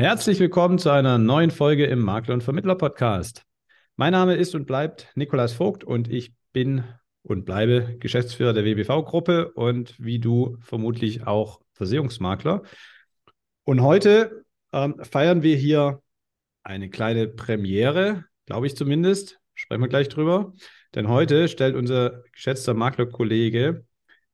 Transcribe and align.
Herzlich 0.00 0.40
willkommen 0.40 0.78
zu 0.78 0.88
einer 0.88 1.18
neuen 1.18 1.50
Folge 1.50 1.84
im 1.84 1.98
Makler 1.98 2.32
und 2.32 2.42
Vermittler 2.42 2.74
Podcast. 2.74 3.44
Mein 3.96 4.12
Name 4.12 4.34
ist 4.34 4.54
und 4.54 4.66
bleibt 4.66 5.12
Nikolas 5.14 5.52
Vogt 5.52 5.84
und 5.84 6.10
ich 6.10 6.32
bin 6.54 6.84
und 7.22 7.44
bleibe 7.44 7.98
Geschäftsführer 7.98 8.54
der 8.54 8.64
WBV-Gruppe 8.64 9.52
und 9.52 9.94
wie 9.98 10.18
du 10.18 10.56
vermutlich 10.62 11.26
auch 11.26 11.60
Versicherungsmakler. 11.74 12.62
Und 13.64 13.82
heute 13.82 14.46
ähm, 14.72 14.94
feiern 15.02 15.42
wir 15.42 15.56
hier 15.56 16.00
eine 16.62 16.88
kleine 16.88 17.28
Premiere, 17.28 18.24
glaube 18.46 18.68
ich 18.68 18.76
zumindest. 18.76 19.38
Sprechen 19.52 19.82
wir 19.82 19.88
gleich 19.88 20.08
drüber. 20.08 20.54
Denn 20.94 21.08
heute 21.08 21.46
stellt 21.46 21.76
unser 21.76 22.22
geschätzter 22.32 22.72
Maklerkollege 22.72 23.84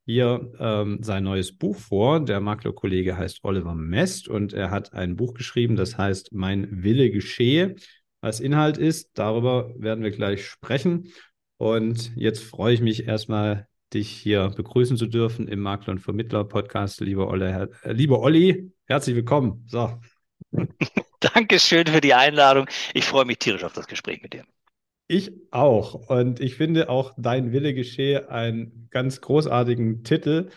hier 0.07 0.53
ähm, 0.57 0.99
sein 1.03 1.25
neues 1.25 1.55
Buch 1.55 1.75
vor. 1.75 2.21
Der 2.21 2.39
Maklerkollege 2.39 3.17
heißt 3.17 3.43
Oliver 3.43 3.75
Mest 3.75 4.29
und 4.29 4.53
er 4.53 4.71
hat 4.71 4.93
ein 4.93 5.17
Buch 5.17 5.33
geschrieben, 5.33 5.75
das 5.75 5.97
heißt 5.97 6.31
Mein 6.31 6.81
Wille 6.81 7.11
geschehe. 7.11 7.75
Was 8.21 8.39
Inhalt 8.39 8.77
ist, 8.77 9.11
darüber 9.15 9.73
werden 9.77 10.05
wir 10.05 10.11
gleich 10.11 10.45
sprechen. 10.45 11.11
Und 11.57 12.15
jetzt 12.15 12.41
freue 12.41 12.73
ich 12.73 12.79
mich 12.79 13.05
erstmal, 13.05 13.67
dich 13.93 14.09
hier 14.09 14.49
begrüßen 14.55 14.95
zu 14.95 15.07
dürfen 15.07 15.49
im 15.49 15.59
Makler- 15.59 15.91
und 15.91 15.99
Vermittler-Podcast. 15.99 17.01
Lieber, 17.01 17.27
Olle, 17.27 17.69
äh, 17.83 17.91
lieber 17.91 18.21
Olli, 18.21 18.71
herzlich 18.85 19.15
willkommen. 19.15 19.65
So. 19.67 19.99
Dankeschön 21.19 21.85
für 21.85 22.01
die 22.01 22.13
Einladung. 22.13 22.67
Ich 22.93 23.03
freue 23.03 23.25
mich 23.25 23.39
tierisch 23.39 23.65
auf 23.65 23.73
das 23.73 23.87
Gespräch 23.87 24.21
mit 24.21 24.33
dir. 24.33 24.45
Ich 25.07 25.31
auch. 25.51 25.93
Und 26.09 26.39
ich 26.39 26.55
finde 26.55 26.89
auch 26.89 27.13
Dein 27.17 27.51
Wille 27.53 27.73
geschehe 27.73 28.29
einen 28.29 28.89
ganz 28.91 29.21
großartigen 29.21 30.03
Titel. 30.03 30.49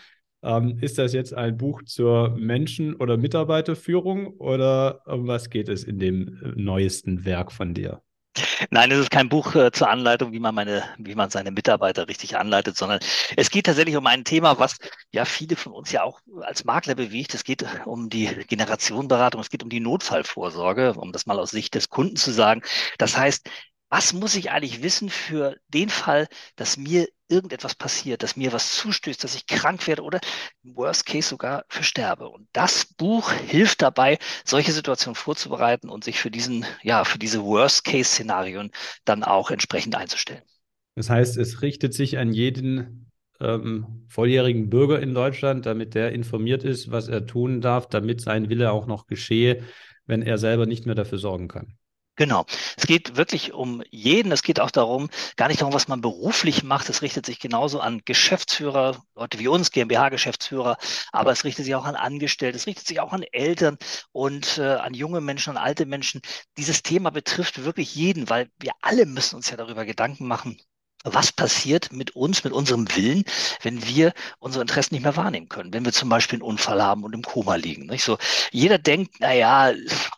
Ähm, 0.43 0.77
ist 0.81 0.97
das 0.97 1.13
jetzt 1.13 1.33
ein 1.33 1.57
Buch 1.57 1.83
zur 1.83 2.35
Menschen- 2.37 2.95
oder 2.95 3.15
Mitarbeiterführung 3.17 4.27
oder 4.37 5.07
um 5.07 5.27
was 5.27 5.49
geht 5.49 5.69
es 5.69 5.83
in 5.83 5.99
dem 5.99 6.39
äh, 6.43 6.61
neuesten 6.61 7.25
Werk 7.25 7.51
von 7.51 7.73
dir? 7.73 8.01
Nein, 8.69 8.91
es 8.91 8.99
ist 8.99 9.11
kein 9.11 9.29
Buch 9.29 9.55
äh, 9.55 9.71
zur 9.71 9.89
Anleitung, 9.89 10.31
wie 10.31 10.39
man 10.39 10.55
meine, 10.55 10.83
wie 10.97 11.15
man 11.15 11.29
seine 11.29 11.51
Mitarbeiter 11.51 12.07
richtig 12.07 12.37
anleitet, 12.37 12.77
sondern 12.77 12.99
es 13.35 13.51
geht 13.51 13.65
tatsächlich 13.65 13.97
um 13.97 14.07
ein 14.07 14.23
Thema, 14.23 14.57
was 14.59 14.77
ja 15.11 15.25
viele 15.25 15.55
von 15.55 15.73
uns 15.73 15.91
ja 15.91 16.03
auch 16.03 16.19
als 16.41 16.63
Makler 16.63 16.95
bewegt. 16.95 17.33
Es 17.33 17.43
geht 17.43 17.65
um 17.85 18.09
die 18.09 18.27
Generationenberatung, 18.47 19.41
es 19.41 19.49
geht 19.49 19.63
um 19.63 19.69
die 19.69 19.79
Notfallvorsorge, 19.81 20.93
um 20.93 21.11
das 21.11 21.25
mal 21.25 21.39
aus 21.39 21.51
Sicht 21.51 21.75
des 21.75 21.89
Kunden 21.89 22.15
zu 22.15 22.31
sagen. 22.31 22.61
Das 22.97 23.17
heißt, 23.17 23.49
was 23.91 24.13
muss 24.13 24.35
ich 24.35 24.51
eigentlich 24.51 24.81
wissen 24.81 25.09
für 25.09 25.57
den 25.67 25.89
Fall, 25.89 26.27
dass 26.55 26.77
mir 26.77 27.07
irgendetwas 27.27 27.75
passiert, 27.75 28.23
dass 28.23 28.37
mir 28.37 28.53
was 28.53 28.75
zustößt, 28.77 29.21
dass 29.21 29.35
ich 29.35 29.47
krank 29.47 29.85
werde 29.85 30.03
oder 30.03 30.21
im 30.63 30.75
Worst 30.77 31.05
Case 31.05 31.27
sogar 31.27 31.65
versterbe. 31.67 32.29
Und 32.29 32.47
das 32.53 32.85
Buch 32.85 33.31
hilft 33.31 33.81
dabei, 33.81 34.17
solche 34.45 34.71
Situationen 34.71 35.15
vorzubereiten 35.15 35.89
und 35.89 36.05
sich 36.05 36.19
für 36.19 36.31
diesen, 36.31 36.65
ja, 36.83 37.03
für 37.03 37.19
diese 37.19 37.43
Worst 37.43 37.83
Case 37.83 38.09
Szenarien 38.09 38.71
dann 39.03 39.23
auch 39.23 39.51
entsprechend 39.51 39.95
einzustellen. 39.95 40.41
Das 40.95 41.09
heißt, 41.09 41.37
es 41.37 41.61
richtet 41.61 41.93
sich 41.93 42.17
an 42.17 42.31
jeden 42.31 43.11
ähm, 43.41 44.05
volljährigen 44.07 44.69
Bürger 44.69 45.01
in 45.01 45.13
Deutschland, 45.13 45.65
damit 45.65 45.95
der 45.95 46.13
informiert 46.13 46.63
ist, 46.63 46.91
was 46.91 47.09
er 47.09 47.25
tun 47.25 47.59
darf, 47.59 47.87
damit 47.89 48.21
sein 48.21 48.49
Wille 48.49 48.71
auch 48.71 48.87
noch 48.87 49.07
geschehe, 49.07 49.63
wenn 50.05 50.21
er 50.21 50.37
selber 50.37 50.65
nicht 50.65 50.85
mehr 50.85 50.95
dafür 50.95 51.17
sorgen 51.17 51.49
kann. 51.49 51.77
Genau. 52.21 52.45
Es 52.77 52.85
geht 52.85 53.17
wirklich 53.17 53.51
um 53.51 53.81
jeden. 53.89 54.31
Es 54.31 54.43
geht 54.43 54.59
auch 54.59 54.69
darum, 54.69 55.09
gar 55.37 55.47
nicht 55.47 55.61
darum, 55.61 55.73
was 55.73 55.87
man 55.87 56.01
beruflich 56.01 56.61
macht. 56.61 56.87
Es 56.87 57.01
richtet 57.01 57.25
sich 57.25 57.39
genauso 57.39 57.79
an 57.79 58.03
Geschäftsführer, 58.05 59.03
Leute 59.15 59.39
wie 59.39 59.47
uns, 59.47 59.71
GmbH-Geschäftsführer, 59.71 60.77
aber 61.11 61.31
es 61.31 61.43
richtet 61.45 61.65
sich 61.65 61.73
auch 61.73 61.85
an 61.85 61.95
Angestellte, 61.95 62.57
es 62.57 62.67
richtet 62.67 62.85
sich 62.85 62.99
auch 62.99 63.11
an 63.11 63.23
Eltern 63.31 63.77
und 64.11 64.59
äh, 64.59 64.75
an 64.75 64.93
junge 64.93 65.19
Menschen, 65.19 65.57
an 65.57 65.63
alte 65.63 65.87
Menschen. 65.87 66.21
Dieses 66.57 66.83
Thema 66.83 67.09
betrifft 67.09 67.63
wirklich 67.63 67.95
jeden, 67.95 68.29
weil 68.29 68.51
wir 68.59 68.73
alle 68.81 69.07
müssen 69.07 69.37
uns 69.37 69.49
ja 69.49 69.57
darüber 69.57 69.83
Gedanken 69.85 70.27
machen, 70.27 70.61
was 71.03 71.31
passiert 71.31 71.91
mit 71.91 72.15
uns, 72.15 72.43
mit 72.43 72.53
unserem 72.53 72.87
Willen, 72.95 73.23
wenn 73.61 73.85
wir 73.85 74.13
unsere 74.39 74.61
Interessen 74.61 74.95
nicht 74.95 75.03
mehr 75.03 75.15
wahrnehmen 75.15 75.49
können, 75.49 75.73
wenn 75.73 75.85
wir 75.85 75.93
zum 75.93 76.09
Beispiel 76.09 76.37
einen 76.37 76.43
Unfall 76.43 76.81
haben 76.81 77.03
und 77.03 77.13
im 77.13 77.23
Koma 77.23 77.55
liegen. 77.55 77.85
Nicht? 77.87 78.03
So, 78.03 78.17
jeder 78.51 78.77
denkt, 78.77 79.15
na 79.19 79.33
ja, 79.33 79.73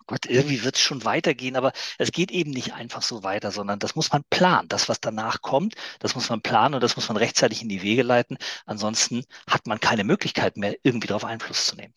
Gott, 0.08 0.26
irgendwie 0.26 0.64
wird 0.64 0.76
es 0.76 0.82
schon 0.82 1.06
weitergehen, 1.06 1.56
aber 1.56 1.72
es 1.98 2.12
geht 2.12 2.32
eben 2.32 2.52
nicht 2.52 2.74
einfach 2.74 3.02
so 3.02 3.24
weiter, 3.24 3.52
sondern 3.52 3.80
das 3.80 3.96
muss 3.96 4.12
man 4.12 4.24
planen. 4.30 4.68
Das, 4.68 4.90
was 4.90 5.00
danach 5.00 5.42
kommt, 5.42 5.76
das 6.00 6.16
muss 6.16 6.30
man 6.30 6.42
planen 6.42 6.76
und 6.76 6.84
das 6.84 6.96
muss 6.96 7.08
man 7.08 7.18
rechtzeitig 7.18 7.62
in 7.62 7.70
die 7.70 7.82
Wege 7.82 8.04
leiten. 8.04 8.38
Ansonsten 8.66 9.24
hat 9.48 9.68
man 9.68 9.80
keine 9.80 10.04
Möglichkeit 10.04 10.58
mehr, 10.58 10.76
irgendwie 10.84 11.08
darauf 11.08 11.26
Einfluss 11.26 11.66
zu 11.68 11.76
nehmen. 11.76 11.94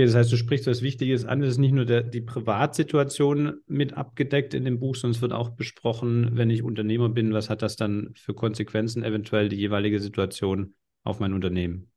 Okay, 0.00 0.06
das 0.06 0.14
heißt, 0.14 0.32
du 0.32 0.38
sprichst 0.38 0.66
was 0.66 0.80
Wichtiges 0.80 1.26
an. 1.26 1.42
Es 1.42 1.50
ist 1.50 1.58
nicht 1.58 1.74
nur 1.74 1.84
der, 1.84 2.02
die 2.02 2.22
Privatsituation 2.22 3.60
mit 3.66 3.92
abgedeckt 3.92 4.54
in 4.54 4.64
dem 4.64 4.80
Buch, 4.80 4.96
sondern 4.96 5.14
es 5.14 5.20
wird 5.20 5.34
auch 5.34 5.50
besprochen, 5.50 6.38
wenn 6.38 6.48
ich 6.48 6.62
Unternehmer 6.62 7.10
bin, 7.10 7.34
was 7.34 7.50
hat 7.50 7.60
das 7.60 7.76
dann 7.76 8.14
für 8.14 8.32
Konsequenzen, 8.32 9.04
eventuell 9.04 9.50
die 9.50 9.56
jeweilige 9.56 10.00
Situation 10.00 10.74
auf 11.04 11.20
mein 11.20 11.34
Unternehmen? 11.34 11.89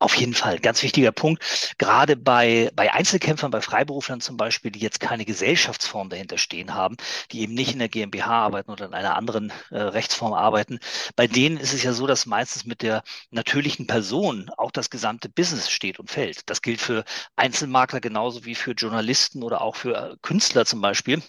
Auf 0.00 0.14
jeden 0.14 0.34
Fall, 0.34 0.60
ganz 0.60 0.82
wichtiger 0.84 1.10
Punkt. 1.10 1.74
Gerade 1.76 2.16
bei, 2.16 2.70
bei 2.74 2.92
Einzelkämpfern, 2.92 3.50
bei 3.50 3.60
Freiberuflern 3.60 4.20
zum 4.20 4.36
Beispiel, 4.36 4.70
die 4.70 4.78
jetzt 4.78 5.00
keine 5.00 5.24
Gesellschaftsform 5.24 6.08
dahinter 6.08 6.38
stehen 6.38 6.72
haben, 6.74 6.96
die 7.32 7.40
eben 7.40 7.54
nicht 7.54 7.72
in 7.72 7.80
der 7.80 7.88
GmbH 7.88 8.30
arbeiten 8.30 8.70
oder 8.70 8.86
in 8.86 8.94
einer 8.94 9.16
anderen 9.16 9.52
äh, 9.70 9.78
Rechtsform 9.78 10.34
arbeiten, 10.34 10.78
bei 11.16 11.26
denen 11.26 11.56
ist 11.56 11.72
es 11.74 11.82
ja 11.82 11.92
so, 11.92 12.06
dass 12.06 12.26
meistens 12.26 12.64
mit 12.64 12.82
der 12.82 13.02
natürlichen 13.30 13.88
Person 13.88 14.50
auch 14.56 14.70
das 14.70 14.88
gesamte 14.90 15.28
Business 15.28 15.68
steht 15.68 15.98
und 15.98 16.10
fällt. 16.10 16.48
Das 16.48 16.62
gilt 16.62 16.80
für 16.80 17.04
Einzelmakler 17.34 18.00
genauso 18.00 18.44
wie 18.44 18.54
für 18.54 18.72
Journalisten 18.72 19.42
oder 19.42 19.60
auch 19.62 19.74
für 19.74 19.96
äh, 20.12 20.16
Künstler 20.22 20.64
zum 20.64 20.80
Beispiel. 20.80 21.22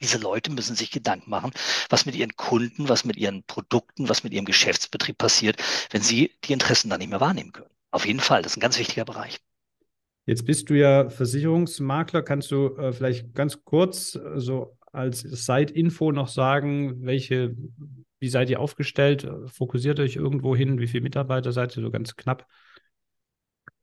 Diese 0.00 0.18
Leute 0.18 0.52
müssen 0.52 0.76
sich 0.76 0.90
Gedanken 0.92 1.30
machen, 1.30 1.50
was 1.88 2.06
mit 2.06 2.14
ihren 2.14 2.36
Kunden, 2.36 2.88
was 2.88 3.04
mit 3.04 3.16
ihren 3.16 3.42
Produkten, 3.44 4.08
was 4.08 4.22
mit 4.22 4.32
ihrem 4.32 4.44
Geschäftsbetrieb 4.44 5.18
passiert, 5.18 5.60
wenn 5.90 6.02
sie 6.02 6.32
die 6.44 6.52
Interessen 6.52 6.88
dann 6.90 6.98
nicht 7.00 7.10
mehr 7.10 7.20
wahrnehmen 7.20 7.52
können. 7.52 7.71
Auf 7.92 8.06
jeden 8.06 8.20
Fall, 8.20 8.42
das 8.42 8.52
ist 8.52 8.56
ein 8.56 8.60
ganz 8.60 8.78
wichtiger 8.78 9.04
Bereich. 9.04 9.38
Jetzt 10.24 10.46
bist 10.46 10.70
du 10.70 10.74
ja 10.74 11.10
Versicherungsmakler. 11.10 12.22
Kannst 12.22 12.50
du 12.50 12.76
äh, 12.76 12.92
vielleicht 12.92 13.34
ganz 13.34 13.64
kurz 13.64 14.14
äh, 14.14 14.40
so 14.40 14.76
als 14.92 15.20
Side-Info 15.20 16.12
noch 16.12 16.28
sagen, 16.28 17.04
welche, 17.04 17.56
wie 18.18 18.28
seid 18.28 18.50
ihr 18.50 18.60
aufgestellt? 18.60 19.28
Fokussiert 19.46 20.00
euch 20.00 20.16
irgendwo 20.16 20.54
hin? 20.54 20.78
Wie 20.78 20.86
viele 20.86 21.02
Mitarbeiter 21.02 21.52
seid 21.52 21.76
ihr 21.76 21.82
so 21.82 21.90
ganz 21.90 22.16
knapp? 22.16 22.46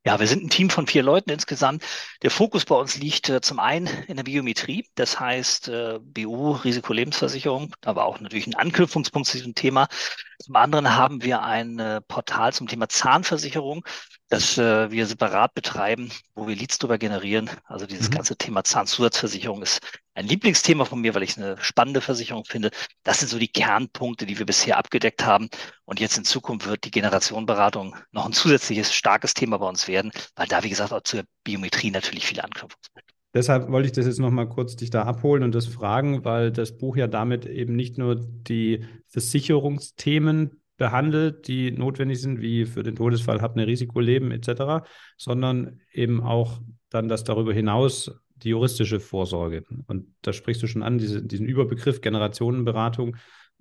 Ja, 0.06 0.18
wir 0.18 0.26
sind 0.26 0.42
ein 0.42 0.48
Team 0.48 0.70
von 0.70 0.86
vier 0.86 1.02
Leuten 1.02 1.28
insgesamt. 1.28 1.84
Der 2.22 2.30
Fokus 2.30 2.64
bei 2.64 2.74
uns 2.74 2.96
liegt 2.96 3.28
äh, 3.28 3.42
zum 3.42 3.58
einen 3.58 3.86
in 4.08 4.16
der 4.16 4.24
Biometrie, 4.24 4.88
das 4.94 5.20
heißt 5.20 5.68
äh, 5.68 5.98
BU, 6.00 6.52
Risikolebensversicherung, 6.52 7.76
aber 7.84 8.06
auch 8.06 8.18
natürlich 8.18 8.46
ein 8.46 8.54
Anknüpfungspunkt 8.54 9.28
zu 9.28 9.36
diesem 9.36 9.54
Thema. 9.54 9.88
Zum 10.38 10.56
anderen 10.56 10.96
haben 10.96 11.22
wir 11.22 11.42
ein 11.42 11.78
äh, 11.78 12.00
Portal 12.00 12.54
zum 12.54 12.66
Thema 12.66 12.88
Zahnversicherung, 12.88 13.84
das 14.30 14.56
äh, 14.58 14.90
wir 14.90 15.06
separat 15.06 15.54
betreiben, 15.54 16.10
wo 16.36 16.46
wir 16.46 16.54
Leads 16.54 16.78
drüber 16.78 16.98
generieren. 16.98 17.50
Also 17.64 17.84
dieses 17.84 18.08
mhm. 18.08 18.14
ganze 18.14 18.36
Thema 18.36 18.62
Zahnzusatzversicherung 18.62 19.60
ist 19.60 19.80
ein 20.14 20.26
Lieblingsthema 20.26 20.84
von 20.84 21.00
mir, 21.00 21.14
weil 21.14 21.24
ich 21.24 21.30
es 21.30 21.38
eine 21.38 21.56
spannende 21.60 22.00
Versicherung 22.00 22.44
finde. 22.44 22.70
Das 23.02 23.18
sind 23.18 23.28
so 23.28 23.38
die 23.38 23.48
Kernpunkte, 23.48 24.26
die 24.26 24.38
wir 24.38 24.46
bisher 24.46 24.78
abgedeckt 24.78 25.24
haben. 25.24 25.48
Und 25.84 25.98
jetzt 25.98 26.16
in 26.16 26.24
Zukunft 26.24 26.68
wird 26.68 26.84
die 26.84 26.92
Generationenberatung 26.92 27.96
noch 28.12 28.24
ein 28.24 28.32
zusätzliches 28.32 28.94
starkes 28.94 29.34
Thema 29.34 29.58
bei 29.58 29.68
uns 29.68 29.88
werden, 29.88 30.12
weil 30.36 30.46
da, 30.46 30.62
wie 30.62 30.70
gesagt, 30.70 30.92
auch 30.92 31.02
zur 31.02 31.24
Biometrie 31.42 31.90
natürlich 31.90 32.24
viele 32.24 32.44
Anknüpfungspunkte. 32.44 33.14
Deshalb 33.34 33.70
wollte 33.70 33.86
ich 33.86 33.92
das 33.92 34.06
jetzt 34.06 34.18
nochmal 34.18 34.48
kurz 34.48 34.76
dich 34.76 34.90
da 34.90 35.04
abholen 35.04 35.42
und 35.42 35.54
das 35.54 35.66
fragen, 35.66 36.24
weil 36.24 36.52
das 36.52 36.78
Buch 36.78 36.96
ja 36.96 37.06
damit 37.08 37.46
eben 37.46 37.74
nicht 37.74 37.98
nur 37.98 38.16
die 38.16 38.84
Versicherungsthemen 39.08 40.59
behandelt, 40.80 41.46
die 41.46 41.70
notwendig 41.70 42.22
sind, 42.22 42.40
wie 42.40 42.64
für 42.64 42.82
den 42.82 42.96
Todesfall, 42.96 43.42
habt 43.42 43.56
eine 43.56 43.66
Risikoleben 43.66 44.32
etc., 44.32 44.88
sondern 45.18 45.80
eben 45.92 46.22
auch 46.22 46.58
dann 46.88 47.06
das 47.06 47.22
darüber 47.22 47.52
hinaus 47.52 48.10
die 48.34 48.48
juristische 48.48 48.98
Vorsorge. 48.98 49.64
Und 49.86 50.06
da 50.22 50.32
sprichst 50.32 50.62
du 50.62 50.66
schon 50.66 50.82
an, 50.82 50.96
diese, 50.96 51.22
diesen 51.22 51.46
Überbegriff 51.46 52.00
Generationenberatung. 52.00 53.18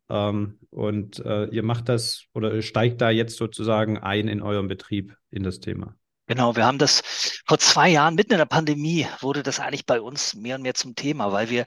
Ähm, 0.09 0.59
und 0.69 1.19
äh, 1.25 1.47
ihr 1.47 1.61
macht 1.61 1.89
das 1.89 2.23
oder 2.33 2.61
steigt 2.61 3.01
da 3.01 3.09
jetzt 3.09 3.35
sozusagen 3.35 3.97
ein 3.97 4.29
in 4.29 4.41
eurem 4.41 4.69
Betrieb 4.69 5.17
in 5.29 5.43
das 5.43 5.59
Thema. 5.59 5.95
Genau, 6.27 6.55
wir 6.55 6.65
haben 6.65 6.77
das 6.77 7.01
vor 7.45 7.57
zwei 7.57 7.89
Jahren, 7.89 8.15
mitten 8.15 8.31
in 8.31 8.37
der 8.37 8.45
Pandemie, 8.45 9.05
wurde 9.19 9.43
das 9.43 9.59
eigentlich 9.59 9.85
bei 9.85 9.99
uns 9.99 10.35
mehr 10.35 10.55
und 10.55 10.61
mehr 10.61 10.73
zum 10.73 10.95
Thema, 10.95 11.33
weil 11.33 11.49
wir 11.49 11.65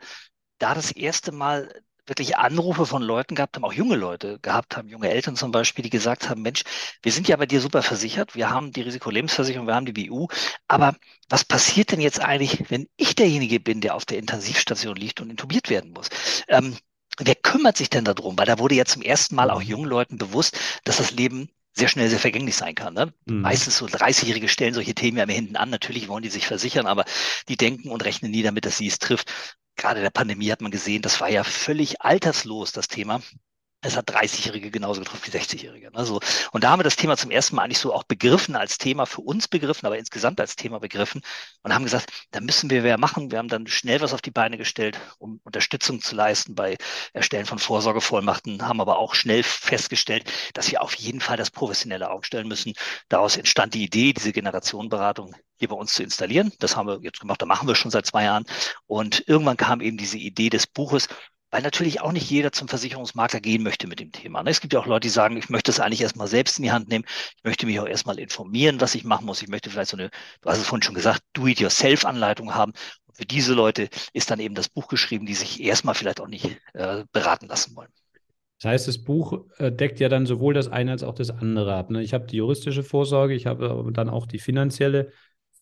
da 0.58 0.74
das 0.74 0.92
erste 0.92 1.30
Mal 1.30 1.68
wirklich 2.06 2.36
Anrufe 2.36 2.86
von 2.86 3.02
Leuten 3.02 3.34
gehabt 3.34 3.56
haben, 3.56 3.64
auch 3.64 3.72
junge 3.72 3.96
Leute 3.96 4.38
gehabt 4.40 4.76
haben, 4.76 4.88
junge 4.88 5.10
Eltern 5.10 5.36
zum 5.36 5.52
Beispiel, 5.52 5.82
die 5.82 5.90
gesagt 5.90 6.28
haben, 6.28 6.42
Mensch, 6.42 6.62
wir 7.02 7.12
sind 7.12 7.28
ja 7.28 7.36
bei 7.36 7.46
dir 7.46 7.60
super 7.60 7.82
versichert, 7.82 8.34
wir 8.34 8.50
haben 8.50 8.72
die 8.72 8.82
Risikolebensversicherung, 8.82 9.66
wir 9.66 9.74
haben 9.74 9.86
die 9.86 10.08
BU, 10.08 10.28
aber 10.68 10.96
was 11.28 11.44
passiert 11.44 11.92
denn 11.92 12.00
jetzt 12.00 12.20
eigentlich, 12.20 12.70
wenn 12.70 12.88
ich 12.96 13.14
derjenige 13.14 13.60
bin, 13.60 13.80
der 13.80 13.94
auf 13.94 14.04
der 14.04 14.18
Intensivstation 14.18 14.96
liegt 14.96 15.20
und 15.20 15.30
intubiert 15.30 15.70
werden 15.70 15.92
muss? 15.92 16.08
Ähm, 16.48 16.76
wer 17.18 17.34
kümmert 17.34 17.76
sich 17.76 17.90
denn 17.90 18.04
darum? 18.04 18.36
Weil 18.38 18.46
da 18.46 18.58
wurde 18.58 18.74
ja 18.74 18.84
zum 18.84 19.02
ersten 19.02 19.34
Mal 19.34 19.50
auch 19.50 19.62
jungen 19.62 19.88
Leuten 19.88 20.18
bewusst, 20.18 20.58
dass 20.84 20.96
das 20.96 21.12
Leben 21.12 21.50
sehr 21.74 21.88
schnell 21.88 22.08
sehr 22.08 22.18
vergänglich 22.18 22.56
sein 22.56 22.74
kann. 22.74 22.94
Ne? 22.94 23.14
Mhm. 23.24 23.40
Meistens 23.40 23.78
so 23.78 23.86
30-Jährige 23.86 24.48
stellen 24.48 24.74
solche 24.74 24.94
Themen 24.94 25.16
ja 25.16 25.26
mehr 25.26 25.36
hinten 25.36 25.56
an. 25.56 25.70
Natürlich 25.70 26.08
wollen 26.08 26.22
die 26.22 26.28
sich 26.28 26.46
versichern, 26.46 26.86
aber 26.86 27.04
die 27.48 27.56
denken 27.56 27.90
und 27.90 28.04
rechnen 28.04 28.30
nie 28.30 28.42
damit, 28.42 28.66
dass 28.66 28.78
sie 28.78 28.86
es 28.86 28.98
trifft. 28.98 29.32
Gerade 29.76 30.00
in 30.00 30.04
der 30.04 30.10
Pandemie 30.10 30.50
hat 30.50 30.60
man 30.60 30.70
gesehen, 30.70 31.02
das 31.02 31.20
war 31.20 31.30
ja 31.30 31.44
völlig 31.44 32.00
alterslos, 32.02 32.72
das 32.72 32.88
Thema 32.88 33.22
es 33.82 33.96
hat 33.96 34.08
30-Jährige 34.08 34.70
genauso 34.70 35.00
getroffen 35.00 35.22
wie 35.24 35.36
60-Jährige. 35.36 35.90
Ne? 35.90 36.04
So. 36.04 36.20
Und 36.52 36.64
da 36.64 36.70
haben 36.70 36.78
wir 36.78 36.84
das 36.84 36.96
Thema 36.96 37.16
zum 37.16 37.30
ersten 37.30 37.56
Mal 37.56 37.64
eigentlich 37.64 37.78
so 37.78 37.92
auch 37.92 38.04
begriffen, 38.04 38.54
als 38.56 38.78
Thema 38.78 39.06
für 39.06 39.20
uns 39.20 39.48
begriffen, 39.48 39.86
aber 39.86 39.98
insgesamt 39.98 40.40
als 40.40 40.56
Thema 40.56 40.78
begriffen 40.78 41.20
und 41.62 41.74
haben 41.74 41.84
gesagt, 41.84 42.10
da 42.30 42.40
müssen 42.40 42.70
wir 42.70 42.82
mehr 42.82 42.98
machen. 42.98 43.30
Wir 43.30 43.38
haben 43.38 43.48
dann 43.48 43.66
schnell 43.66 44.00
was 44.00 44.14
auf 44.14 44.22
die 44.22 44.30
Beine 44.30 44.56
gestellt, 44.56 44.98
um 45.18 45.40
Unterstützung 45.44 46.00
zu 46.00 46.14
leisten 46.14 46.54
bei 46.54 46.76
Erstellen 47.12 47.46
von 47.46 47.58
Vorsorgevollmachten, 47.58 48.66
haben 48.66 48.80
aber 48.80 48.98
auch 48.98 49.14
schnell 49.14 49.42
festgestellt, 49.42 50.30
dass 50.54 50.70
wir 50.70 50.80
auf 50.80 50.94
jeden 50.94 51.20
Fall 51.20 51.36
das 51.36 51.50
professionelle 51.50 52.10
Auge 52.10 52.24
stellen 52.24 52.48
müssen. 52.48 52.74
Daraus 53.08 53.36
entstand 53.36 53.74
die 53.74 53.82
Idee, 53.82 54.12
diese 54.12 54.32
Generationenberatung 54.32 55.34
hier 55.62 55.68
bei 55.68 55.76
uns 55.76 55.94
zu 55.94 56.02
installieren. 56.02 56.52
Das 56.58 56.76
haben 56.76 56.88
wir 56.88 56.98
jetzt 57.02 57.20
gemacht, 57.20 57.40
da 57.40 57.46
machen 57.46 57.68
wir 57.68 57.76
schon 57.76 57.90
seit 57.90 58.06
zwei 58.06 58.24
Jahren. 58.24 58.44
Und 58.86 59.22
irgendwann 59.28 59.56
kam 59.56 59.80
eben 59.80 59.96
diese 59.96 60.18
Idee 60.18 60.50
des 60.50 60.66
Buches, 60.66 61.08
weil 61.52 61.62
natürlich 61.62 62.00
auch 62.00 62.12
nicht 62.12 62.28
jeder 62.30 62.50
zum 62.50 62.66
Versicherungsmakler 62.66 63.40
gehen 63.40 63.62
möchte 63.62 63.86
mit 63.86 64.00
dem 64.00 64.10
Thema. 64.10 64.42
Ne? 64.42 64.50
Es 64.50 64.62
gibt 64.62 64.72
ja 64.72 64.80
auch 64.80 64.86
Leute, 64.86 65.06
die 65.06 65.10
sagen, 65.10 65.36
ich 65.36 65.50
möchte 65.50 65.70
es 65.70 65.80
eigentlich 65.80 66.00
erstmal 66.00 66.26
selbst 66.26 66.58
in 66.58 66.64
die 66.64 66.72
Hand 66.72 66.88
nehmen. 66.88 67.04
Ich 67.36 67.44
möchte 67.44 67.66
mich 67.66 67.78
auch 67.78 67.86
erstmal 67.86 68.18
informieren, 68.18 68.80
was 68.80 68.94
ich 68.94 69.04
machen 69.04 69.26
muss. 69.26 69.42
Ich 69.42 69.48
möchte 69.48 69.68
vielleicht 69.68 69.90
so 69.90 69.98
eine, 69.98 70.08
du 70.40 70.48
hast 70.48 70.58
es 70.58 70.66
vorhin 70.66 70.82
schon 70.82 70.94
gesagt, 70.94 71.22
Do-it-yourself-Anleitung 71.34 72.54
haben. 72.54 72.72
Und 73.06 73.16
für 73.18 73.26
diese 73.26 73.52
Leute 73.52 73.90
ist 74.14 74.30
dann 74.30 74.40
eben 74.40 74.54
das 74.54 74.70
Buch 74.70 74.88
geschrieben, 74.88 75.26
die 75.26 75.34
sich 75.34 75.62
erstmal 75.62 75.94
vielleicht 75.94 76.22
auch 76.22 76.26
nicht 76.26 76.58
äh, 76.72 77.04
beraten 77.12 77.48
lassen 77.48 77.76
wollen. 77.76 77.90
Das 78.62 78.70
heißt, 78.70 78.88
das 78.88 79.02
Buch 79.02 79.44
äh, 79.58 79.70
deckt 79.70 80.00
ja 80.00 80.08
dann 80.08 80.24
sowohl 80.24 80.54
das 80.54 80.68
eine 80.68 80.92
als 80.92 81.02
auch 81.02 81.14
das 81.14 81.28
andere 81.28 81.74
ab. 81.74 81.90
Ne? 81.90 82.02
Ich 82.02 82.14
habe 82.14 82.24
die 82.24 82.36
juristische 82.36 82.82
Vorsorge, 82.82 83.34
ich 83.34 83.44
habe 83.44 83.90
dann 83.92 84.08
auch 84.08 84.24
die 84.24 84.38
finanzielle 84.38 85.12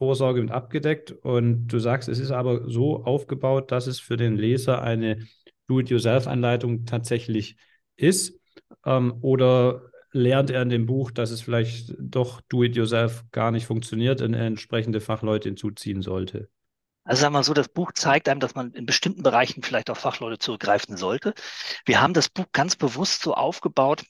Vorsorge 0.00 0.40
mit 0.40 0.50
abgedeckt. 0.50 1.10
Und 1.10 1.66
du 1.66 1.78
sagst, 1.78 2.08
es 2.08 2.20
ist 2.20 2.30
aber 2.30 2.70
so 2.70 3.04
aufgebaut, 3.04 3.70
dass 3.72 3.86
es 3.86 4.00
für 4.00 4.16
den 4.16 4.36
Leser 4.36 4.82
eine 4.82 5.26
Do-it-yourself-Anleitung 5.70 6.84
tatsächlich 6.84 7.56
ist? 7.96 8.38
Ähm, 8.84 9.18
oder 9.22 9.90
lernt 10.12 10.50
er 10.50 10.62
in 10.62 10.68
dem 10.68 10.86
Buch, 10.86 11.10
dass 11.10 11.30
es 11.30 11.40
vielleicht 11.40 11.94
doch 11.98 12.40
Do-it-yourself 12.48 13.24
gar 13.30 13.50
nicht 13.50 13.66
funktioniert 13.66 14.20
und 14.22 14.34
er 14.34 14.46
entsprechende 14.46 15.00
Fachleute 15.00 15.48
hinzuziehen 15.48 16.02
sollte? 16.02 16.48
Also 17.04 17.22
sagen 17.22 17.32
wir 17.32 17.38
mal 17.38 17.44
so, 17.44 17.54
das 17.54 17.68
Buch 17.68 17.92
zeigt 17.92 18.28
einem, 18.28 18.40
dass 18.40 18.54
man 18.54 18.72
in 18.72 18.86
bestimmten 18.86 19.22
Bereichen 19.22 19.62
vielleicht 19.62 19.90
auf 19.90 19.98
Fachleute 19.98 20.38
zurückgreifen 20.38 20.96
sollte. 20.96 21.34
Wir 21.86 22.00
haben 22.00 22.14
das 22.14 22.28
Buch 22.28 22.46
ganz 22.52 22.76
bewusst 22.76 23.22
so 23.22 23.34
aufgebaut, 23.34 24.04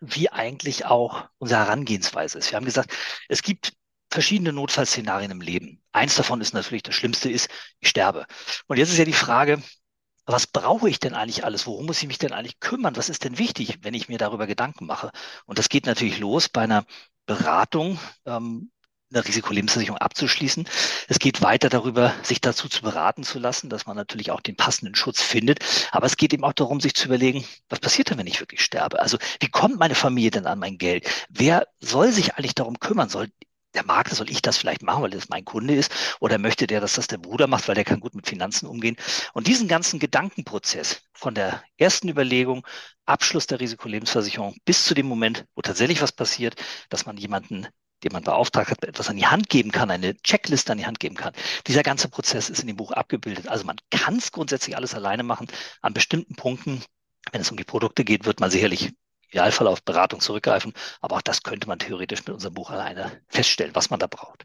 wie 0.00 0.30
eigentlich 0.30 0.86
auch 0.86 1.24
unsere 1.38 1.60
Herangehensweise 1.60 2.38
ist. 2.38 2.52
Wir 2.52 2.56
haben 2.56 2.64
gesagt, 2.64 2.94
es 3.28 3.42
gibt 3.42 3.72
verschiedene 4.10 4.52
Notfallszenarien 4.52 5.30
im 5.30 5.40
Leben. 5.40 5.82
Eins 5.92 6.16
davon 6.16 6.40
ist 6.40 6.54
natürlich, 6.54 6.82
das 6.82 6.94
Schlimmste 6.94 7.30
ist, 7.30 7.50
ich 7.80 7.88
sterbe. 7.88 8.26
Und 8.66 8.78
jetzt 8.78 8.90
ist 8.90 8.98
ja 8.98 9.04
die 9.04 9.12
Frage, 9.12 9.60
was 10.32 10.46
brauche 10.46 10.88
ich 10.90 11.00
denn 11.00 11.14
eigentlich 11.14 11.44
alles? 11.44 11.66
Worum 11.66 11.86
muss 11.86 12.02
ich 12.02 12.08
mich 12.08 12.18
denn 12.18 12.32
eigentlich 12.32 12.60
kümmern? 12.60 12.96
Was 12.96 13.08
ist 13.08 13.24
denn 13.24 13.38
wichtig, 13.38 13.78
wenn 13.82 13.94
ich 13.94 14.08
mir 14.08 14.18
darüber 14.18 14.46
Gedanken 14.46 14.86
mache? 14.86 15.10
Und 15.46 15.58
das 15.58 15.68
geht 15.68 15.86
natürlich 15.86 16.18
los 16.18 16.48
bei 16.48 16.62
einer 16.62 16.84
Beratung, 17.26 17.98
ähm, 18.26 18.70
eine 19.10 19.24
Risikolebensversicherung 19.24 19.98
abzuschließen. 19.98 20.68
Es 21.08 21.18
geht 21.18 21.40
weiter 21.40 21.70
darüber, 21.70 22.14
sich 22.22 22.40
dazu 22.42 22.68
zu 22.68 22.82
beraten 22.82 23.24
zu 23.24 23.38
lassen, 23.38 23.70
dass 23.70 23.86
man 23.86 23.96
natürlich 23.96 24.30
auch 24.30 24.42
den 24.42 24.56
passenden 24.56 24.94
Schutz 24.94 25.22
findet. 25.22 25.60
Aber 25.92 26.06
es 26.06 26.16
geht 26.18 26.34
eben 26.34 26.44
auch 26.44 26.52
darum, 26.52 26.80
sich 26.80 26.94
zu 26.94 27.06
überlegen, 27.06 27.44
was 27.70 27.80
passiert 27.80 28.10
denn, 28.10 28.18
wenn 28.18 28.26
ich 28.26 28.40
wirklich 28.40 28.62
sterbe? 28.62 29.00
Also 29.00 29.16
wie 29.40 29.48
kommt 29.48 29.78
meine 29.78 29.94
Familie 29.94 30.30
denn 30.30 30.46
an 30.46 30.58
mein 30.58 30.76
Geld? 30.78 31.08
Wer 31.30 31.68
soll 31.80 32.12
sich 32.12 32.34
eigentlich 32.34 32.54
darum 32.54 32.78
kümmern? 32.80 33.08
Soll 33.08 33.28
der 33.74 33.84
Makler, 33.84 34.14
soll 34.14 34.30
ich 34.30 34.42
das 34.42 34.56
vielleicht 34.58 34.82
machen, 34.82 35.02
weil 35.02 35.10
das 35.10 35.28
mein 35.28 35.44
Kunde 35.44 35.74
ist? 35.74 35.92
Oder 36.20 36.38
möchte 36.38 36.66
der, 36.66 36.80
dass 36.80 36.94
das 36.94 37.06
der 37.06 37.18
Bruder 37.18 37.46
macht, 37.46 37.68
weil 37.68 37.74
der 37.74 37.84
kann 37.84 38.00
gut 38.00 38.14
mit 38.14 38.26
Finanzen 38.26 38.66
umgehen? 38.66 38.96
Und 39.34 39.46
diesen 39.46 39.68
ganzen 39.68 39.98
Gedankenprozess 39.98 41.02
von 41.12 41.34
der 41.34 41.62
ersten 41.76 42.08
Überlegung, 42.08 42.66
Abschluss 43.06 43.46
der 43.46 43.60
Risikolebensversicherung 43.60 44.56
bis 44.64 44.84
zu 44.84 44.94
dem 44.94 45.06
Moment, 45.06 45.44
wo 45.54 45.62
tatsächlich 45.62 46.02
was 46.02 46.12
passiert, 46.12 46.56
dass 46.88 47.06
man 47.06 47.16
jemanden 47.16 47.68
den 48.04 48.12
man 48.12 48.22
beauftragt 48.22 48.70
hat, 48.70 48.84
etwas 48.84 49.08
an 49.08 49.16
die 49.16 49.26
Hand 49.26 49.48
geben 49.48 49.72
kann, 49.72 49.90
eine 49.90 50.16
Checkliste 50.18 50.72
an 50.72 50.78
die 50.78 50.86
Hand 50.86 51.00
geben 51.00 51.16
kann. 51.16 51.32
Dieser 51.66 51.82
ganze 51.82 52.08
Prozess 52.08 52.48
ist 52.48 52.60
in 52.60 52.68
dem 52.68 52.76
Buch 52.76 52.92
abgebildet. 52.92 53.48
Also 53.48 53.64
man 53.64 53.76
kann 53.90 54.16
es 54.16 54.30
grundsätzlich 54.30 54.76
alles 54.76 54.94
alleine 54.94 55.22
machen. 55.22 55.48
An 55.82 55.94
bestimmten 55.94 56.36
Punkten, 56.36 56.82
wenn 57.32 57.40
es 57.40 57.50
um 57.50 57.56
die 57.56 57.64
Produkte 57.64 58.04
geht, 58.04 58.24
wird 58.24 58.40
man 58.40 58.50
sicherlich 58.50 58.92
Idealfall 59.28 59.66
auf 59.66 59.82
Beratung 59.82 60.20
zurückgreifen. 60.20 60.72
Aber 61.00 61.16
auch 61.16 61.22
das 61.22 61.42
könnte 61.42 61.68
man 61.68 61.78
theoretisch 61.78 62.20
mit 62.20 62.34
unserem 62.34 62.54
Buch 62.54 62.70
alleine 62.70 63.10
feststellen, 63.28 63.74
was 63.74 63.90
man 63.90 64.00
da 64.00 64.06
braucht. 64.06 64.44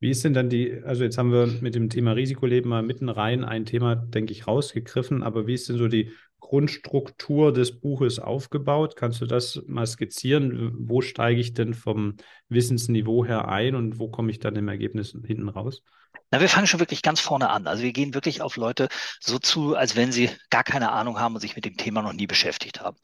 Wie 0.00 0.10
ist 0.10 0.24
denn 0.24 0.34
dann 0.34 0.50
die, 0.50 0.82
also 0.84 1.04
jetzt 1.04 1.16
haben 1.16 1.30
wir 1.30 1.46
mit 1.46 1.76
dem 1.76 1.88
Thema 1.88 2.12
Risikoleben 2.12 2.68
mal 2.68 2.82
mitten 2.82 3.08
rein 3.08 3.44
ein 3.44 3.64
Thema, 3.64 3.94
denke 3.94 4.32
ich, 4.32 4.48
rausgegriffen, 4.48 5.22
aber 5.22 5.46
wie 5.46 5.54
ist 5.54 5.68
denn 5.68 5.78
so 5.78 5.86
die 5.86 6.10
Grundstruktur 6.40 7.52
des 7.52 7.80
Buches 7.80 8.18
aufgebaut? 8.18 8.96
Kannst 8.96 9.20
du 9.20 9.26
das 9.26 9.62
mal 9.68 9.86
skizzieren? 9.86 10.74
Wo 10.76 11.00
steige 11.02 11.40
ich 11.40 11.54
denn 11.54 11.72
vom 11.72 12.16
Wissensniveau 12.48 13.24
her 13.24 13.48
ein 13.48 13.76
und 13.76 14.00
wo 14.00 14.08
komme 14.08 14.32
ich 14.32 14.40
dann 14.40 14.56
im 14.56 14.66
Ergebnis 14.66 15.16
hinten 15.24 15.48
raus? 15.48 15.84
Na, 16.32 16.40
wir 16.40 16.48
fangen 16.48 16.66
schon 16.66 16.80
wirklich 16.80 17.02
ganz 17.02 17.20
vorne 17.20 17.48
an. 17.50 17.66
Also 17.66 17.84
wir 17.84 17.92
gehen 17.92 18.12
wirklich 18.12 18.42
auf 18.42 18.56
Leute 18.56 18.88
so 19.20 19.38
zu, 19.38 19.76
als 19.76 19.94
wenn 19.94 20.10
sie 20.10 20.30
gar 20.50 20.64
keine 20.64 20.90
Ahnung 20.90 21.20
haben 21.20 21.34
und 21.34 21.40
sich 21.40 21.54
mit 21.54 21.64
dem 21.64 21.76
Thema 21.76 22.02
noch 22.02 22.12
nie 22.12 22.26
beschäftigt 22.26 22.80
haben. 22.80 22.96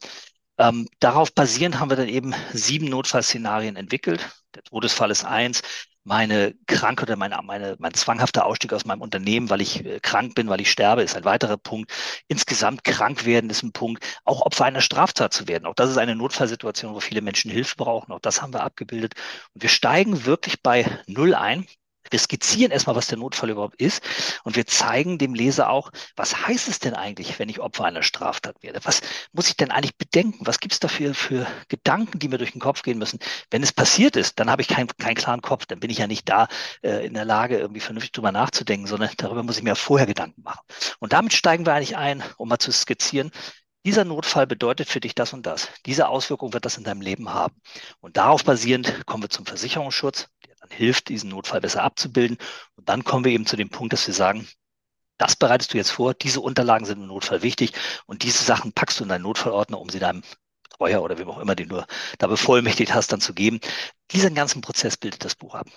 Ähm, 0.59 0.87
darauf 0.99 1.33
basierend 1.33 1.79
haben 1.79 1.89
wir 1.89 1.95
dann 1.97 2.09
eben 2.09 2.35
sieben 2.53 2.87
Notfallszenarien 2.87 3.75
entwickelt. 3.75 4.29
Der 4.55 4.63
Todesfall 4.63 5.09
ist 5.11 5.23
eins. 5.25 5.61
Meine 6.03 6.53
kranke 6.67 7.03
oder 7.03 7.15
meine, 7.15 7.39
meine, 7.43 7.75
mein 7.79 7.93
zwanghafter 7.93 8.45
Ausstieg 8.45 8.73
aus 8.73 8.85
meinem 8.85 9.01
Unternehmen, 9.01 9.49
weil 9.49 9.61
ich 9.61 9.85
äh, 9.85 9.99
krank 10.01 10.35
bin, 10.35 10.49
weil 10.49 10.59
ich 10.61 10.71
sterbe, 10.71 11.03
ist 11.03 11.15
ein 11.15 11.23
weiterer 11.25 11.57
Punkt. 11.57 11.91
Insgesamt 12.27 12.83
krank 12.83 13.25
werden 13.25 13.49
ist 13.49 13.63
ein 13.63 13.71
Punkt. 13.73 14.03
Auch 14.25 14.41
Opfer 14.41 14.65
einer 14.65 14.81
Straftat 14.81 15.33
zu 15.33 15.47
werden. 15.47 15.65
Auch 15.65 15.75
das 15.75 15.89
ist 15.91 15.97
eine 15.97 16.15
Notfallsituation, 16.15 16.93
wo 16.95 16.99
viele 16.99 17.21
Menschen 17.21 17.51
Hilfe 17.51 17.75
brauchen. 17.77 18.11
Auch 18.11 18.19
das 18.19 18.41
haben 18.41 18.53
wir 18.53 18.63
abgebildet. 18.63 19.13
Und 19.53 19.61
wir 19.63 19.69
steigen 19.69 20.25
wirklich 20.25 20.61
bei 20.61 20.85
Null 21.07 21.35
ein. 21.35 21.67
Wir 22.09 22.19
skizzieren 22.19 22.71
erstmal, 22.71 22.95
was 22.95 23.07
der 23.07 23.17
Notfall 23.17 23.49
überhaupt 23.49 23.79
ist 23.81 24.03
und 24.43 24.55
wir 24.55 24.65
zeigen 24.65 25.17
dem 25.17 25.33
Leser 25.33 25.69
auch, 25.69 25.91
was 26.15 26.47
heißt 26.47 26.67
es 26.67 26.79
denn 26.79 26.93
eigentlich, 26.93 27.39
wenn 27.39 27.49
ich 27.49 27.59
Opfer 27.59 27.85
einer 27.85 28.03
Straftat 28.03 28.61
werde? 28.61 28.79
Was 28.83 29.01
muss 29.31 29.47
ich 29.47 29.57
denn 29.57 29.71
eigentlich 29.71 29.97
bedenken? 29.97 30.45
Was 30.45 30.59
gibt 30.59 30.73
es 30.73 30.79
dafür 30.79 31.13
für 31.13 31.47
Gedanken, 31.67 32.19
die 32.19 32.27
mir 32.27 32.37
durch 32.37 32.51
den 32.51 32.61
Kopf 32.61 32.83
gehen 32.83 32.97
müssen? 32.97 33.19
Wenn 33.51 33.63
es 33.63 33.73
passiert 33.73 34.15
ist, 34.15 34.39
dann 34.39 34.49
habe 34.49 34.61
ich 34.61 34.67
keinen 34.67 34.87
keinen 34.87 35.15
klaren 35.15 35.41
Kopf, 35.41 35.65
dann 35.65 35.79
bin 35.79 35.89
ich 35.89 35.97
ja 35.97 36.07
nicht 36.07 36.27
da 36.29 36.47
äh, 36.81 37.05
in 37.05 37.13
der 37.13 37.25
Lage, 37.25 37.57
irgendwie 37.57 37.81
vernünftig 37.81 38.11
drüber 38.11 38.31
nachzudenken, 38.31 38.87
sondern 38.87 39.09
darüber 39.17 39.43
muss 39.43 39.57
ich 39.57 39.63
mir 39.63 39.75
vorher 39.75 40.07
Gedanken 40.07 40.41
machen. 40.43 40.61
Und 40.99 41.13
damit 41.13 41.33
steigen 41.33 41.65
wir 41.65 41.73
eigentlich 41.73 41.97
ein, 41.97 42.23
um 42.37 42.49
mal 42.49 42.59
zu 42.59 42.71
skizzieren, 42.71 43.31
dieser 43.85 44.03
Notfall 44.03 44.45
bedeutet 44.45 44.89
für 44.89 44.99
dich 44.99 45.15
das 45.15 45.31
und 45.31 45.45
das. 45.45 45.69
Diese 45.85 46.09
Auswirkung 46.09 46.51
wird 46.51 46.65
das 46.65 46.77
in 46.77 46.83
deinem 46.83 47.01
Leben 47.01 47.33
haben. 47.33 47.55
Und 48.01 48.17
darauf 48.17 48.43
basierend 48.43 49.05
kommen 49.05 49.23
wir 49.23 49.29
zum 49.29 49.45
Versicherungsschutz 49.45 50.27
dann 50.59 50.71
hilft, 50.71 51.09
diesen 51.09 51.29
Notfall 51.29 51.61
besser 51.61 51.83
abzubilden. 51.83 52.37
Und 52.75 52.89
dann 52.89 53.03
kommen 53.03 53.25
wir 53.25 53.31
eben 53.31 53.45
zu 53.45 53.55
dem 53.55 53.69
Punkt, 53.69 53.93
dass 53.93 54.07
wir 54.07 54.13
sagen, 54.13 54.47
das 55.17 55.35
bereitest 55.35 55.73
du 55.73 55.77
jetzt 55.77 55.91
vor, 55.91 56.13
diese 56.13 56.39
Unterlagen 56.41 56.85
sind 56.85 57.01
im 57.01 57.07
Notfall 57.07 57.41
wichtig 57.41 57.73
und 58.05 58.23
diese 58.23 58.43
Sachen 58.43 58.71
packst 58.71 58.99
du 58.99 59.03
in 59.03 59.09
deinen 59.09 59.23
Notfallordner, 59.23 59.79
um 59.79 59.89
sie 59.89 59.99
deinem 59.99 60.23
Betreuer 60.63 61.01
oder 61.03 61.17
wem 61.17 61.29
auch 61.29 61.39
immer, 61.39 61.55
den 61.55 61.69
du 61.69 61.85
da 62.17 62.27
bevollmächtigt 62.27 62.93
hast, 62.93 63.11
dann 63.11 63.19
zu 63.19 63.33
geben. 63.33 63.59
Diesen 64.11 64.33
ganzen 64.33 64.61
Prozess 64.61 64.95
bildet 64.95 65.25
das 65.25 65.35
Buch 65.35 65.55
ab. 65.55 65.67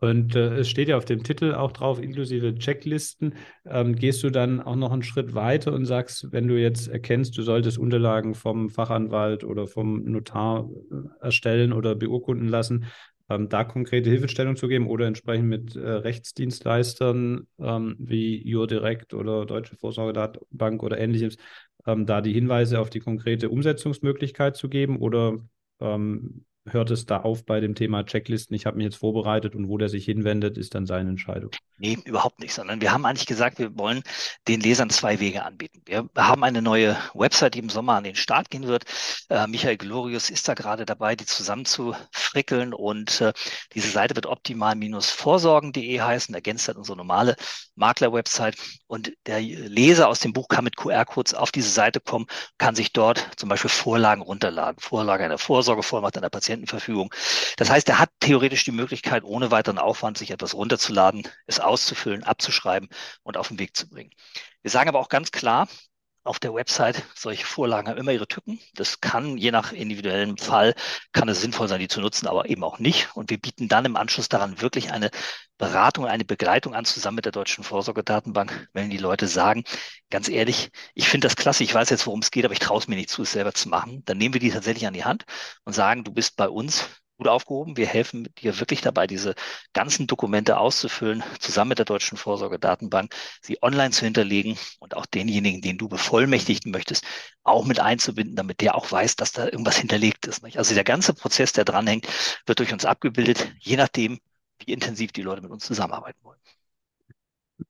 Und 0.00 0.36
äh, 0.36 0.58
es 0.58 0.70
steht 0.70 0.88
ja 0.88 0.96
auf 0.96 1.04
dem 1.04 1.24
Titel 1.24 1.54
auch 1.54 1.72
drauf, 1.72 2.00
inklusive 2.00 2.54
Checklisten. 2.54 3.34
Ähm, 3.66 3.96
gehst 3.96 4.22
du 4.22 4.30
dann 4.30 4.60
auch 4.60 4.76
noch 4.76 4.92
einen 4.92 5.02
Schritt 5.02 5.34
weiter 5.34 5.72
und 5.72 5.86
sagst, 5.86 6.30
wenn 6.30 6.46
du 6.46 6.54
jetzt 6.54 6.86
erkennst, 6.86 7.36
du 7.36 7.42
solltest 7.42 7.78
Unterlagen 7.78 8.34
vom 8.34 8.70
Fachanwalt 8.70 9.42
oder 9.42 9.66
vom 9.66 10.04
Notar 10.04 10.68
äh, 10.92 11.24
erstellen 11.24 11.72
oder 11.72 11.96
beurkunden 11.96 12.46
lassen, 12.46 12.84
ähm, 13.28 13.48
da 13.48 13.64
konkrete 13.64 14.10
Hilfestellung 14.10 14.56
zu 14.56 14.68
geben 14.68 14.86
oder 14.86 15.06
entsprechend 15.06 15.48
mit 15.48 15.76
äh, 15.76 15.80
Rechtsdienstleistern 15.80 17.46
ähm, 17.58 17.96
wie 17.98 18.46
Jurdirekt 18.48 19.14
oder 19.14 19.46
Deutsche 19.46 19.76
Vorsorgedatenbank 19.76 20.82
oder 20.82 20.98
ähnliches, 20.98 21.36
ähm, 21.86 22.06
da 22.06 22.20
die 22.20 22.32
Hinweise 22.32 22.80
auf 22.80 22.90
die 22.90 23.00
konkrete 23.00 23.50
Umsetzungsmöglichkeit 23.50 24.56
zu 24.56 24.68
geben 24.68 24.98
oder 24.98 25.38
ähm, 25.80 26.44
hört 26.72 26.90
es 26.90 27.06
da 27.06 27.18
auf 27.18 27.44
bei 27.44 27.60
dem 27.60 27.74
Thema 27.74 28.04
Checklisten? 28.04 28.54
Ich 28.54 28.66
habe 28.66 28.76
mich 28.76 28.84
jetzt 28.84 28.96
vorbereitet 28.96 29.54
und 29.54 29.68
wo 29.68 29.78
der 29.78 29.88
sich 29.88 30.04
hinwendet, 30.04 30.58
ist 30.58 30.74
dann 30.74 30.86
seine 30.86 31.10
Entscheidung. 31.10 31.50
Nee, 31.78 31.98
überhaupt 32.04 32.40
nicht, 32.40 32.54
sondern 32.54 32.80
wir 32.80 32.92
haben 32.92 33.06
eigentlich 33.06 33.26
gesagt, 33.26 33.58
wir 33.58 33.76
wollen 33.78 34.02
den 34.48 34.60
Lesern 34.60 34.90
zwei 34.90 35.20
Wege 35.20 35.44
anbieten. 35.44 35.80
Wir 35.86 36.08
haben 36.16 36.42
eine 36.42 36.60
neue 36.60 36.96
Website, 37.14 37.54
die 37.54 37.60
im 37.60 37.68
Sommer 37.68 37.94
an 37.94 38.04
den 38.04 38.16
Start 38.16 38.50
gehen 38.50 38.66
wird. 38.66 38.84
Äh, 39.28 39.46
Michael 39.46 39.76
Glorius 39.76 40.30
ist 40.30 40.48
da 40.48 40.54
gerade 40.54 40.84
dabei, 40.84 41.14
die 41.14 41.26
zusammenzufrickeln 41.26 42.74
und 42.74 43.20
äh, 43.20 43.32
diese 43.74 43.90
Seite 43.90 44.16
wird 44.16 44.26
optimal-vorsorgen.de 44.26 46.00
heißen, 46.00 46.34
ergänzt 46.34 46.68
hat 46.68 46.76
unsere 46.76 46.96
normale 46.96 47.36
Makler-Website 47.76 48.56
und 48.88 49.12
der 49.26 49.40
Leser 49.40 50.08
aus 50.08 50.18
dem 50.18 50.32
Buch 50.32 50.48
kann 50.48 50.64
mit 50.64 50.76
QR-Codes 50.76 51.34
auf 51.34 51.52
diese 51.52 51.70
Seite 51.70 52.00
kommen, 52.00 52.26
kann 52.58 52.74
sich 52.74 52.92
dort 52.92 53.28
zum 53.36 53.48
Beispiel 53.48 53.70
Vorlagen 53.70 54.22
runterladen. 54.22 54.80
Vorlage 54.80 55.24
einer 55.24 55.38
Vorsorgevollmacht 55.38 56.18
einer 56.18 56.30
Patienten 56.30 56.57
Patientenverfügung. 56.58 57.14
Das 57.56 57.70
heißt, 57.70 57.88
er 57.88 57.98
hat 57.98 58.10
theoretisch 58.20 58.64
die 58.64 58.72
Möglichkeit, 58.72 59.24
ohne 59.24 59.50
weiteren 59.50 59.78
Aufwand 59.78 60.18
sich 60.18 60.30
etwas 60.30 60.54
runterzuladen, 60.54 61.26
es 61.46 61.60
auszufüllen, 61.60 62.24
abzuschreiben 62.24 62.88
und 63.22 63.36
auf 63.36 63.48
den 63.48 63.58
Weg 63.58 63.76
zu 63.76 63.88
bringen. 63.88 64.10
Wir 64.62 64.70
sagen 64.70 64.88
aber 64.88 64.98
auch 65.00 65.08
ganz 65.08 65.30
klar, 65.30 65.68
auf 66.28 66.38
der 66.38 66.54
Website, 66.54 67.02
solche 67.14 67.44
Vorlagen 67.46 67.88
haben 67.88 67.98
immer 67.98 68.12
ihre 68.12 68.28
Tücken. 68.28 68.60
Das 68.74 69.00
kann 69.00 69.36
je 69.38 69.50
nach 69.50 69.72
individuellem 69.72 70.36
Fall, 70.36 70.74
kann 71.12 71.28
es 71.28 71.40
sinnvoll 71.40 71.68
sein, 71.68 71.80
die 71.80 71.88
zu 71.88 72.00
nutzen, 72.00 72.28
aber 72.28 72.48
eben 72.48 72.62
auch 72.64 72.78
nicht. 72.78 73.16
Und 73.16 73.30
wir 73.30 73.38
bieten 73.38 73.68
dann 73.68 73.84
im 73.84 73.96
Anschluss 73.96 74.28
daran 74.28 74.60
wirklich 74.60 74.92
eine 74.92 75.10
Beratung, 75.56 76.06
eine 76.06 76.24
Begleitung 76.24 76.74
an, 76.74 76.84
zusammen 76.84 77.16
mit 77.16 77.24
der 77.24 77.32
Deutschen 77.32 77.64
Vorsorgedatenbank, 77.64 78.68
wenn 78.72 78.90
die 78.90 78.98
Leute 78.98 79.26
sagen, 79.26 79.64
ganz 80.10 80.28
ehrlich, 80.28 80.70
ich 80.94 81.08
finde 81.08 81.26
das 81.26 81.36
klasse, 81.36 81.64
ich 81.64 81.74
weiß 81.74 81.90
jetzt, 81.90 82.06
worum 82.06 82.20
es 82.20 82.30
geht, 82.30 82.44
aber 82.44 82.52
ich 82.52 82.60
traue 82.60 82.78
es 82.78 82.88
mir 82.88 82.96
nicht 82.96 83.10
zu, 83.10 83.22
es 83.22 83.32
selber 83.32 83.54
zu 83.54 83.68
machen. 83.68 84.02
Dann 84.04 84.18
nehmen 84.18 84.34
wir 84.34 84.40
die 84.40 84.50
tatsächlich 84.50 84.86
an 84.86 84.94
die 84.94 85.04
Hand 85.04 85.24
und 85.64 85.72
sagen, 85.72 86.04
du 86.04 86.12
bist 86.12 86.36
bei 86.36 86.48
uns 86.48 86.88
gut 87.18 87.28
aufgehoben. 87.28 87.76
Wir 87.76 87.86
helfen 87.86 88.28
dir 88.40 88.58
wirklich 88.60 88.80
dabei, 88.80 89.06
diese 89.06 89.34
ganzen 89.72 90.06
Dokumente 90.06 90.56
auszufüllen, 90.58 91.22
zusammen 91.40 91.70
mit 91.70 91.78
der 91.78 91.84
Deutschen 91.84 92.16
Vorsorgedatenbank, 92.16 93.14
sie 93.42 93.58
online 93.62 93.90
zu 93.90 94.04
hinterlegen 94.04 94.56
und 94.78 94.96
auch 94.96 95.04
denjenigen, 95.04 95.60
den 95.60 95.78
du 95.78 95.88
bevollmächtigen 95.88 96.70
möchtest, 96.70 97.04
auch 97.42 97.66
mit 97.66 97.80
einzubinden, 97.80 98.36
damit 98.36 98.60
der 98.60 98.76
auch 98.76 98.90
weiß, 98.90 99.16
dass 99.16 99.32
da 99.32 99.44
irgendwas 99.46 99.76
hinterlegt 99.76 100.26
ist. 100.26 100.44
Also 100.56 100.74
der 100.74 100.84
ganze 100.84 101.12
Prozess, 101.12 101.52
der 101.52 101.64
dranhängt, 101.64 102.06
wird 102.46 102.60
durch 102.60 102.72
uns 102.72 102.84
abgebildet, 102.84 103.52
je 103.58 103.76
nachdem, 103.76 104.18
wie 104.64 104.72
intensiv 104.72 105.12
die 105.12 105.22
Leute 105.22 105.42
mit 105.42 105.50
uns 105.50 105.64
zusammenarbeiten 105.64 106.18
wollen. 106.22 106.38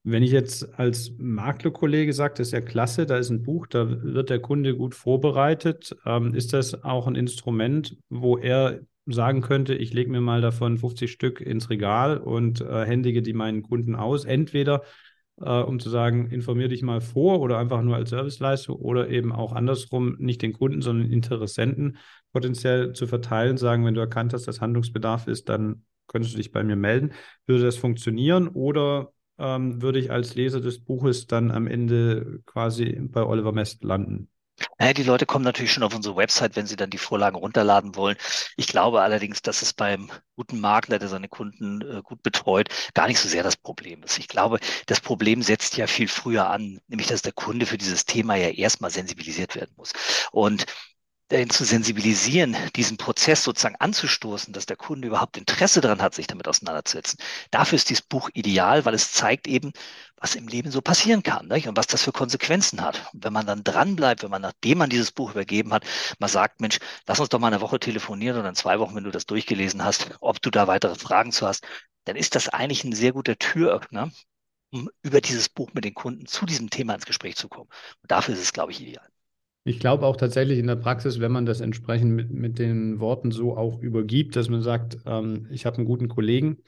Wenn 0.02 0.22
ich 0.22 0.30
jetzt 0.30 0.78
als 0.78 1.12
Maklerkollege 1.16 2.12
sage, 2.12 2.34
das 2.36 2.48
ist 2.48 2.52
ja 2.52 2.60
klasse, 2.60 3.06
da 3.06 3.16
ist 3.16 3.30
ein 3.30 3.42
Buch, 3.42 3.66
da 3.66 4.02
wird 4.02 4.28
der 4.28 4.40
Kunde 4.40 4.76
gut 4.76 4.94
vorbereitet, 4.94 5.96
ähm, 6.04 6.34
ist 6.34 6.52
das 6.52 6.84
auch 6.84 7.06
ein 7.06 7.14
Instrument, 7.14 7.96
wo 8.10 8.36
er 8.36 8.80
sagen 9.10 9.40
könnte, 9.40 9.74
ich 9.74 9.92
lege 9.92 10.10
mir 10.10 10.20
mal 10.20 10.40
davon 10.40 10.78
50 10.78 11.10
Stück 11.10 11.40
ins 11.40 11.70
Regal 11.70 12.18
und 12.18 12.60
äh, 12.60 12.84
händige 12.84 13.22
die 13.22 13.32
meinen 13.32 13.62
Kunden 13.62 13.94
aus. 13.94 14.24
Entweder 14.24 14.82
äh, 15.40 15.60
um 15.60 15.80
zu 15.80 15.90
sagen, 15.90 16.30
informier 16.30 16.68
dich 16.68 16.82
mal 16.82 17.00
vor 17.00 17.40
oder 17.40 17.58
einfach 17.58 17.82
nur 17.82 17.96
als 17.96 18.10
Serviceleistung 18.10 18.76
oder 18.76 19.08
eben 19.08 19.32
auch 19.32 19.52
andersrum, 19.52 20.16
nicht 20.18 20.42
den 20.42 20.52
Kunden, 20.52 20.82
sondern 20.82 21.10
Interessenten 21.10 21.98
potenziell 22.32 22.92
zu 22.92 23.06
verteilen, 23.06 23.56
sagen, 23.56 23.84
wenn 23.84 23.94
du 23.94 24.00
erkannt 24.00 24.32
hast, 24.32 24.46
dass 24.48 24.60
Handlungsbedarf 24.60 25.26
ist, 25.26 25.48
dann 25.48 25.84
könntest 26.06 26.34
du 26.34 26.38
dich 26.38 26.52
bei 26.52 26.64
mir 26.64 26.76
melden. 26.76 27.12
Würde 27.46 27.64
das 27.64 27.76
funktionieren 27.76 28.48
oder 28.48 29.12
ähm, 29.38 29.80
würde 29.82 29.98
ich 29.98 30.10
als 30.10 30.34
Leser 30.34 30.60
des 30.60 30.84
Buches 30.84 31.26
dann 31.26 31.50
am 31.50 31.66
Ende 31.66 32.40
quasi 32.46 32.98
bei 33.00 33.22
Oliver 33.22 33.52
Mest 33.52 33.84
landen? 33.84 34.28
Naja, 34.78 34.92
die 34.92 35.02
Leute 35.04 35.26
kommen 35.26 35.44
natürlich 35.44 35.72
schon 35.72 35.82
auf 35.82 35.94
unsere 35.94 36.16
Website, 36.16 36.56
wenn 36.56 36.66
sie 36.66 36.76
dann 36.76 36.90
die 36.90 36.98
Vorlagen 36.98 37.36
runterladen 37.36 37.94
wollen. 37.94 38.16
Ich 38.56 38.66
glaube 38.66 39.00
allerdings, 39.02 39.42
dass 39.42 39.62
es 39.62 39.72
beim 39.72 40.10
guten 40.36 40.60
Makler, 40.60 40.98
der 40.98 41.08
seine 41.08 41.28
Kunden 41.28 41.80
äh, 41.82 42.02
gut 42.02 42.22
betreut, 42.22 42.68
gar 42.94 43.06
nicht 43.08 43.20
so 43.20 43.28
sehr 43.28 43.42
das 43.42 43.56
Problem 43.56 44.02
ist. 44.02 44.18
Ich 44.18 44.28
glaube, 44.28 44.58
das 44.86 45.00
Problem 45.00 45.42
setzt 45.42 45.76
ja 45.76 45.86
viel 45.86 46.08
früher 46.08 46.48
an, 46.48 46.80
nämlich 46.88 47.06
dass 47.08 47.22
der 47.22 47.32
Kunde 47.32 47.66
für 47.66 47.78
dieses 47.78 48.04
Thema 48.04 48.34
ja 48.36 48.48
erstmal 48.48 48.90
sensibilisiert 48.90 49.54
werden 49.54 49.72
muss. 49.76 49.92
Und 50.32 50.66
dahin 51.28 51.50
zu 51.50 51.64
sensibilisieren, 51.64 52.56
diesen 52.74 52.96
Prozess 52.96 53.44
sozusagen 53.44 53.76
anzustoßen, 53.76 54.52
dass 54.52 54.66
der 54.66 54.76
Kunde 54.76 55.08
überhaupt 55.08 55.36
Interesse 55.36 55.80
daran 55.80 56.00
hat, 56.02 56.14
sich 56.14 56.26
damit 56.26 56.48
auseinanderzusetzen. 56.48 57.18
Dafür 57.50 57.76
ist 57.76 57.90
dieses 57.90 58.02
Buch 58.02 58.30
ideal, 58.32 58.84
weil 58.84 58.94
es 58.94 59.12
zeigt 59.12 59.46
eben, 59.46 59.72
was 60.16 60.34
im 60.34 60.48
Leben 60.48 60.70
so 60.70 60.80
passieren 60.80 61.22
kann 61.22 61.48
nicht? 61.48 61.68
und 61.68 61.76
was 61.76 61.86
das 61.86 62.02
für 62.02 62.12
Konsequenzen 62.12 62.80
hat. 62.82 63.10
Und 63.12 63.24
wenn 63.24 63.32
man 63.32 63.46
dann 63.46 63.62
dranbleibt, 63.64 64.22
wenn 64.22 64.30
man, 64.30 64.42
nachdem 64.42 64.78
man 64.78 64.90
dieses 64.90 65.12
Buch 65.12 65.32
übergeben 65.32 65.72
hat, 65.72 65.84
mal 66.18 66.28
sagt, 66.28 66.60
Mensch, 66.60 66.78
lass 67.06 67.20
uns 67.20 67.28
doch 67.28 67.38
mal 67.38 67.48
eine 67.48 67.60
Woche 67.60 67.78
telefonieren 67.78 68.38
oder 68.38 68.48
in 68.48 68.54
zwei 68.54 68.78
Wochen, 68.78 68.94
wenn 68.94 69.04
du 69.04 69.10
das 69.10 69.26
durchgelesen 69.26 69.84
hast, 69.84 70.10
ob 70.20 70.40
du 70.42 70.50
da 70.50 70.66
weitere 70.66 70.94
Fragen 70.94 71.32
zu 71.32 71.46
hast, 71.46 71.64
dann 72.04 72.16
ist 72.16 72.34
das 72.34 72.48
eigentlich 72.48 72.84
ein 72.84 72.92
sehr 72.94 73.12
guter 73.12 73.38
Türöffner, 73.38 74.10
um 74.70 74.90
über 75.02 75.20
dieses 75.20 75.48
Buch 75.48 75.70
mit 75.74 75.84
den 75.84 75.94
Kunden 75.94 76.26
zu 76.26 76.46
diesem 76.46 76.70
Thema 76.70 76.94
ins 76.94 77.06
Gespräch 77.06 77.36
zu 77.36 77.48
kommen. 77.48 77.68
Und 78.02 78.10
dafür 78.10 78.34
ist 78.34 78.40
es, 78.40 78.52
glaube 78.52 78.72
ich, 78.72 78.80
ideal. 78.80 79.08
Ich 79.64 79.80
glaube 79.80 80.06
auch 80.06 80.16
tatsächlich 80.16 80.58
in 80.58 80.66
der 80.66 80.76
Praxis, 80.76 81.20
wenn 81.20 81.32
man 81.32 81.44
das 81.44 81.60
entsprechend 81.60 82.12
mit, 82.12 82.30
mit 82.30 82.58
den 82.58 83.00
Worten 83.00 83.30
so 83.30 83.56
auch 83.56 83.80
übergibt, 83.80 84.34
dass 84.36 84.48
man 84.48 84.62
sagt, 84.62 84.98
ähm, 85.04 85.46
ich 85.50 85.66
habe 85.66 85.76
einen 85.76 85.86
guten 85.86 86.08
Kollegen, 86.08 86.58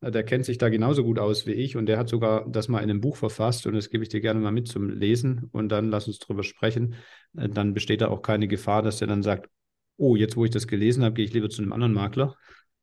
äh, 0.00 0.10
der 0.10 0.24
kennt 0.24 0.44
sich 0.44 0.58
da 0.58 0.68
genauso 0.68 1.04
gut 1.04 1.18
aus 1.18 1.46
wie 1.46 1.52
ich 1.52 1.76
und 1.76 1.86
der 1.86 1.98
hat 1.98 2.08
sogar 2.08 2.48
das 2.48 2.68
mal 2.68 2.78
in 2.80 2.90
einem 2.90 3.00
Buch 3.00 3.16
verfasst 3.16 3.66
und 3.66 3.74
das 3.74 3.90
gebe 3.90 4.02
ich 4.02 4.08
dir 4.08 4.20
gerne 4.20 4.40
mal 4.40 4.50
mit 4.50 4.66
zum 4.66 4.90
Lesen 4.90 5.48
und 5.52 5.68
dann 5.68 5.88
lass 5.88 6.08
uns 6.08 6.18
drüber 6.18 6.42
sprechen. 6.42 6.96
Äh, 7.36 7.48
dann 7.48 7.74
besteht 7.74 8.00
da 8.00 8.08
auch 8.08 8.22
keine 8.22 8.48
Gefahr, 8.48 8.82
dass 8.82 8.98
der 8.98 9.08
dann 9.08 9.22
sagt, 9.22 9.48
oh, 9.96 10.16
jetzt 10.16 10.36
wo 10.36 10.44
ich 10.44 10.50
das 10.50 10.66
gelesen 10.66 11.04
habe, 11.04 11.14
gehe 11.14 11.24
ich 11.24 11.32
lieber 11.32 11.50
zu 11.50 11.62
einem 11.62 11.72
anderen 11.72 11.92
Makler. 11.92 12.36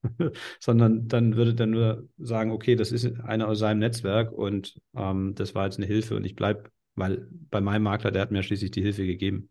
sondern 0.59 1.07
dann 1.07 1.35
würde 1.35 1.55
der 1.55 1.65
nur 1.67 2.07
sagen, 2.17 2.51
okay, 2.51 2.75
das 2.75 2.91
ist 2.91 3.19
einer 3.21 3.47
aus 3.47 3.59
seinem 3.59 3.79
Netzwerk 3.79 4.31
und 4.31 4.79
ähm, 4.95 5.33
das 5.35 5.55
war 5.55 5.65
jetzt 5.65 5.77
eine 5.77 5.87
Hilfe 5.87 6.15
und 6.15 6.25
ich 6.25 6.35
bleibe, 6.35 6.69
weil 6.95 7.27
bei 7.31 7.61
meinem 7.61 7.83
Makler, 7.83 8.11
der 8.11 8.21
hat 8.21 8.31
mir 8.31 8.43
schließlich 8.43 8.71
die 8.71 8.81
Hilfe 8.81 9.05
gegeben. 9.05 9.49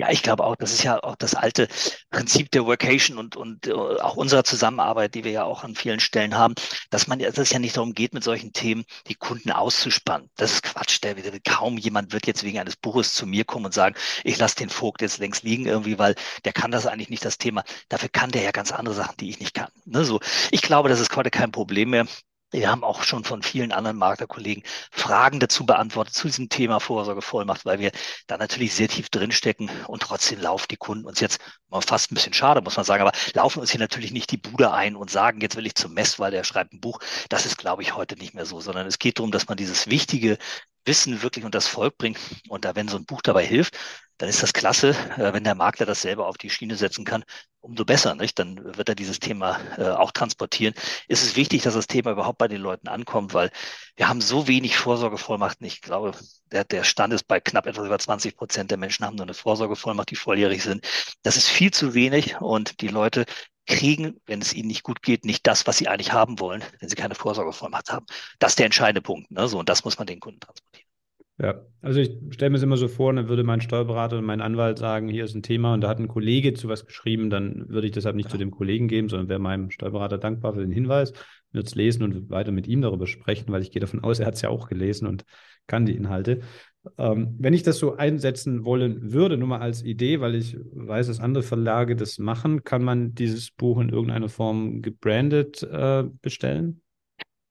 Ja, 0.00 0.10
ich 0.10 0.22
glaube 0.22 0.44
auch, 0.44 0.56
das 0.56 0.72
ist 0.72 0.82
ja 0.82 1.02
auch 1.02 1.16
das 1.16 1.34
alte 1.34 1.68
Prinzip 2.08 2.50
der 2.52 2.64
Workation 2.64 3.18
und, 3.18 3.36
und 3.36 3.66
uh, 3.68 3.98
auch 3.98 4.16
unserer 4.16 4.44
Zusammenarbeit, 4.44 5.14
die 5.14 5.24
wir 5.24 5.30
ja 5.30 5.44
auch 5.44 5.62
an 5.62 5.74
vielen 5.74 6.00
Stellen 6.00 6.38
haben, 6.38 6.54
dass 6.88 7.06
man 7.06 7.18
dass 7.18 7.36
es 7.36 7.50
ja 7.50 7.58
nicht 7.58 7.76
darum 7.76 7.92
geht, 7.92 8.14
mit 8.14 8.24
solchen 8.24 8.54
Themen 8.54 8.84
die 9.08 9.14
Kunden 9.14 9.50
auszuspannen. 9.50 10.30
Das 10.36 10.52
ist 10.52 10.62
Quatsch. 10.62 11.02
Der, 11.02 11.14
der, 11.16 11.38
kaum 11.46 11.76
jemand 11.76 12.14
wird 12.14 12.26
jetzt 12.26 12.44
wegen 12.44 12.58
eines 12.58 12.76
Buches 12.76 13.12
zu 13.12 13.26
mir 13.26 13.44
kommen 13.44 13.66
und 13.66 13.74
sagen, 13.74 13.94
ich 14.24 14.38
lasse 14.38 14.56
den 14.56 14.70
Vogt 14.70 15.02
jetzt 15.02 15.18
längst 15.18 15.42
liegen 15.42 15.66
irgendwie, 15.66 15.98
weil 15.98 16.14
der 16.46 16.54
kann 16.54 16.70
das 16.70 16.86
eigentlich 16.86 17.10
nicht 17.10 17.24
das 17.26 17.36
Thema. 17.36 17.62
Dafür 17.90 18.08
kann 18.08 18.30
der 18.30 18.42
ja 18.42 18.52
ganz 18.52 18.72
andere 18.72 18.94
Sachen, 18.94 19.16
die 19.18 19.28
ich 19.28 19.38
nicht 19.38 19.52
kann. 19.54 19.68
Ne, 19.84 20.04
so. 20.06 20.20
Ich 20.50 20.62
glaube, 20.62 20.88
das 20.88 21.00
ist 21.00 21.14
heute 21.14 21.30
kein 21.30 21.52
Problem 21.52 21.90
mehr. 21.90 22.06
Wir 22.52 22.68
haben 22.68 22.82
auch 22.82 23.04
schon 23.04 23.24
von 23.24 23.42
vielen 23.42 23.70
anderen 23.72 23.96
Maklerkollegen 23.96 24.64
Fragen 24.90 25.38
dazu 25.40 25.64
beantwortet 25.64 26.14
zu 26.14 26.26
diesem 26.26 26.48
Thema 26.48 26.80
Vorsorgevollmacht, 26.80 27.64
weil 27.64 27.78
wir 27.78 27.92
da 28.26 28.36
natürlich 28.38 28.74
sehr 28.74 28.88
tief 28.88 29.08
drinstecken 29.08 29.70
und 29.86 30.02
trotzdem 30.02 30.40
laufen 30.40 30.66
die 30.70 30.76
Kunden 30.76 31.06
uns 31.06 31.20
jetzt 31.20 31.40
fast 31.86 32.10
ein 32.10 32.14
bisschen 32.16 32.32
schade, 32.32 32.60
muss 32.60 32.76
man 32.76 32.84
sagen, 32.84 33.02
aber 33.02 33.12
laufen 33.34 33.60
uns 33.60 33.70
hier 33.70 33.80
natürlich 33.80 34.10
nicht 34.12 34.30
die 34.32 34.36
Bude 34.36 34.72
ein 34.72 34.96
und 34.96 35.10
sagen, 35.10 35.40
jetzt 35.40 35.56
will 35.56 35.66
ich 35.66 35.74
zum 35.76 35.94
Mess, 35.94 36.18
weil 36.18 36.32
der 36.32 36.44
schreibt 36.44 36.72
ein 36.72 36.80
Buch. 36.80 36.98
Das 37.28 37.46
ist, 37.46 37.56
glaube 37.58 37.82
ich, 37.82 37.94
heute 37.94 38.16
nicht 38.16 38.34
mehr 38.34 38.46
so, 38.46 38.60
sondern 38.60 38.86
es 38.86 38.98
geht 38.98 39.18
darum, 39.18 39.30
dass 39.30 39.48
man 39.48 39.56
dieses 39.56 39.86
wichtige 39.86 40.36
Wissen 40.84 41.22
wirklich 41.22 41.44
und 41.44 41.54
das 41.54 41.68
Volk 41.68 41.98
bringt. 41.98 42.18
Und 42.48 42.64
da, 42.64 42.74
wenn 42.74 42.88
so 42.88 42.96
ein 42.96 43.04
Buch 43.06 43.22
dabei 43.22 43.46
hilft, 43.46 43.76
dann 44.20 44.28
ist 44.28 44.42
das 44.42 44.52
klasse. 44.52 44.90
Äh, 45.16 45.32
wenn 45.32 45.44
der 45.44 45.54
Makler 45.54 45.86
das 45.86 46.02
selber 46.02 46.26
auf 46.26 46.36
die 46.36 46.50
Schiene 46.50 46.76
setzen 46.76 47.06
kann, 47.06 47.24
umso 47.60 47.86
besser, 47.86 48.14
nicht? 48.14 48.38
Dann 48.38 48.76
wird 48.76 48.90
er 48.90 48.94
dieses 48.94 49.18
Thema 49.18 49.58
äh, 49.78 49.88
auch 49.88 50.12
transportieren. 50.12 50.74
Ist 51.08 51.22
es 51.22 51.36
wichtig, 51.36 51.62
dass 51.62 51.72
das 51.74 51.86
Thema 51.86 52.10
überhaupt 52.12 52.36
bei 52.38 52.46
den 52.48 52.60
Leuten 52.60 52.88
ankommt, 52.88 53.32
weil 53.32 53.50
wir 53.96 54.08
haben 54.08 54.20
so 54.20 54.46
wenig 54.46 54.76
Vorsorgevollmachten. 54.76 55.66
Ich 55.66 55.80
glaube, 55.80 56.12
der, 56.52 56.64
der 56.64 56.84
Stand 56.84 57.14
ist 57.14 57.26
bei 57.28 57.40
knapp 57.40 57.66
etwas 57.66 57.86
über 57.86 57.98
20 57.98 58.36
Prozent 58.36 58.70
der 58.70 58.78
Menschen 58.78 59.06
haben 59.06 59.16
nur 59.16 59.24
eine 59.24 59.34
Vorsorgevollmacht, 59.34 60.10
die 60.10 60.16
volljährig 60.16 60.62
sind. 60.62 60.86
Das 61.22 61.38
ist 61.38 61.48
viel 61.48 61.70
zu 61.70 61.94
wenig 61.94 62.40
und 62.42 62.82
die 62.82 62.88
Leute 62.88 63.24
kriegen, 63.66 64.20
wenn 64.26 64.42
es 64.42 64.52
ihnen 64.52 64.68
nicht 64.68 64.82
gut 64.82 65.00
geht, 65.00 65.24
nicht 65.24 65.46
das, 65.46 65.66
was 65.66 65.78
sie 65.78 65.88
eigentlich 65.88 66.12
haben 66.12 66.40
wollen, 66.40 66.62
wenn 66.80 66.90
sie 66.90 66.96
keine 66.96 67.14
Vorsorgevollmacht 67.14 67.90
haben. 67.90 68.04
Das 68.38 68.52
ist 68.52 68.58
der 68.58 68.66
entscheidende 68.66 69.00
Punkt. 69.00 69.30
Ne? 69.30 69.48
So, 69.48 69.58
und 69.58 69.68
das 69.68 69.84
muss 69.84 69.96
man 69.96 70.06
den 70.06 70.20
Kunden 70.20 70.40
transportieren. 70.40 70.89
Ja, 71.42 71.62
also 71.80 72.00
ich 72.00 72.18
stelle 72.30 72.50
mir 72.50 72.58
es 72.58 72.62
immer 72.62 72.76
so 72.76 72.86
vor, 72.86 73.14
dann 73.14 73.28
würde 73.30 73.44
mein 73.44 73.62
Steuerberater 73.62 74.18
und 74.18 74.26
mein 74.26 74.42
Anwalt 74.42 74.78
sagen, 74.78 75.08
hier 75.08 75.24
ist 75.24 75.34
ein 75.34 75.42
Thema 75.42 75.72
und 75.72 75.80
da 75.80 75.88
hat 75.88 75.98
ein 75.98 76.08
Kollege 76.08 76.52
zu 76.52 76.68
was 76.68 76.84
geschrieben, 76.84 77.30
dann 77.30 77.66
würde 77.70 77.86
ich 77.86 77.94
deshalb 77.94 78.14
nicht 78.14 78.26
ja. 78.26 78.32
zu 78.32 78.36
dem 78.36 78.50
Kollegen 78.50 78.88
geben, 78.88 79.08
sondern 79.08 79.30
wäre 79.30 79.38
meinem 79.38 79.70
Steuerberater 79.70 80.18
dankbar 80.18 80.52
für 80.52 80.60
den 80.60 80.70
Hinweis, 80.70 81.14
würde 81.50 81.66
es 81.66 81.74
lesen 81.74 82.02
und 82.02 82.28
weiter 82.28 82.52
mit 82.52 82.68
ihm 82.68 82.82
darüber 82.82 83.06
sprechen, 83.06 83.50
weil 83.52 83.62
ich 83.62 83.70
gehe 83.70 83.80
davon 83.80 84.04
aus, 84.04 84.20
er 84.20 84.26
hat 84.26 84.34
es 84.34 84.42
ja 84.42 84.50
auch 84.50 84.68
gelesen 84.68 85.06
und 85.06 85.24
kann 85.66 85.86
die 85.86 85.96
Inhalte. 85.96 86.40
Ähm, 86.98 87.36
wenn 87.38 87.54
ich 87.54 87.62
das 87.62 87.78
so 87.78 87.96
einsetzen 87.96 88.66
wollen 88.66 89.12
würde, 89.12 89.38
nur 89.38 89.48
mal 89.48 89.60
als 89.60 89.82
Idee, 89.82 90.20
weil 90.20 90.34
ich 90.34 90.58
weiß, 90.72 91.06
dass 91.06 91.20
andere 91.20 91.42
Verlage 91.42 91.96
das 91.96 92.18
machen, 92.18 92.64
kann 92.64 92.82
man 92.82 93.14
dieses 93.14 93.50
Buch 93.50 93.80
in 93.80 93.88
irgendeiner 93.88 94.28
Form 94.28 94.82
gebrandet 94.82 95.62
äh, 95.62 96.04
bestellen? 96.20 96.82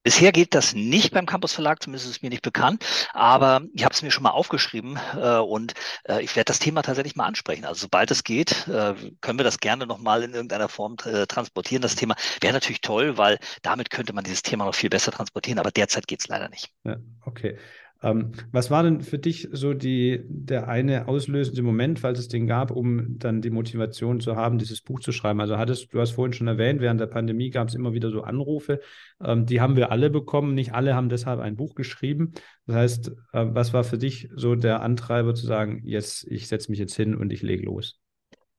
Bisher 0.04 0.32
geht 0.32 0.56
das 0.56 0.74
nicht 0.74 1.14
beim 1.14 1.26
Campus 1.26 1.54
Verlag, 1.54 1.84
zumindest 1.84 2.06
ist 2.06 2.18
es 2.18 2.22
mir 2.22 2.30
nicht 2.30 2.42
bekannt, 2.42 2.86
aber 3.14 3.62
ich 3.74 3.84
habe 3.84 3.94
es 3.94 4.02
mir 4.02 4.12
schon 4.12 4.24
mal 4.24 4.30
aufgeschrieben 4.30 4.98
äh, 5.16 5.38
und 5.38 5.74
äh, 6.08 6.22
ich 6.22 6.36
werde 6.36 6.46
das 6.46 6.60
Thema 6.60 6.82
tatsächlich 6.82 7.16
mal 7.16 7.26
ansprechen. 7.26 7.66
Also 7.66 7.82
sobald 7.82 8.10
es 8.12 8.24
geht, 8.24 8.68
äh, 8.68 8.96
können 9.22 9.40
wir 9.40 9.44
das 9.44 9.60
gerne 9.60 9.86
nochmal 9.86 10.24
in 10.24 10.34
irgendeiner 10.34 10.70
Form 10.70 10.96
äh, 11.04 11.28
transportieren. 11.28 11.82
Das 11.82 11.96
Thema 11.96 12.16
wäre 12.40 12.54
natürlich 12.54 12.82
toll, 12.82 13.18
weil 13.18 13.40
damit 13.62 13.90
könnte 13.90 14.14
man 14.14 14.24
dieses 14.24 14.42
Thema 14.42 14.66
noch 14.66 14.76
viel 14.76 14.90
besser 14.90 15.12
transportieren, 15.12 15.60
aber 15.60 15.72
derzeit 15.72 16.08
geht 16.08 16.22
es 16.22 16.28
leider 16.28 16.48
nicht. 16.48 16.70
Ja, 16.86 16.96
okay. 17.26 17.58
Ähm, 18.02 18.32
was 18.52 18.72
war 18.72 18.84
denn 18.84 19.02
für 19.02 19.20
dich 19.20 19.50
so 19.52 19.74
die, 19.74 20.24
der 20.28 20.68
eine 20.70 21.08
auslösende 21.08 21.62
Moment, 21.62 22.00
falls 22.00 22.20
es 22.20 22.30
den 22.30 22.48
gab, 22.48 22.72
um 22.72 23.20
dann 23.20 23.42
die 23.42 23.50
Motivation 23.50 24.22
zu 24.22 24.36
haben, 24.36 24.58
dieses 24.58 24.82
Buch 24.82 25.02
zu 25.02 25.12
schreiben? 25.12 25.42
Also 25.42 25.58
hattest, 25.58 25.94
du 25.94 26.00
hast 26.00 26.12
vorhin 26.12 26.34
schon 26.34 26.48
erwähnt, 26.48 26.80
während 26.80 27.02
der 27.02 27.08
Pandemie 27.08 27.50
gab 27.50 27.68
es 27.68 27.76
immer 27.76 27.94
wieder 27.94 28.10
so 28.10 28.22
Anrufe. 28.22 28.80
Ähm, 29.22 29.46
die 29.46 29.60
haben 29.60 29.76
wir 29.76 29.92
alle 29.92 30.10
bekommen. 30.10 30.54
Nicht 30.54 30.74
alle 30.74 30.96
haben 30.96 31.10
deshalb 31.10 31.40
ein 31.40 31.58
Buch 31.58 31.76
geschrieben. 31.76 32.34
Das 32.66 32.76
heißt, 32.76 33.08
äh, 33.34 33.46
was 33.50 33.74
war 33.74 33.84
für 33.84 33.98
dich 33.98 34.30
so 34.34 34.56
der 34.56 34.82
Antreiber 34.82 35.36
zu 35.36 35.46
sagen, 35.46 35.82
yes, 35.84 36.26
ich 36.30 36.48
setze 36.48 36.72
mich 36.72 36.80
jetzt 36.80 36.96
hin 36.96 37.16
und 37.16 37.34
ich 37.34 37.42
lege 37.42 37.66
los? 37.66 38.00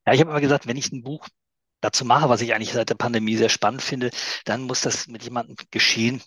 Ja, 0.06 0.12
ich 0.12 0.20
habe 0.20 0.30
immer 0.30 0.40
gesagt, 0.40 0.66
wenn 0.66 0.76
ich 0.76 0.92
ein 0.92 1.02
Buch 1.02 1.28
dazu 1.80 2.04
mache, 2.04 2.28
was 2.28 2.42
ich 2.42 2.54
eigentlich 2.54 2.72
seit 2.72 2.90
der 2.90 2.94
Pandemie 2.94 3.36
sehr 3.36 3.48
spannend 3.48 3.80
finde, 3.80 4.10
dann 4.44 4.62
muss 4.62 4.82
das 4.82 5.08
mit 5.08 5.24
jemandem 5.24 5.56
geschehen, 5.70 6.20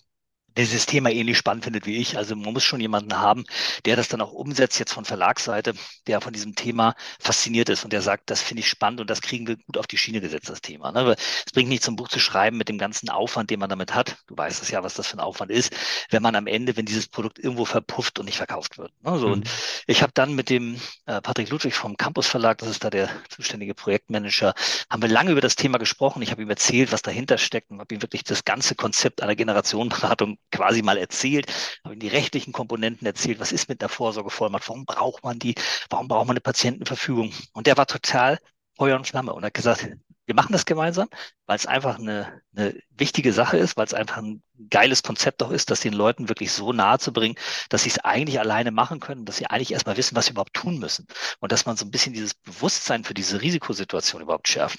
dieses 0.56 0.86
Thema 0.86 1.10
ähnlich 1.10 1.38
spannend 1.38 1.64
findet 1.64 1.86
wie 1.86 1.96
ich. 1.96 2.16
Also 2.16 2.36
man 2.36 2.52
muss 2.52 2.64
schon 2.64 2.80
jemanden 2.80 3.18
haben, 3.18 3.44
der 3.84 3.96
das 3.96 4.08
dann 4.08 4.20
auch 4.20 4.32
umsetzt, 4.32 4.78
jetzt 4.78 4.92
von 4.92 5.04
Verlagsseite, 5.04 5.74
der 6.06 6.20
von 6.20 6.32
diesem 6.32 6.54
Thema 6.54 6.94
fasziniert 7.18 7.68
ist 7.68 7.84
und 7.84 7.92
der 7.92 8.02
sagt, 8.02 8.30
das 8.30 8.40
finde 8.40 8.60
ich 8.60 8.68
spannend 8.68 9.00
und 9.00 9.10
das 9.10 9.20
kriegen 9.20 9.46
wir 9.46 9.56
gut 9.56 9.78
auf 9.78 9.86
die 9.86 9.98
Schiene 9.98 10.20
gesetzt, 10.20 10.48
das 10.48 10.60
Thema. 10.60 10.92
Ne? 10.92 11.16
Es 11.46 11.52
bringt 11.52 11.68
nicht 11.68 11.82
zum 11.82 11.96
Buch 11.96 12.08
zu 12.08 12.20
schreiben 12.20 12.56
mit 12.56 12.68
dem 12.68 12.78
ganzen 12.78 13.08
Aufwand, 13.08 13.50
den 13.50 13.60
man 13.60 13.68
damit 13.68 13.94
hat. 13.94 14.16
Du 14.26 14.36
weißt 14.36 14.62
es 14.62 14.70
ja, 14.70 14.82
was 14.82 14.94
das 14.94 15.08
für 15.08 15.16
ein 15.16 15.20
Aufwand 15.20 15.50
ist, 15.50 15.74
wenn 16.10 16.22
man 16.22 16.36
am 16.36 16.46
Ende, 16.46 16.76
wenn 16.76 16.86
dieses 16.86 17.08
Produkt 17.08 17.38
irgendwo 17.38 17.64
verpufft 17.64 18.18
und 18.18 18.26
nicht 18.26 18.36
verkauft 18.36 18.78
wird. 18.78 18.92
Ne? 19.02 19.18
So, 19.18 19.26
mhm. 19.26 19.32
Und 19.34 19.50
ich 19.86 20.02
habe 20.02 20.12
dann 20.14 20.34
mit 20.34 20.50
dem 20.50 20.80
äh, 21.06 21.20
Patrick 21.20 21.50
Ludwig 21.50 21.74
vom 21.74 21.96
Campus 21.96 22.26
Verlag, 22.26 22.58
das 22.58 22.68
ist 22.68 22.84
da 22.84 22.90
der 22.90 23.08
zuständige 23.28 23.74
Projektmanager, 23.74 24.54
haben 24.90 25.02
wir 25.02 25.08
lange 25.08 25.32
über 25.32 25.40
das 25.40 25.56
Thema 25.56 25.78
gesprochen. 25.78 26.22
Ich 26.22 26.30
habe 26.30 26.42
ihm 26.42 26.50
erzählt, 26.50 26.92
was 26.92 27.02
dahinter 27.02 27.38
steckt 27.38 27.70
und 27.70 27.80
habe 27.80 27.94
ihm 27.94 28.02
wirklich 28.02 28.24
das 28.24 28.44
ganze 28.44 28.74
Konzept 28.74 29.22
einer 29.22 29.34
Generationenberatung 29.34 30.38
quasi 30.50 30.82
mal 30.82 30.98
erzählt, 30.98 31.46
habe 31.84 31.96
die 31.96 32.08
rechtlichen 32.08 32.52
Komponenten 32.52 33.06
erzählt, 33.06 33.40
was 33.40 33.52
ist 33.52 33.68
mit 33.68 33.82
der 33.82 33.88
Vorsorgevollmacht, 33.88 34.68
warum 34.68 34.84
braucht 34.86 35.24
man 35.24 35.38
die, 35.38 35.54
warum 35.90 36.08
braucht 36.08 36.26
man 36.26 36.34
eine 36.34 36.40
Patientenverfügung? 36.40 37.32
Und 37.52 37.66
der 37.66 37.76
war 37.76 37.86
total 37.86 38.38
Feuer 38.76 38.96
und 38.96 39.06
Flamme 39.06 39.32
und 39.32 39.44
hat 39.44 39.54
gesagt, 39.54 39.88
wir 40.26 40.34
machen 40.34 40.52
das 40.52 40.64
gemeinsam, 40.64 41.08
weil 41.46 41.56
es 41.56 41.66
einfach 41.66 41.98
eine, 41.98 42.40
eine 42.56 42.74
wichtige 42.90 43.32
Sache 43.32 43.58
ist, 43.58 43.76
weil 43.76 43.86
es 43.86 43.94
einfach 43.94 44.18
ein 44.18 44.42
geiles 44.70 45.02
Konzept 45.02 45.42
auch 45.42 45.50
ist, 45.50 45.70
das 45.70 45.80
den 45.80 45.92
Leuten 45.92 46.28
wirklich 46.28 46.52
so 46.52 46.72
nahe 46.72 46.98
zu 46.98 47.12
bringen, 47.12 47.36
dass 47.68 47.82
sie 47.82 47.90
es 47.90 47.98
eigentlich 47.98 48.40
alleine 48.40 48.70
machen 48.70 49.00
können, 49.00 49.26
dass 49.26 49.36
sie 49.36 49.46
eigentlich 49.46 49.72
erstmal 49.72 49.96
wissen, 49.96 50.16
was 50.16 50.26
sie 50.26 50.32
überhaupt 50.32 50.54
tun 50.54 50.78
müssen 50.78 51.06
und 51.40 51.52
dass 51.52 51.66
man 51.66 51.76
so 51.76 51.84
ein 51.84 51.90
bisschen 51.90 52.14
dieses 52.14 52.34
Bewusstsein 52.34 53.04
für 53.04 53.14
diese 53.14 53.42
Risikosituation 53.42 54.22
überhaupt 54.22 54.48
schärft. 54.48 54.78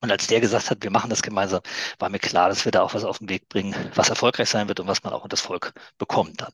Und 0.00 0.12
als 0.12 0.26
der 0.28 0.40
gesagt 0.40 0.70
hat, 0.70 0.82
wir 0.82 0.90
machen 0.90 1.10
das 1.10 1.22
gemeinsam, 1.22 1.60
war 1.98 2.08
mir 2.08 2.20
klar, 2.20 2.48
dass 2.48 2.64
wir 2.64 2.72
da 2.72 2.82
auch 2.82 2.94
was 2.94 3.04
auf 3.04 3.18
den 3.18 3.28
Weg 3.28 3.48
bringen, 3.48 3.74
was 3.94 4.10
erfolgreich 4.10 4.48
sein 4.48 4.68
wird 4.68 4.78
und 4.80 4.86
was 4.86 5.02
man 5.02 5.12
auch 5.12 5.24
in 5.24 5.28
das 5.28 5.40
Volk 5.40 5.72
bekommt 5.98 6.40
dann. 6.40 6.52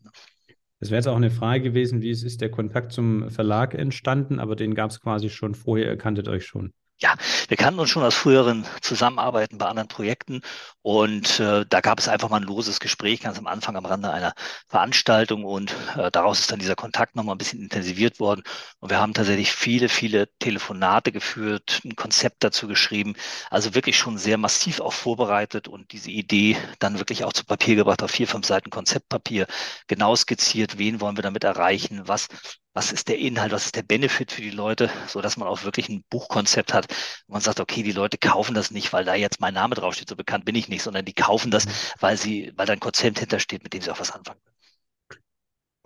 Das 0.81 0.91
wäre 0.91 0.99
jetzt 0.99 1.07
auch 1.07 1.17
eine 1.17 1.31
Frage 1.31 1.63
gewesen, 1.63 2.03
wie 2.03 2.11
es 2.11 2.23
ist 2.23 2.41
der 2.41 2.51
Kontakt 2.51 2.93
zum 2.93 3.31
Verlag 3.31 3.75
entstanden, 3.75 4.41
aber 4.41 4.57
den 4.57 4.75
gab 4.75 4.91
es 4.91 5.01
quasi 5.01 5.31
schon 5.31 5.55
vorher, 5.55 5.87
ihr 5.87 5.99
kanntet 5.99 6.29
euch 6.29 6.47
schon. 6.47 6.73
Ja, 6.99 7.17
wir 7.49 7.57
kannten 7.57 7.81
uns 7.81 7.91
schon 7.91 8.05
aus 8.05 8.15
früheren 8.15 8.65
Zusammenarbeiten 8.81 9.59
bei 9.59 9.67
anderen 9.67 9.89
Projekten 9.89 10.41
und 10.81 11.41
äh, 11.41 11.67
da 11.69 11.81
gab 11.81 11.99
es 11.99 12.09
einfach 12.09 12.29
mal 12.31 12.37
ein 12.39 12.45
loses 12.45 12.79
Gespräch 12.81 13.21
ganz 13.21 13.37
am 13.37 13.47
Anfang 13.49 13.77
am 13.77 13.85
Rande 13.85 14.11
einer 14.13 14.33
Veranstaltung 14.69 15.45
und 15.45 15.75
äh, 15.97 16.11
daraus 16.13 16.39
ist 16.41 16.53
dann 16.53 16.61
dieser 16.61 16.77
Kontakt 16.77 17.17
nochmal 17.17 17.35
ein 17.35 17.39
bisschen 17.39 17.61
intensiviert 17.61 18.21
worden 18.21 18.43
und 18.79 18.91
wir 18.91 19.01
haben 19.01 19.13
tatsächlich 19.13 19.53
viele, 19.53 19.89
viele 19.89 20.29
Telefonate 20.39 21.11
geführt, 21.13 21.81
ein 21.85 21.97
Konzept 21.97 22.45
dazu 22.45 22.69
geschrieben, 22.69 23.15
also 23.51 23.75
wirklich 23.75 23.99
schon 23.99 24.17
sehr 24.17 24.39
massiv 24.39 24.81
auch 24.81 24.93
vorbereitet 24.93 25.67
und 25.69 25.91
diese 25.93 26.11
Idee 26.11 26.57
dann 26.79 26.99
wirklich 27.01 27.25
auch 27.25 27.33
zu 27.33 27.45
Papier 27.45 27.75
gebracht 27.75 28.03
auf 28.05 28.11
vier, 28.13 28.29
fünf 28.29 28.47
Seiten 28.47 28.71
Konzeptpapier, 28.71 29.47
genau 29.89 30.15
skizziert, 30.15 30.79
wen 30.79 31.01
wollen 31.01 31.17
wir 31.19 31.23
damit 31.23 31.43
erreichen, 31.45 32.03
was 32.07 32.29
was 32.75 32.93
ist 32.93 33.09
der 33.09 33.19
Inhalt, 33.19 33.53
was 33.53 33.67
ist 33.67 33.77
der 33.77 33.83
Benefit 33.83 34.33
für 34.33 34.43
die 34.43 34.51
Leute, 34.51 34.91
so 35.07 35.21
dass 35.21 35.37
man 35.37 35.49
auch 35.49 35.63
wirklich 35.65 35.89
ein 35.89 36.05
Buchkonzept 36.11 36.75
hat. 36.75 36.87
Man 37.29 37.41
sagt, 37.41 37.61
okay, 37.61 37.83
die 37.83 37.93
Leute 37.93 38.19
kaufen 38.19 38.55
das 38.55 38.71
nicht, 38.71 38.93
weil 38.93 39.05
da 39.05 39.15
jetzt 39.15 39.41
mein 39.41 39.55
Name 39.55 39.75
draufsteht, 39.77 40.09
so 40.09 40.17
bekannt 40.17 40.45
bin 40.45 40.57
ich 40.57 40.69
nicht, 40.69 40.83
sondern 40.83 41.05
die 41.05 41.15
kaufen 41.15 41.51
das, 41.51 41.67
mhm. 41.67 41.71
weil 42.01 42.17
sie, 42.17 42.53
weil 42.57 42.67
da 42.67 42.73
ein 42.75 42.81
Konzept 42.81 43.21
hintersteht, 43.21 43.63
mit 43.63 43.73
dem 43.73 43.81
sie 43.83 43.91
auch 43.91 44.01
was 44.01 44.11
anfangen 44.11 44.41
können. 44.45 44.54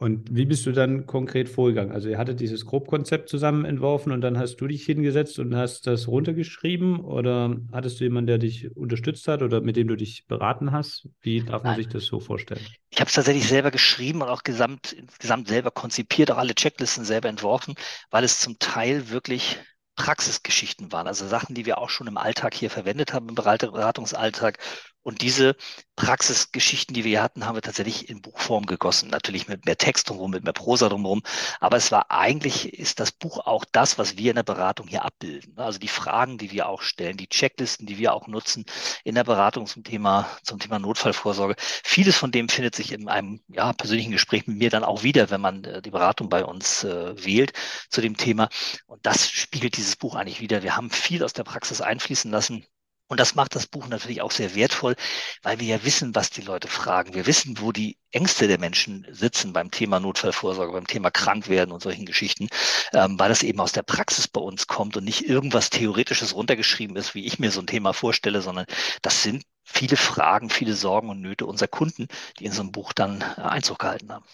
Und 0.00 0.28
wie 0.30 0.44
bist 0.44 0.64
du 0.64 0.70
dann 0.70 1.06
konkret 1.06 1.48
vorgegangen? 1.48 1.90
Also 1.90 2.08
ihr 2.08 2.18
hattet 2.18 2.38
dieses 2.38 2.64
Grobkonzept 2.66 3.28
zusammen 3.28 3.64
entworfen 3.64 4.12
und 4.12 4.20
dann 4.20 4.38
hast 4.38 4.60
du 4.60 4.68
dich 4.68 4.84
hingesetzt 4.84 5.40
und 5.40 5.56
hast 5.56 5.88
das 5.88 6.06
runtergeschrieben 6.06 7.00
oder 7.00 7.56
hattest 7.72 7.98
du 7.98 8.04
jemanden, 8.04 8.28
der 8.28 8.38
dich 8.38 8.76
unterstützt 8.76 9.26
hat 9.26 9.42
oder 9.42 9.60
mit 9.60 9.74
dem 9.74 9.88
du 9.88 9.96
dich 9.96 10.24
beraten 10.28 10.70
hast? 10.70 11.08
Wie 11.20 11.40
darf 11.40 11.64
man 11.64 11.72
Nein. 11.72 11.82
sich 11.82 11.88
das 11.92 12.04
so 12.04 12.20
vorstellen? 12.20 12.64
Ich 12.90 13.00
habe 13.00 13.08
es 13.08 13.14
tatsächlich 13.14 13.48
selber 13.48 13.72
geschrieben 13.72 14.22
und 14.22 14.28
auch 14.28 14.44
gesamt, 14.44 14.92
insgesamt 14.92 15.48
selber 15.48 15.72
konzipiert, 15.72 16.30
auch 16.30 16.38
alle 16.38 16.54
Checklisten 16.54 17.04
selber 17.04 17.28
entworfen, 17.28 17.74
weil 18.12 18.22
es 18.22 18.38
zum 18.38 18.56
Teil 18.60 19.10
wirklich 19.10 19.58
Praxisgeschichten 19.96 20.92
waren, 20.92 21.08
also 21.08 21.26
Sachen, 21.26 21.56
die 21.56 21.66
wir 21.66 21.78
auch 21.78 21.90
schon 21.90 22.06
im 22.06 22.18
Alltag 22.18 22.54
hier 22.54 22.70
verwendet 22.70 23.12
haben, 23.12 23.28
im 23.28 23.34
Beratungsalltag 23.34 24.58
und 25.02 25.22
diese 25.22 25.56
Praxisgeschichten, 25.96 26.94
die 26.94 27.02
wir 27.04 27.10
hier 27.10 27.22
hatten, 27.22 27.44
haben 27.44 27.56
wir 27.56 27.62
tatsächlich 27.62 28.08
in 28.08 28.22
Buchform 28.22 28.66
gegossen. 28.66 29.08
Natürlich 29.08 29.48
mit 29.48 29.64
mehr 29.64 29.76
Text 29.76 30.08
drumherum, 30.08 30.30
mit 30.32 30.44
mehr 30.44 30.52
Prosa 30.52 30.88
drumherum. 30.88 31.22
Aber 31.60 31.76
es 31.76 31.90
war 31.90 32.10
eigentlich, 32.10 32.72
ist 32.78 33.00
das 33.00 33.10
Buch 33.10 33.38
auch 33.46 33.64
das, 33.72 33.98
was 33.98 34.16
wir 34.16 34.30
in 34.30 34.36
der 34.36 34.42
Beratung 34.42 34.86
hier 34.86 35.04
abbilden. 35.04 35.58
Also 35.58 35.78
die 35.78 35.88
Fragen, 35.88 36.38
die 36.38 36.52
wir 36.52 36.68
auch 36.68 36.82
stellen, 36.82 37.16
die 37.16 37.28
Checklisten, 37.28 37.86
die 37.86 37.98
wir 37.98 38.12
auch 38.14 38.28
nutzen 38.28 38.64
in 39.02 39.14
der 39.14 39.24
Beratung 39.24 39.66
zum 39.66 39.82
Thema, 39.82 40.28
zum 40.42 40.58
Thema 40.58 40.78
Notfallvorsorge. 40.78 41.56
Vieles 41.58 42.16
von 42.16 42.30
dem 42.30 42.48
findet 42.48 42.74
sich 42.74 42.92
in 42.92 43.08
einem 43.08 43.40
ja, 43.48 43.72
persönlichen 43.72 44.12
Gespräch 44.12 44.46
mit 44.46 44.58
mir 44.58 44.70
dann 44.70 44.84
auch 44.84 45.02
wieder, 45.02 45.30
wenn 45.30 45.40
man 45.40 45.64
äh, 45.64 45.82
die 45.82 45.90
Beratung 45.90 46.28
bei 46.28 46.44
uns 46.44 46.84
äh, 46.84 47.24
wählt 47.24 47.52
zu 47.90 48.00
dem 48.00 48.16
Thema. 48.16 48.48
Und 48.86 49.04
das 49.06 49.30
spiegelt 49.30 49.76
dieses 49.76 49.96
Buch 49.96 50.14
eigentlich 50.14 50.40
wieder. 50.40 50.62
Wir 50.62 50.76
haben 50.76 50.90
viel 50.90 51.24
aus 51.24 51.32
der 51.32 51.44
Praxis 51.44 51.80
einfließen 51.80 52.30
lassen 52.30 52.66
und 53.08 53.18
das 53.18 53.34
macht 53.34 53.54
das 53.54 53.66
Buch 53.66 53.88
natürlich 53.88 54.20
auch 54.22 54.30
sehr 54.30 54.54
wertvoll, 54.54 54.94
weil 55.42 55.60
wir 55.60 55.66
ja 55.66 55.84
wissen, 55.84 56.14
was 56.14 56.30
die 56.30 56.42
Leute 56.42 56.68
fragen. 56.68 57.14
Wir 57.14 57.26
wissen, 57.26 57.58
wo 57.60 57.72
die 57.72 57.98
Ängste 58.10 58.48
der 58.48 58.58
Menschen 58.58 59.06
sitzen 59.10 59.52
beim 59.52 59.70
Thema 59.70 59.98
Notfallvorsorge, 59.98 60.72
beim 60.72 60.86
Thema 60.86 61.10
Krankwerden 61.10 61.72
und 61.72 61.82
solchen 61.82 62.06
Geschichten, 62.06 62.48
ähm, 62.92 63.18
weil 63.18 63.30
das 63.30 63.42
eben 63.42 63.60
aus 63.60 63.72
der 63.72 63.82
Praxis 63.82 64.28
bei 64.28 64.40
uns 64.40 64.66
kommt 64.66 64.96
und 64.96 65.04
nicht 65.04 65.28
irgendwas 65.28 65.70
Theoretisches 65.70 66.34
runtergeschrieben 66.34 66.96
ist, 66.96 67.14
wie 67.14 67.24
ich 67.26 67.38
mir 67.38 67.50
so 67.50 67.60
ein 67.60 67.66
Thema 67.66 67.92
vorstelle, 67.94 68.42
sondern 68.42 68.66
das 69.02 69.22
sind 69.22 69.44
viele 69.64 69.96
Fragen, 69.96 70.50
viele 70.50 70.74
Sorgen 70.74 71.08
und 71.10 71.20
Nöte 71.20 71.46
unserer 71.46 71.68
Kunden, 71.68 72.08
die 72.38 72.44
in 72.44 72.52
so 72.52 72.62
einem 72.62 72.72
Buch 72.72 72.92
dann 72.92 73.20
äh, 73.20 73.40
Einzug 73.40 73.78
gehalten 73.78 74.12
haben. 74.12 74.24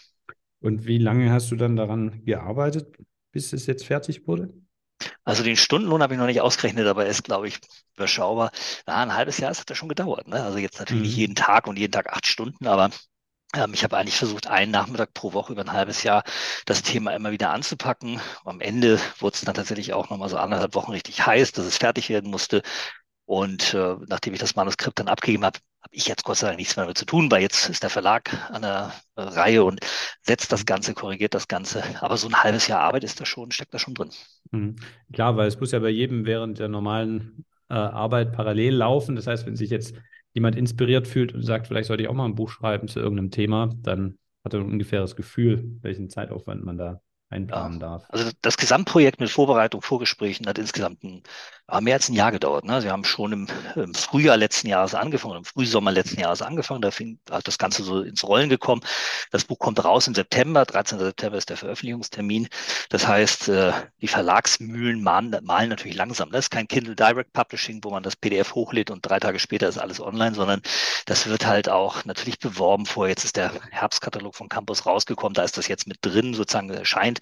Und 0.61 0.87
wie 0.87 0.99
lange 0.99 1.31
hast 1.31 1.51
du 1.51 1.57
dann 1.57 1.77
daran 1.77 2.25
gearbeitet, 2.25 2.97
bis 3.33 3.53
es 3.53 3.67
jetzt 3.67 3.85
fertig 3.85 4.27
wurde? 4.27 4.55
Also 5.25 5.43
den 5.43 5.57
Stundenlohn 5.57 6.03
habe 6.03 6.15
ich 6.15 6.21
noch 6.21 6.27
nicht 6.27 6.41
ausgerechnet, 6.41 6.87
aber 6.87 7.05
er 7.05 7.11
ist, 7.11 7.25
glaube 7.25 7.49
ich, 7.49 7.59
überschaubar. 7.97 8.51
Na, 8.87 9.03
ein 9.03 9.15
halbes 9.15 9.39
Jahr, 9.39 9.51
das 9.51 9.61
hat 9.61 9.71
ja 9.71 9.77
schon 9.77 9.89
gedauert. 9.89 10.29
Ne? 10.29 10.43
Also 10.43 10.59
jetzt 10.59 10.79
natürlich 10.79 11.03
mhm. 11.03 11.07
nicht 11.09 11.17
jeden 11.17 11.35
Tag 11.35 11.67
und 11.67 11.79
jeden 11.79 11.93
Tag 11.93 12.13
acht 12.13 12.27
Stunden, 12.27 12.67
aber 12.67 12.91
ähm, 13.55 13.73
ich 13.75 13.85
habe 13.85 13.97
eigentlich 13.97 14.17
versucht, 14.17 14.47
einen 14.47 14.71
Nachmittag 14.73 15.15
pro 15.15 15.33
Woche 15.33 15.53
über 15.53 15.63
ein 15.63 15.73
halbes 15.73 16.03
Jahr 16.03 16.25
das 16.67 16.83
Thema 16.83 17.13
immer 17.15 17.31
wieder 17.31 17.51
anzupacken. 17.51 18.21
Am 18.45 18.61
Ende 18.61 19.01
wurde 19.19 19.35
es 19.35 19.41
dann 19.43 19.55
tatsächlich 19.55 19.93
auch 19.95 20.11
nochmal 20.11 20.29
so 20.29 20.37
anderthalb 20.37 20.75
Wochen 20.75 20.93
richtig 20.93 21.25
heiß, 21.27 21.53
dass 21.53 21.65
es 21.67 21.79
fertig 21.79 22.09
werden 22.11 22.31
musste. 22.31 22.63
Und 23.27 23.75
äh, 23.75 23.97
nachdem 24.07 24.35
ich 24.35 24.41
das 24.41 24.57
Manuskript 24.57 24.99
dann 24.99 25.09
abgegeben 25.09 25.45
habe 25.45 25.59
ich 25.95 26.07
jetzt 26.07 26.25
Gott 26.25 26.37
sei 26.37 26.49
Dank 26.49 26.59
nichts 26.59 26.77
mehr 26.77 26.85
damit 26.85 26.99
zu 26.99 27.07
tun, 27.07 27.31
weil 27.31 27.43
jetzt 27.43 27.69
ist 27.69 27.83
der 27.83 27.91
Verlag 27.91 28.33
an 28.51 28.63
der 28.63 28.93
Reihe 29.17 29.65
und 29.65 29.81
setzt 30.23 30.53
das 30.53 30.67
Ganze, 30.67 30.95
korrigiert 30.95 31.35
das 31.35 31.49
Ganze. 31.49 31.83
Aber 32.01 32.17
so 32.17 32.29
ein 32.29 32.43
halbes 32.43 32.67
Jahr 32.69 32.81
Arbeit 32.81 33.05
ist 33.05 33.21
da 33.21 33.27
schon, 33.27 33.51
steckt 33.51 33.73
da 33.73 33.79
schon 33.79 33.95
drin. 33.95 34.11
Mhm. 34.51 34.77
Klar, 35.13 35.37
weil 35.37 35.49
es 35.49 35.59
muss 35.59 35.73
ja 35.73 35.79
bei 35.79 35.91
jedem 35.91 36.27
während 36.27 36.59
der 36.59 36.69
normalen 36.69 37.45
äh, 37.69 37.75
Arbeit 37.75 38.33
parallel 38.33 38.75
laufen. 38.75 39.17
Das 39.17 39.27
heißt, 39.27 39.47
wenn 39.47 39.57
sich 39.57 39.71
jetzt 39.71 39.95
jemand 40.33 40.57
inspiriert 40.57 41.07
fühlt 41.07 41.33
und 41.33 41.43
sagt, 41.43 41.69
vielleicht 41.69 41.89
sollte 41.89 42.03
ich 42.03 42.09
auch 42.09 42.15
mal 42.15 42.25
ein 42.25 42.35
Buch 42.35 42.51
schreiben 42.51 42.89
zu 42.89 42.99
irgendeinem 42.99 43.31
Thema, 43.31 43.71
dann 43.83 44.19
hat 44.45 44.55
er 44.55 44.61
ein 44.61 44.67
ungefähres 44.67 45.17
Gefühl, 45.17 45.79
welchen 45.81 46.11
Zeitaufwand 46.11 46.65
man 46.65 46.77
da 46.77 47.01
einplanen 47.35 47.81
ja. 47.81 47.87
darf. 47.87 48.05
Also 48.09 48.31
das 48.43 48.57
Gesamtprojekt 48.57 49.21
mit 49.21 49.31
Vorbereitung, 49.31 49.83
Vorgesprächen 49.83 50.47
hat 50.47 50.59
insgesamt 50.59 51.03
ein, 51.03 51.23
mehr 51.81 51.95
als 51.95 52.09
ein 52.09 52.15
Jahr 52.15 52.31
gedauert. 52.31 52.65
Ne? 52.65 52.83
Wir 52.83 52.93
haben 52.93 53.05
schon 53.05 53.33
im, 53.33 53.47
im, 53.75 53.95
Frühjahr 53.95 54.37
letzten 54.37 54.69
Jahres 54.69 54.95
angefangen, 54.95 55.39
im 55.39 55.45
Frühsommer 55.45 55.91
letzten 55.91 56.21
Jahres 56.21 56.43
angefangen, 56.43 56.83
da 56.83 56.91
fing 56.91 57.19
hat 57.31 57.49
das 57.49 57.59
Ganze 57.59 57.83
so 57.83 58.03
ins 58.03 58.23
Rollen 58.25 58.49
gekommen. 58.49 58.83
Das 59.31 59.45
Buch 59.45 59.59
kommt 59.59 59.85
raus 59.85 60.07
im 60.07 60.15
September, 60.15 60.65
13. 60.65 60.99
September 60.99 61.37
ist 61.39 61.51
der 61.51 61.57
Veröffentlichungstermin. 61.57 62.49
Das 62.91 63.09
heißt, 63.09 63.49
äh, 63.49 63.73
die 64.01 64.09
Verlagsmühlen 64.09 65.03
malen, 65.03 65.37
malen 65.43 65.71
natürlich 65.71 65.97
langsam. 65.97 66.31
Das 66.31 66.47
ist 66.47 66.51
kein 66.51 66.69
Kindle 66.69 66.95
Direct 66.95 67.33
Publishing, 67.33 67.81
wo 67.83 67.91
man 67.91 68.03
das 68.03 68.17
PDF 68.17 68.55
hochlädt 68.55 68.91
und 68.91 69.01
drei 69.05 69.19
Tage 69.19 69.39
später 69.39 69.69
ist 69.69 69.79
alles 69.79 70.01
online, 70.01 70.35
sondern 70.35 70.63
das 71.07 71.27
wird 71.27 71.47
halt 71.47 71.69
auch 71.69 72.05
natürlich 72.05 72.39
beworben 72.39 72.87
vor. 72.87 73.09
Jetzt 73.09 73.25
ist 73.25 73.37
der 73.37 73.53
Herbstkatalog 73.71 74.35
von 74.35 74.49
Campus 74.49 74.87
rausgekommen, 74.87 75.35
da 75.35 75.43
ist 75.43 75.59
das 75.59 75.69
jetzt 75.69 75.89
mit 75.89 75.99
drin, 76.03 76.35
sozusagen 76.35 76.71
erscheint 76.71 77.21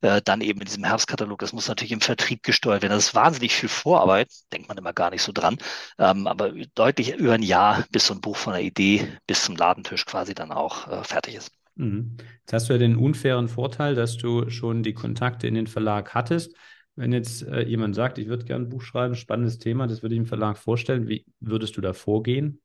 äh, 0.00 0.20
dann 0.24 0.40
eben 0.40 0.60
in 0.60 0.66
diesem 0.66 0.84
Herbstkatalog. 0.84 1.38
Das 1.38 1.52
muss 1.52 1.68
natürlich 1.68 1.92
im 1.92 2.00
Vertrieb 2.00 2.42
gesteuert 2.42 2.82
werden. 2.82 2.92
Das 2.92 3.08
ist 3.08 3.14
wahnsinnig 3.14 3.54
viel 3.54 3.68
Vorarbeit, 3.68 4.30
denkt 4.52 4.68
man 4.68 4.78
immer 4.78 4.92
gar 4.92 5.10
nicht 5.10 5.22
so 5.22 5.32
dran. 5.32 5.58
Ähm, 5.98 6.26
aber 6.26 6.52
deutlich 6.74 7.14
über 7.14 7.34
ein 7.34 7.42
Jahr, 7.42 7.84
bis 7.90 8.06
so 8.06 8.14
ein 8.14 8.20
Buch 8.20 8.36
von 8.36 8.52
der 8.52 8.62
Idee 8.62 9.08
bis 9.26 9.44
zum 9.44 9.56
Ladentisch 9.56 10.04
quasi 10.06 10.34
dann 10.34 10.52
auch 10.52 10.88
äh, 10.88 11.04
fertig 11.04 11.34
ist. 11.36 11.50
Mhm. 11.76 12.16
Jetzt 12.40 12.52
hast 12.52 12.68
du 12.68 12.74
ja 12.74 12.78
den 12.78 12.96
unfairen 12.96 13.48
Vorteil, 13.48 13.94
dass 13.94 14.16
du 14.16 14.48
schon 14.50 14.82
die 14.82 14.94
Kontakte 14.94 15.46
in 15.46 15.54
den 15.54 15.66
Verlag 15.66 16.14
hattest. 16.14 16.54
Wenn 16.94 17.12
jetzt 17.12 17.42
äh, 17.42 17.62
jemand 17.62 17.94
sagt, 17.94 18.18
ich 18.18 18.28
würde 18.28 18.44
gerne 18.44 18.64
ein 18.64 18.68
Buch 18.70 18.80
schreiben, 18.82 19.14
spannendes 19.14 19.58
Thema, 19.58 19.86
das 19.86 20.02
würde 20.02 20.14
ich 20.14 20.20
im 20.20 20.26
Verlag 20.26 20.56
vorstellen, 20.56 21.08
wie 21.08 21.26
würdest 21.40 21.76
du 21.76 21.82
da 21.82 21.92
vorgehen? 21.92 22.60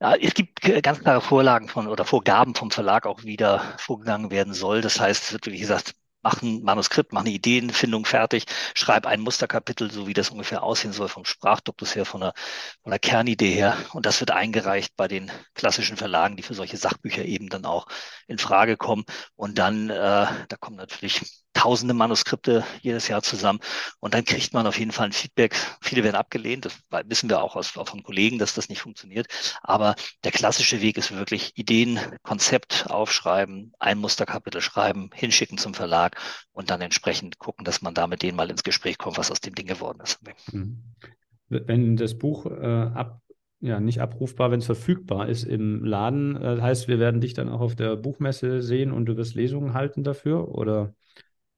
Ja, 0.00 0.14
es 0.16 0.34
gibt 0.34 0.60
ganz 0.82 1.00
klare 1.00 1.20
Vorlagen 1.20 1.68
von 1.68 1.88
oder 1.88 2.04
Vorgaben 2.04 2.54
vom 2.54 2.70
Verlag 2.70 3.06
auch 3.06 3.24
wieder 3.24 3.62
vorgegangen 3.78 4.30
werden 4.30 4.52
soll. 4.54 4.80
Das 4.80 5.00
heißt, 5.00 5.24
es 5.24 5.32
wird, 5.32 5.46
wie 5.46 5.58
gesagt, 5.58 5.94
mach 6.22 6.42
ein 6.42 6.62
Manuskript, 6.62 7.12
mach 7.12 7.20
eine 7.22 7.30
Ideenfindung 7.30 8.04
fertig, 8.04 8.44
schreib 8.74 9.06
ein 9.06 9.20
Musterkapitel, 9.20 9.90
so 9.90 10.06
wie 10.06 10.14
das 10.14 10.30
ungefähr 10.30 10.62
aussehen 10.62 10.92
soll 10.92 11.08
vom 11.08 11.24
Sprachduktus 11.24 11.94
her, 11.94 12.04
von 12.04 12.20
der, 12.20 12.34
von 12.82 12.90
der 12.90 12.98
Kernidee 12.98 13.52
her. 13.52 13.76
Und 13.92 14.06
das 14.06 14.20
wird 14.20 14.30
eingereicht 14.30 14.96
bei 14.96 15.08
den 15.08 15.30
klassischen 15.54 15.96
Verlagen, 15.96 16.36
die 16.36 16.42
für 16.42 16.54
solche 16.54 16.76
Sachbücher 16.76 17.24
eben 17.24 17.48
dann 17.48 17.64
auch 17.64 17.86
in 18.26 18.38
Frage 18.38 18.76
kommen. 18.76 19.04
Und 19.36 19.58
dann, 19.58 19.90
äh, 19.90 19.94
da 19.96 20.56
kommen 20.58 20.76
natürlich 20.76 21.22
tausende 21.52 21.94
Manuskripte 21.94 22.64
jedes 22.80 23.08
Jahr 23.08 23.22
zusammen 23.22 23.60
und 23.98 24.14
dann 24.14 24.24
kriegt 24.24 24.54
man 24.54 24.66
auf 24.66 24.78
jeden 24.78 24.92
Fall 24.92 25.06
ein 25.06 25.12
Feedback. 25.12 25.54
Viele 25.82 26.04
werden 26.04 26.16
abgelehnt, 26.16 26.64
das 26.64 26.78
wissen 27.06 27.28
wir 27.28 27.42
auch, 27.42 27.56
aus, 27.56 27.68
von 27.68 28.02
Kollegen, 28.02 28.38
dass 28.38 28.54
das 28.54 28.68
nicht 28.68 28.80
funktioniert. 28.80 29.26
Aber 29.62 29.94
der 30.24 30.32
klassische 30.32 30.80
Weg 30.80 30.96
ist 30.96 31.10
wirklich 31.14 31.52
Ideen, 31.56 32.00
Konzept 32.22 32.86
aufschreiben, 32.88 33.72
ein 33.78 33.98
Musterkapitel 33.98 34.60
schreiben, 34.60 35.10
hinschicken 35.12 35.58
zum 35.58 35.74
Verlag 35.74 36.09
und 36.52 36.70
dann 36.70 36.80
entsprechend 36.80 37.38
gucken, 37.38 37.64
dass 37.64 37.82
man 37.82 37.94
da 37.94 38.06
mit 38.06 38.22
denen 38.22 38.36
mal 38.36 38.50
ins 38.50 38.62
Gespräch 38.62 38.98
kommt, 38.98 39.18
was 39.18 39.30
aus 39.30 39.40
dem 39.40 39.54
Ding 39.54 39.66
geworden 39.66 40.00
ist. 40.02 40.20
Mhm. 40.52 40.82
Wenn 41.48 41.96
das 41.96 42.16
Buch 42.16 42.46
äh, 42.46 42.90
ab, 42.94 43.20
ja, 43.60 43.80
nicht 43.80 44.00
abrufbar, 44.00 44.50
wenn 44.50 44.60
es 44.60 44.66
verfügbar 44.66 45.28
ist 45.28 45.44
im 45.44 45.84
Laden, 45.84 46.36
äh, 46.36 46.60
heißt, 46.60 46.88
wir 46.88 46.98
werden 46.98 47.20
dich 47.20 47.34
dann 47.34 47.48
auch 47.48 47.60
auf 47.60 47.74
der 47.74 47.96
Buchmesse 47.96 48.62
sehen 48.62 48.92
und 48.92 49.06
du 49.06 49.16
wirst 49.16 49.34
Lesungen 49.34 49.74
halten 49.74 50.04
dafür, 50.04 50.48
oder? 50.48 50.94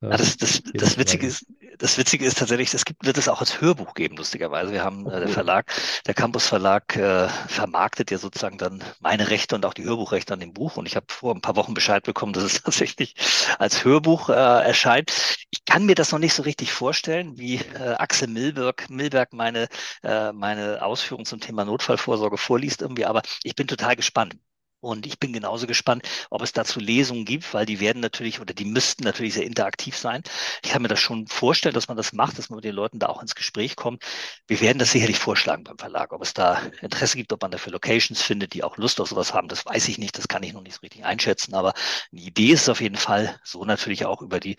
Ja, 0.03 0.17
das, 0.17 0.37
das, 0.37 0.63
das, 0.75 0.99
Witzige 0.99 1.29
ist, 1.29 1.47
das 1.79 1.97
Witzige 1.97 2.25
ist 2.25 2.37
tatsächlich, 2.37 2.75
es 2.75 2.85
gibt, 2.85 3.07
wird 3.07 3.19
es 3.19 3.29
auch 3.29 3.41
als 3.41 3.61
Hörbuch 3.61 3.95
geben, 3.95 4.17
lustigerweise. 4.17 4.73
Wir 4.73 4.83
haben, 4.83 5.09
äh, 5.09 5.21
der 5.21 5.29
Verlag, 5.29 5.73
der 6.07 6.15
Campus 6.15 6.45
Verlag 6.45 6.97
äh, 6.97 7.29
vermarktet 7.29 8.11
ja 8.11 8.19
sozusagen 8.19 8.59
dann 8.59 8.83
meine 8.99 9.31
Rechte 9.31 9.55
und 9.55 9.65
auch 9.65 9.75
die 9.75 9.85
Hörbuchrechte 9.85 10.35
an 10.35 10.41
dem 10.41 10.53
Buch. 10.53 10.77
Und 10.77 10.87
ich 10.87 10.97
habe 10.97 11.07
vor 11.09 11.33
ein 11.33 11.41
paar 11.41 11.55
Wochen 11.55 11.73
Bescheid 11.73 12.03
bekommen, 12.03 12.33
dass 12.33 12.43
es 12.43 12.63
tatsächlich 12.65 13.15
als 13.61 13.85
Hörbuch 13.85 14.29
äh, 14.29 14.33
erscheint. 14.33 15.13
Ich 15.51 15.65
kann 15.65 15.87
mir 15.87 15.95
das 15.95 16.11
noch 16.11 16.19
nicht 16.19 16.35
so 16.35 16.43
richtig 16.43 16.73
vorstellen, 16.73 17.39
wie 17.39 17.57
äh, 17.57 17.95
Axel 17.99 18.27
Milberg, 18.27 18.91
Milberg 18.91 19.33
meine, 19.33 19.69
äh, 20.03 20.33
meine 20.33 20.83
Ausführungen 20.83 21.27
zum 21.27 21.39
Thema 21.39 21.65
Notfallvorsorge 21.65 22.39
vorliest 22.39 22.83
irgendwie, 22.83 23.05
aber 23.05 23.23
ich 23.45 23.55
bin 23.55 23.69
total 23.69 23.95
gespannt. 23.95 24.35
Und 24.83 25.07
ich 25.07 25.21
bin 25.21 25.33
genauso 25.33 25.69
gespannt, 25.69 26.09
ob 26.29 26.43
es 26.43 26.53
dazu 26.53 26.81
Lesungen 26.81 27.25
gibt, 27.25 27.55
weil 27.55 27.67
die 27.67 27.79
werden 27.79 28.01
natürlich 28.01 28.41
oder 28.41 28.53
die 28.53 28.65
müssten 28.65 29.05
natürlich 29.05 29.35
sehr 29.35 29.47
interaktiv 29.47 29.97
sein. 29.97 30.23
Ich 30.65 30.71
kann 30.71 30.83
mir 30.83 30.89
das 30.89 30.99
schon 30.99 31.29
vorstellen, 31.29 31.75
dass 31.75 31.87
man 31.87 31.97
das 31.97 32.13
macht, 32.13 32.37
dass 32.37 32.51
man 32.51 32.57
mit 32.57 32.65
den 32.65 32.75
Leuten 32.75 32.99
da 32.99 33.07
auch 33.07 33.23
ins 33.23 33.37
Gespräch 33.37 33.77
kommt. 33.77 34.03
Wir 34.49 34.61
werden 34.61 34.79
das 34.79 34.91
sicherlich 34.91 35.21
vorschlagen 35.21 35.63
beim 35.63 35.79
Verlag. 35.79 36.13
Ob 36.13 36.21
es 36.23 36.35
da 36.35 36.61
Interesse 36.81 37.17
gibt, 37.17 37.33
ob 37.33 37.43
man 37.43 37.53
dafür 37.53 37.73
Locations 37.73 38.21
findet, 38.21 38.55
die 38.55 38.65
auch 38.65 38.77
Lust 38.77 39.01
auf 39.01 39.09
sowas 39.09 39.33
haben, 39.33 39.47
das 39.47 39.65
weiß 39.65 39.87
ich 39.87 39.99
nicht. 39.99 40.19
Das 40.19 40.27
kann 40.27 40.43
ich 40.43 40.53
noch 40.53 40.63
nicht 40.63 40.75
so 40.75 40.81
richtig 40.81 41.05
einschätzen. 41.05 41.55
Aber 41.55 41.75
eine 42.11 42.21
Idee 42.21 42.49
ist 42.49 42.63
es 42.63 42.69
auf 42.69 42.81
jeden 42.81 42.97
Fall, 42.97 43.39
so 43.45 43.65
natürlich 43.65 44.05
auch 44.05 44.21
über 44.21 44.41
die, 44.41 44.57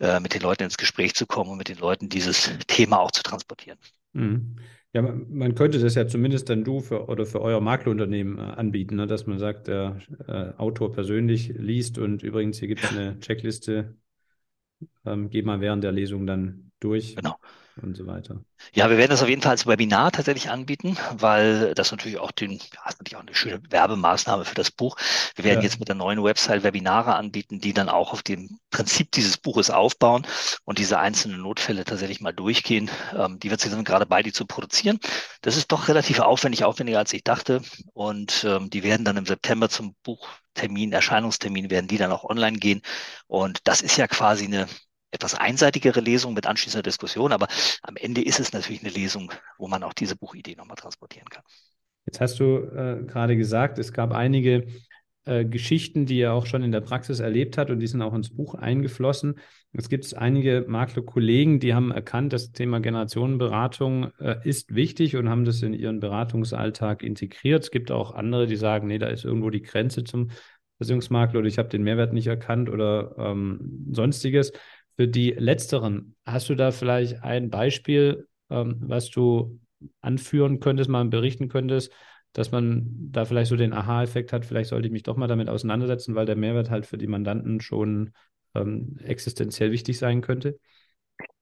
äh, 0.00 0.20
mit 0.20 0.34
den 0.34 0.42
Leuten 0.42 0.64
ins 0.64 0.76
Gespräch 0.76 1.14
zu 1.14 1.26
kommen 1.26 1.48
und 1.50 1.56
mit 1.56 1.68
den 1.68 1.78
Leuten 1.78 2.10
dieses 2.10 2.50
Thema 2.66 3.00
auch 3.00 3.10
zu 3.10 3.22
transportieren. 3.22 3.78
Mhm. 4.12 4.58
Ja, 4.94 5.00
man, 5.00 5.54
könnte 5.54 5.78
das 5.78 5.94
ja 5.94 6.06
zumindest 6.06 6.50
dann 6.50 6.64
du 6.64 6.80
für, 6.80 7.08
oder 7.08 7.24
für 7.24 7.40
euer 7.40 7.60
Maklerunternehmen 7.60 8.38
äh, 8.38 8.42
anbieten, 8.42 8.96
ne? 8.96 9.06
dass 9.06 9.26
man 9.26 9.38
sagt, 9.38 9.68
der 9.68 9.98
äh, 10.28 10.52
Autor 10.58 10.92
persönlich 10.92 11.48
liest 11.48 11.98
und 11.98 12.22
übrigens 12.22 12.58
hier 12.58 12.68
gibt 12.68 12.84
es 12.84 12.90
eine 12.90 13.18
Checkliste, 13.20 13.96
ähm, 15.06 15.30
geh 15.30 15.42
mal 15.42 15.60
während 15.60 15.82
der 15.82 15.92
Lesung 15.92 16.26
dann 16.26 16.72
durch. 16.78 17.16
Genau 17.16 17.36
und 17.80 17.96
so 17.96 18.06
weiter. 18.06 18.44
Ja, 18.74 18.90
wir 18.90 18.98
werden 18.98 19.10
das 19.10 19.22
auf 19.22 19.28
jeden 19.28 19.42
Fall 19.42 19.52
als 19.52 19.66
Webinar 19.66 20.12
tatsächlich 20.12 20.50
anbieten, 20.50 20.96
weil 21.12 21.74
das 21.74 21.90
natürlich 21.90 22.18
auch 22.18 22.30
den, 22.30 22.52
ja, 22.52 22.88
ist 22.88 22.98
natürlich 22.98 23.16
auch 23.16 23.22
eine 23.22 23.34
schöne 23.34 23.62
Werbemaßnahme 23.70 24.44
für 24.44 24.54
das 24.54 24.70
Buch. 24.70 24.96
Wir 25.34 25.44
werden 25.44 25.60
ja. 25.60 25.64
jetzt 25.64 25.78
mit 25.78 25.88
der 25.88 25.94
neuen 25.94 26.22
Website 26.22 26.62
Webinare 26.62 27.14
anbieten, 27.14 27.60
die 27.60 27.72
dann 27.72 27.88
auch 27.88 28.12
auf 28.12 28.22
dem 28.22 28.58
Prinzip 28.70 29.10
dieses 29.12 29.38
Buches 29.38 29.70
aufbauen 29.70 30.26
und 30.64 30.78
diese 30.78 30.98
einzelnen 30.98 31.40
Notfälle 31.40 31.84
tatsächlich 31.84 32.20
mal 32.20 32.32
durchgehen. 32.32 32.90
Ähm, 33.16 33.38
die 33.38 33.50
wird 33.50 33.60
sie 33.60 33.70
dann 33.70 33.84
gerade 33.84 34.06
bei, 34.06 34.22
die 34.22 34.32
zu 34.32 34.46
produzieren. 34.46 34.98
Das 35.40 35.56
ist 35.56 35.72
doch 35.72 35.88
relativ 35.88 36.20
aufwendig, 36.20 36.64
aufwendiger 36.64 36.98
als 36.98 37.12
ich 37.12 37.24
dachte. 37.24 37.62
Und 37.94 38.44
ähm, 38.44 38.68
die 38.70 38.82
werden 38.82 39.04
dann 39.04 39.16
im 39.16 39.26
September 39.26 39.68
zum 39.68 39.94
Buchtermin, 40.02 40.92
Erscheinungstermin, 40.92 41.70
werden 41.70 41.88
die 41.88 41.98
dann 41.98 42.12
auch 42.12 42.24
online 42.24 42.58
gehen. 42.58 42.82
Und 43.26 43.60
das 43.64 43.80
ist 43.80 43.96
ja 43.96 44.06
quasi 44.08 44.44
eine 44.44 44.68
etwas 45.12 45.34
einseitigere 45.34 46.00
Lesung 46.00 46.34
mit 46.34 46.46
anschließender 46.46 46.82
Diskussion, 46.82 47.32
aber 47.32 47.46
am 47.82 47.96
Ende 47.96 48.22
ist 48.22 48.40
es 48.40 48.52
natürlich 48.52 48.82
eine 48.82 48.92
Lesung, 48.92 49.30
wo 49.58 49.68
man 49.68 49.82
auch 49.82 49.92
diese 49.92 50.16
Buchidee 50.16 50.56
nochmal 50.56 50.76
transportieren 50.76 51.28
kann. 51.28 51.44
Jetzt 52.06 52.20
hast 52.20 52.40
du 52.40 52.56
äh, 52.56 53.04
gerade 53.06 53.36
gesagt, 53.36 53.78
es 53.78 53.92
gab 53.92 54.12
einige 54.12 54.66
äh, 55.24 55.44
Geschichten, 55.44 56.04
die 56.04 56.18
er 56.18 56.32
auch 56.32 56.46
schon 56.46 56.64
in 56.64 56.72
der 56.72 56.80
Praxis 56.80 57.20
erlebt 57.20 57.56
hat 57.56 57.70
und 57.70 57.78
die 57.78 57.86
sind 57.86 58.02
auch 58.02 58.14
ins 58.14 58.34
Buch 58.34 58.56
eingeflossen. 58.56 59.38
Es 59.72 59.88
gibt 59.88 60.16
einige 60.16 60.64
Maklerkollegen, 60.66 61.60
die 61.60 61.74
haben 61.74 61.92
erkannt, 61.92 62.32
das 62.32 62.50
Thema 62.50 62.80
Generationenberatung 62.80 64.10
äh, 64.18 64.36
ist 64.42 64.74
wichtig 64.74 65.14
und 65.14 65.28
haben 65.28 65.44
das 65.44 65.62
in 65.62 65.74
ihren 65.74 66.00
Beratungsalltag 66.00 67.04
integriert. 67.04 67.62
Es 67.62 67.70
gibt 67.70 67.92
auch 67.92 68.14
andere, 68.14 68.48
die 68.48 68.56
sagen, 68.56 68.88
nee, 68.88 68.98
da 68.98 69.06
ist 69.06 69.24
irgendwo 69.24 69.50
die 69.50 69.62
Grenze 69.62 70.02
zum 70.02 70.30
Versicherungsmakler 70.78 71.38
oder 71.38 71.48
ich 71.48 71.58
habe 71.58 71.68
den 71.68 71.84
Mehrwert 71.84 72.12
nicht 72.12 72.26
erkannt 72.26 72.68
oder 72.68 73.14
ähm, 73.16 73.86
sonstiges. 73.92 74.52
Für 74.96 75.08
die 75.08 75.30
letzteren, 75.30 76.14
hast 76.26 76.48
du 76.48 76.54
da 76.54 76.70
vielleicht 76.70 77.22
ein 77.22 77.50
Beispiel, 77.50 78.28
ähm, 78.50 78.76
was 78.80 79.10
du 79.10 79.58
anführen 80.00 80.60
könntest, 80.60 80.90
mal 80.90 81.04
berichten 81.06 81.48
könntest, 81.48 81.92
dass 82.32 82.52
man 82.52 82.86
da 83.10 83.24
vielleicht 83.24 83.48
so 83.48 83.56
den 83.56 83.72
Aha-Effekt 83.72 84.32
hat, 84.32 84.44
vielleicht 84.46 84.70
sollte 84.70 84.86
ich 84.86 84.92
mich 84.92 85.02
doch 85.02 85.16
mal 85.16 85.26
damit 85.26 85.48
auseinandersetzen, 85.48 86.14
weil 86.14 86.26
der 86.26 86.36
Mehrwert 86.36 86.70
halt 86.70 86.86
für 86.86 86.98
die 86.98 87.06
Mandanten 87.06 87.60
schon 87.60 88.12
ähm, 88.54 88.96
existenziell 89.02 89.72
wichtig 89.72 89.98
sein 89.98 90.20
könnte? 90.20 90.58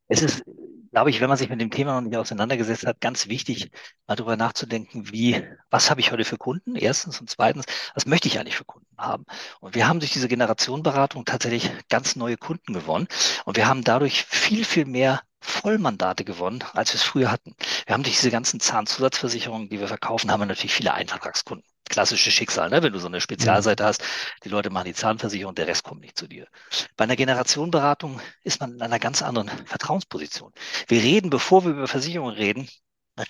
Es 0.09 0.23
ist 0.23 0.43
glaube 0.91 1.11
ich, 1.11 1.21
wenn 1.21 1.29
man 1.29 1.39
sich 1.39 1.49
mit 1.49 1.61
dem 1.61 1.71
Thema 1.71 1.95
noch 1.95 2.09
nicht 2.09 2.17
auseinandergesetzt 2.17 2.87
hat, 2.87 3.01
ganz 3.01 3.29
wichtig, 3.29 3.71
mal 4.07 4.17
darüber 4.17 4.37
nachzudenken, 4.37 5.11
wie, 5.13 5.43
was 5.71 5.91
habe 5.91 6.01
ich 6.01 6.13
heute 6.13 6.25
für 6.25 6.37
Kunden? 6.37 6.77
Erstens 6.77 7.21
und 7.21 7.31
zweitens, 7.31 7.67
was 7.95 8.07
möchte 8.07 8.29
ich 8.29 8.39
eigentlich 8.39 8.57
für 8.57 8.65
Kunden 8.65 8.97
haben? 8.99 9.25
Und 9.61 9.75
wir 9.75 9.89
haben 9.89 10.01
durch 10.01 10.13
diese 10.13 10.29
Generationenberatung 10.29 11.25
tatsächlich 11.25 11.71
ganz 11.89 12.17
neue 12.17 12.37
Kunden 12.37 12.73
gewonnen 12.73 13.07
und 13.45 13.57
wir 13.57 13.69
haben 13.69 13.85
dadurch 13.85 14.25
viel, 14.25 14.65
viel 14.65 14.85
mehr 14.85 15.21
Vollmandate 15.41 16.25
gewonnen, 16.25 16.63
als 16.75 16.93
wir 16.93 16.97
es 16.97 17.03
früher 17.03 17.31
hatten. 17.31 17.55
Wir 17.91 17.95
haben 17.95 18.05
durch 18.05 18.19
diese 18.19 18.31
ganzen 18.31 18.61
Zahnzusatzversicherungen, 18.61 19.69
die 19.69 19.81
wir 19.81 19.89
verkaufen, 19.89 20.31
haben 20.31 20.39
wir 20.39 20.47
natürlich 20.47 20.73
viele 20.73 20.95
Einvertragskunden 20.95 21.67
klassische 21.89 22.31
Schicksal, 22.31 22.71
ne? 22.71 22.85
wenn 22.85 22.93
du 22.93 23.01
so 23.01 23.09
eine 23.09 23.21
Spezialseite 23.21 23.85
hast, 23.85 24.05
die 24.45 24.49
Leute 24.49 24.71
machen 24.71 24.85
die 24.85 24.95
Zahnversicherung, 24.95 25.57
der 25.57 25.67
Rest 25.67 25.83
kommt 25.83 26.03
nicht 26.03 26.17
zu 26.17 26.29
dir. 26.29 26.47
Bei 26.97 27.03
einer 27.03 27.17
Generationenberatung 27.17 28.21
ist 28.45 28.61
man 28.61 28.75
in 28.75 28.83
einer 28.83 29.01
ganz 29.01 29.23
anderen 29.23 29.49
Vertrauensposition. 29.67 30.53
Wir 30.87 31.03
reden, 31.03 31.31
bevor 31.31 31.65
wir 31.65 31.73
über 31.73 31.89
Versicherungen 31.89 32.37
reden, 32.37 32.69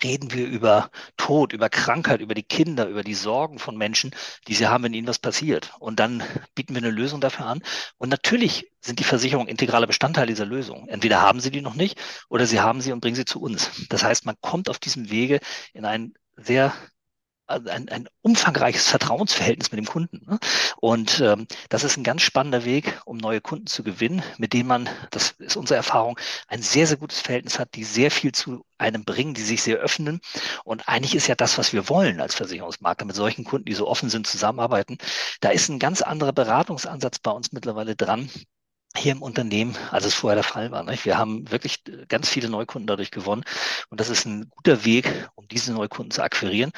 reden 0.02 0.32
wir 0.32 0.46
über 0.46 0.90
Tod, 1.16 1.52
über 1.52 1.68
Krankheit, 1.68 2.20
über 2.20 2.34
die 2.34 2.42
Kinder, 2.42 2.86
über 2.86 3.02
die 3.02 3.14
Sorgen 3.14 3.58
von 3.58 3.76
Menschen, 3.76 4.14
die 4.48 4.54
sie 4.54 4.66
haben, 4.66 4.84
wenn 4.84 4.94
ihnen 4.94 5.06
was 5.06 5.18
passiert. 5.18 5.72
Und 5.78 6.00
dann 6.00 6.22
bieten 6.54 6.74
wir 6.74 6.82
eine 6.82 6.90
Lösung 6.90 7.20
dafür 7.20 7.46
an. 7.46 7.62
Und 7.98 8.08
natürlich 8.08 8.70
sind 8.80 8.98
die 8.98 9.04
Versicherungen 9.04 9.48
integraler 9.48 9.86
Bestandteil 9.86 10.26
dieser 10.26 10.46
Lösung. 10.46 10.88
Entweder 10.88 11.20
haben 11.20 11.40
sie 11.40 11.50
die 11.50 11.60
noch 11.62 11.74
nicht 11.74 11.98
oder 12.28 12.46
sie 12.46 12.60
haben 12.60 12.80
sie 12.80 12.92
und 12.92 13.00
bringen 13.00 13.16
sie 13.16 13.24
zu 13.24 13.40
uns. 13.40 13.70
Das 13.88 14.02
heißt, 14.04 14.26
man 14.26 14.36
kommt 14.40 14.68
auf 14.70 14.78
diesem 14.78 15.10
Wege 15.10 15.40
in 15.72 15.84
ein 15.84 16.14
sehr 16.36 16.72
ein, 17.50 17.88
ein 17.88 18.08
umfangreiches 18.22 18.88
Vertrauensverhältnis 18.88 19.72
mit 19.72 19.78
dem 19.78 19.86
Kunden. 19.86 20.24
Ne? 20.26 20.38
Und 20.80 21.20
ähm, 21.20 21.46
das 21.68 21.84
ist 21.84 21.96
ein 21.96 22.04
ganz 22.04 22.22
spannender 22.22 22.64
Weg, 22.64 23.00
um 23.04 23.16
neue 23.16 23.40
Kunden 23.40 23.66
zu 23.66 23.82
gewinnen, 23.82 24.22
mit 24.38 24.52
denen 24.52 24.68
man, 24.68 24.88
das 25.10 25.32
ist 25.38 25.56
unsere 25.56 25.76
Erfahrung, 25.76 26.18
ein 26.48 26.62
sehr, 26.62 26.86
sehr 26.86 26.96
gutes 26.96 27.20
Verhältnis 27.20 27.58
hat, 27.58 27.74
die 27.74 27.84
sehr 27.84 28.10
viel 28.10 28.32
zu 28.32 28.64
einem 28.78 29.04
bringen, 29.04 29.34
die 29.34 29.42
sich 29.42 29.62
sehr 29.62 29.78
öffnen. 29.78 30.20
Und 30.64 30.88
eigentlich 30.88 31.14
ist 31.14 31.26
ja 31.26 31.34
das, 31.34 31.58
was 31.58 31.72
wir 31.72 31.88
wollen 31.88 32.20
als 32.20 32.34
Versicherungsmakler, 32.34 33.06
mit 33.06 33.16
solchen 33.16 33.44
Kunden, 33.44 33.66
die 33.66 33.74
so 33.74 33.88
offen 33.88 34.10
sind, 34.10 34.26
zusammenarbeiten. 34.26 34.98
Da 35.40 35.50
ist 35.50 35.68
ein 35.68 35.78
ganz 35.78 36.02
anderer 36.02 36.32
Beratungsansatz 36.32 37.18
bei 37.18 37.30
uns 37.30 37.52
mittlerweile 37.52 37.96
dran, 37.96 38.30
hier 38.96 39.12
im 39.12 39.22
Unternehmen, 39.22 39.76
als 39.90 40.04
es 40.04 40.14
vorher 40.14 40.34
der 40.34 40.44
Fall 40.44 40.70
war. 40.72 40.82
Nicht? 40.82 41.04
Wir 41.04 41.16
haben 41.16 41.48
wirklich 41.50 41.84
ganz 42.08 42.28
viele 42.28 42.48
Neukunden 42.48 42.88
dadurch 42.88 43.10
gewonnen 43.10 43.44
und 43.88 44.00
das 44.00 44.08
ist 44.08 44.26
ein 44.26 44.50
guter 44.50 44.84
Weg, 44.84 45.28
um 45.36 45.46
diese 45.46 45.72
Neukunden 45.72 46.10
zu 46.10 46.22
akquirieren 46.22 46.72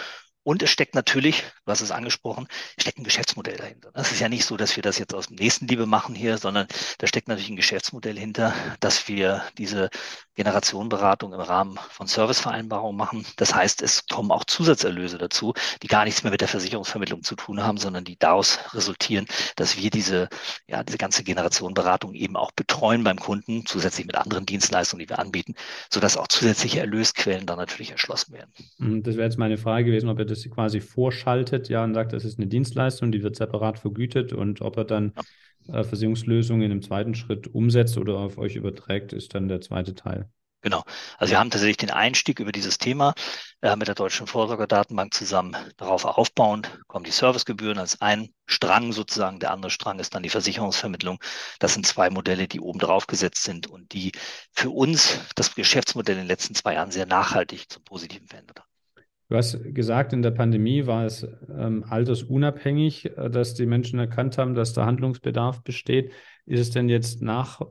und 0.45 0.63
es 0.63 0.71
steckt 0.71 0.95
natürlich, 0.95 1.45
hast 1.67 1.81
es 1.81 1.91
angesprochen, 1.91 2.49
steckt 2.79 2.99
ein 2.99 3.05
Geschäftsmodell 3.05 3.57
dahinter. 3.57 3.91
Es 3.95 4.13
ist 4.13 4.21
ja 4.21 4.29
nicht 4.29 4.45
so, 4.45 4.57
dass 4.57 4.77
wir 4.77 4.83
das 4.83 4.99
jetzt 4.99 5.15
aus 5.15 5.29
dem 5.29 5.37
Nächstenliebe 5.37 5.87
machen 5.87 6.15
hier, 6.15 6.39
sondern 6.39 6.67
da 6.99 7.07
steckt 7.07 7.29
natürlich 7.29 7.51
ein 7.51 7.57
Geschäftsmodell 7.57 8.19
hinter, 8.19 8.55
dass 8.81 9.09
wir 9.09 9.45
diese 9.59 9.91
Generationenberatung 10.35 11.33
im 11.33 11.41
Rahmen 11.41 11.79
von 11.91 12.07
Servicevereinbarungen 12.07 12.97
machen. 12.97 13.27
Das 13.37 13.55
heißt, 13.55 13.83
es 13.83 14.07
kommen 14.07 14.31
auch 14.31 14.45
Zusatzerlöse 14.45 15.19
dazu, 15.19 15.53
die 15.83 15.89
gar 15.89 16.05
nichts 16.05 16.23
mehr 16.23 16.31
mit 16.31 16.41
der 16.41 16.49
Versicherungsvermittlung 16.49 17.23
zu 17.23 17.37
tun 17.37 17.63
haben, 17.63 17.77
sondern 17.77 18.05
die 18.05 18.19
daraus 18.19 18.59
resultieren, 18.73 19.27
dass 19.57 19.77
wir 19.77 19.91
diese, 19.91 20.29
ja, 20.67 20.83
diese 20.83 20.99
ganze 20.99 21.23
Generationenberatung 21.23 22.15
eben 22.15 22.37
auch 22.37 22.53
betreuen 22.53 23.05
beim 23.05 23.19
Kunden, 23.19 23.67
zusätzlich 23.67 24.07
mit 24.07 24.17
anderen 24.17 24.47
Dienstleistungen, 24.47 25.05
die 25.05 25.09
wir 25.09 25.19
anbieten, 25.19 25.55
sodass 25.91 26.17
auch 26.17 26.29
zusätzliche 26.29 26.81
Erlösquellen 26.81 27.47
dann 27.47 27.59
natürlich 27.59 27.91
erschlossen 27.91 28.33
werden. 28.33 29.03
Das 29.03 29.17
wäre 29.17 29.25
jetzt 29.25 29.39
meine 29.39 29.59
Frage 29.59 29.85
gewesen, 29.85 30.09
ob 30.09 30.19
ihr 30.19 30.25
das 30.25 30.49
quasi 30.49 30.81
vorschaltet, 30.81 31.69
ja, 31.69 31.85
und 31.85 31.95
sagt, 31.95 32.13
das 32.13 32.25
ist 32.25 32.39
eine 32.39 32.47
Dienstleistung, 32.47 33.13
die 33.13 33.23
wird 33.23 33.37
separat 33.37 33.79
vergütet 33.79 34.33
und 34.33 34.63
ob 34.63 34.77
er 34.77 34.85
dann 34.85 35.13
äh, 35.69 35.85
Versicherungslösungen 35.85 36.71
im 36.71 36.83
zweiten 36.83 37.15
Schritt 37.15 37.55
umsetzt 37.55 37.99
oder 37.99 38.19
auf 38.19 38.39
euch 38.39 38.57
überträgt, 38.57 39.13
ist 39.13 39.35
dann 39.35 39.49
der 39.49 39.61
zweite 39.61 39.95
Teil. 39.95 40.29
Genau. 40.63 40.85
Also 41.19 41.33
wir 41.33 41.41
haben 41.41 41.51
tatsächlich 41.51 41.77
den 41.79 41.91
Einstieg 41.91 42.39
über 42.39 42.53
dieses 42.53 42.79
Thema 42.79 43.15
äh, 43.63 43.75
mit 43.75 43.89
der 43.89 43.97
Deutschen 43.97 44.29
Vorsorgedatenbank 44.29 45.13
zusammen 45.13 45.57
darauf 45.77 46.05
aufbauend, 46.05 46.79
kommen 46.87 47.05
die 47.05 47.11
Servicegebühren 47.11 47.79
als 47.79 48.01
ein 48.01 48.33
Strang 48.47 48.93
sozusagen. 48.93 49.41
Der 49.41 49.51
andere 49.51 49.73
Strang 49.73 49.99
ist 49.99 50.15
dann 50.15 50.23
die 50.23 50.29
Versicherungsvermittlung. 50.29 51.19
Das 51.59 51.75
sind 51.75 51.85
zwei 51.85 52.11
Modelle, 52.11 52.47
die 52.47 52.61
oben 52.61 52.79
drauf 52.79 53.09
gesetzt 53.09 53.43
sind 53.43 53.67
und 53.67 53.93
die 53.93 54.13
für 54.53 54.71
uns 54.71 55.19
das 55.35 55.53
Geschäftsmodell 55.57 56.15
in 56.15 56.23
den 56.23 56.29
letzten 56.29 56.55
zwei 56.55 56.75
Jahren 56.75 56.93
sehr 56.93 57.07
nachhaltig 57.07 57.69
zum 57.69 57.83
Positiven 57.83 58.29
verändert 58.29 58.61
haben. 58.61 58.72
Du 59.33 59.39
hast 59.39 59.63
gesagt, 59.73 60.13
in 60.13 60.21
der 60.21 60.31
Pandemie 60.31 60.87
war 60.87 61.07
es 61.07 61.27
ähm, 61.49 61.87
altersunabhängig, 61.89 63.17
äh, 63.17 63.31
dass 63.31 63.55
die 63.55 63.65
Menschen 63.65 63.99
erkannt 63.99 64.37
haben, 64.37 64.55
dass 64.55 64.75
da 64.75 64.85
Handlungsbedarf 64.85 65.63
besteht. 65.63 66.13
Ist 66.45 66.61
es 66.61 66.71
denn 66.71 66.91
jetzt 66.91 67.23
nach 67.23 67.63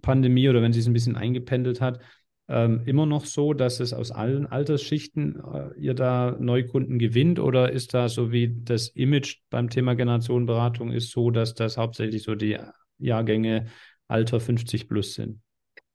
Pandemie 0.00 0.48
oder 0.48 0.62
wenn 0.62 0.72
sie 0.72 0.80
es 0.80 0.86
ein 0.86 0.94
bisschen 0.94 1.16
eingependelt 1.16 1.82
hat, 1.82 2.00
ähm, 2.48 2.80
immer 2.86 3.04
noch 3.04 3.26
so, 3.26 3.52
dass 3.52 3.78
es 3.80 3.92
aus 3.92 4.10
allen 4.10 4.46
Altersschichten 4.46 5.38
äh, 5.38 5.78
ihr 5.78 5.92
da 5.92 6.34
Neukunden 6.40 6.98
gewinnt 6.98 7.38
oder 7.38 7.70
ist 7.70 7.92
da 7.92 8.08
so 8.08 8.32
wie 8.32 8.62
das 8.64 8.88
Image 8.88 9.40
beim 9.50 9.68
Thema 9.68 9.94
Generationenberatung 9.94 10.92
ist 10.92 11.10
so, 11.10 11.30
dass 11.30 11.52
das 11.52 11.76
hauptsächlich 11.76 12.22
so 12.22 12.34
die 12.34 12.56
Jahrgänge 12.96 13.66
Alter 14.08 14.40
50 14.40 14.88
plus 14.88 15.12
sind? 15.12 15.42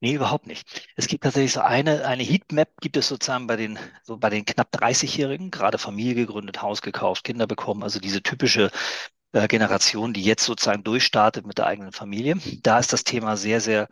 Nee, 0.00 0.14
überhaupt 0.14 0.46
nicht. 0.46 0.86
Es 0.96 1.08
gibt 1.08 1.24
tatsächlich 1.24 1.52
so 1.52 1.60
eine, 1.60 2.04
eine 2.06 2.22
Heatmap 2.22 2.68
gibt 2.80 2.96
es 2.96 3.08
sozusagen 3.08 3.48
bei 3.48 3.56
den, 3.56 3.78
so 4.04 4.16
bei 4.16 4.30
den 4.30 4.44
knapp 4.44 4.70
30-Jährigen, 4.70 5.50
gerade 5.50 5.76
Familie 5.78 6.14
gegründet, 6.14 6.62
Haus 6.62 6.82
gekauft, 6.82 7.24
Kinder 7.24 7.48
bekommen, 7.48 7.82
also 7.82 7.98
diese 7.98 8.22
typische 8.22 8.70
äh, 9.32 9.48
Generation, 9.48 10.12
die 10.14 10.22
jetzt 10.22 10.44
sozusagen 10.44 10.84
durchstartet 10.84 11.46
mit 11.46 11.58
der 11.58 11.66
eigenen 11.66 11.92
Familie. 11.92 12.36
Da 12.62 12.78
ist 12.78 12.92
das 12.92 13.04
Thema 13.04 13.36
sehr, 13.36 13.60
sehr 13.60 13.88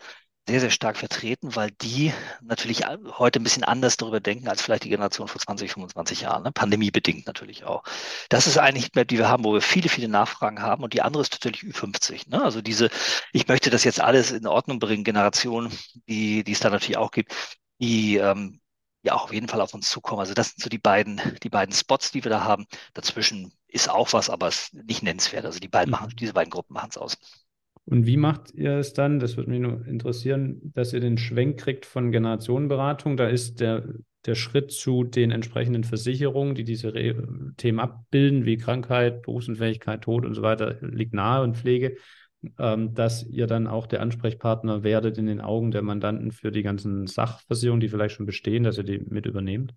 sehr, 0.49 0.61
sehr 0.61 0.71
stark 0.71 0.97
vertreten, 0.97 1.57
weil 1.57 1.71
die 1.73 2.13
natürlich 2.41 2.85
heute 2.87 3.41
ein 3.41 3.43
bisschen 3.43 3.65
anders 3.65 3.97
darüber 3.97 4.21
denken 4.21 4.49
als 4.49 4.63
vielleicht 4.63 4.85
die 4.85 4.91
Generation 4.91 5.27
vor 5.29 5.41
20, 5.41 5.73
25 5.73 6.21
Jahren, 6.21 6.45
ne? 6.45 6.53
pandemiebedingt 6.53 7.27
natürlich 7.27 7.65
auch. 7.65 7.83
Das 8.29 8.47
ist 8.47 8.57
eine 8.59 8.79
Heatmap, 8.79 9.09
die 9.09 9.19
wir 9.19 9.29
haben, 9.29 9.45
wo 9.45 9.55
wir 9.55 9.61
viele, 9.61 9.89
viele 9.89 10.09
Nachfragen 10.09 10.63
haben 10.63 10.85
und 10.85 10.95
die 10.95 11.03
andere 11.03 11.23
ist 11.23 11.33
natürlich 11.33 11.63
Ü50. 11.63 12.31
Ne? 12.31 12.43
Also 12.43 12.63
diese, 12.63 12.91
ich 13.33 13.49
möchte 13.49 13.71
das 13.71 13.85
jetzt 13.85 14.01
alles 14.01 14.31
in 14.31 14.47
Ordnung 14.47 14.79
bringen, 14.79 15.05
Generation, 15.05 15.71
die, 16.09 16.45
die 16.45 16.53
es 16.53 16.61
da 16.61 16.71
natürlich 16.71 16.99
auch 16.99 17.11
gibt, 17.11 17.35
die 17.81 18.17
ähm, 18.17 18.61
ja 19.03 19.15
auch 19.15 19.25
auf 19.25 19.33
jeden 19.33 19.49
Fall 19.49 19.61
auf 19.61 19.75
uns 19.75 19.91
zukommen. 19.91 20.21
Also 20.21 20.35
das 20.35 20.51
sind 20.51 20.63
so 20.63 20.69
die 20.69 20.79
beiden, 20.79 21.21
die 21.43 21.49
beiden 21.49 21.75
Spots, 21.75 22.13
die 22.13 22.25
wir 22.25 22.31
da 22.31 22.45
haben. 22.45 22.67
Dazwischen 22.95 23.53
ist 23.69 23.89
auch 23.91 24.13
was, 24.13 24.31
aber 24.31 24.49
es 24.49 24.65
ist 24.65 24.75
nicht 24.75 25.03
nennenswert. 25.03 25.45
Also 25.45 25.59
die 25.59 25.69
beiden 25.69 25.91
machen, 25.91 26.11
mhm. 26.13 26.17
diese 26.17 26.35
beiden 26.35 26.51
Gruppen 26.51 26.75
machen 26.75 26.91
es 26.91 26.99
aus. 26.99 27.17
Und 27.87 28.05
wie 28.05 28.17
macht 28.17 28.53
ihr 28.53 28.73
es 28.79 28.93
dann? 28.95 29.21
Das 29.21 29.37
würde 29.37 29.51
mich 29.51 29.61
nur 29.61 29.87
interessieren, 29.87 30.61
dass 30.75 30.93
ihr 30.93 31.01
den 31.01 31.19
Schwenk 31.19 31.59
kriegt 31.59 31.87
von 31.87 32.11
Generationenberatung. 32.11 33.17
Da 33.17 33.29
ist 33.29 33.61
der, 33.61 33.85
der 34.27 34.35
Schritt 34.35 34.73
zu 34.73 35.05
den 35.05 35.31
entsprechenden 35.31 35.85
Versicherungen, 35.85 36.57
die 36.57 36.65
diese 36.65 36.95
Re 36.95 37.15
Themen 37.57 37.79
abbilden, 37.79 38.45
wie 38.45 38.57
Krankheit, 38.57 39.23
Berufsunfähigkeit, 39.23 40.03
Tod 40.03 40.27
und 40.27 40.35
so 40.35 40.43
weiter, 40.43 40.79
liegt 40.81 41.15
nahe 41.15 41.45
und 41.45 41.57
Pflege, 41.57 41.97
ähm, 42.59 42.93
dass 42.93 43.25
ihr 43.25 43.47
dann 43.47 43.69
auch 43.69 43.87
der 43.87 44.03
Ansprechpartner 44.03 44.83
werdet 44.83 45.17
in 45.17 45.27
den 45.27 45.41
Augen 45.41 45.71
der 45.71 45.83
Mandanten 45.83 46.33
für 46.33 46.51
die 46.51 46.63
ganzen 46.63 47.07
Sachversicherungen, 47.07 47.81
die 47.81 47.89
vielleicht 47.89 48.17
schon 48.17 48.27
bestehen, 48.27 48.65
dass 48.65 48.79
ihr 48.79 48.85
die 48.85 48.99
mit 48.99 49.27
übernehmt? 49.27 49.75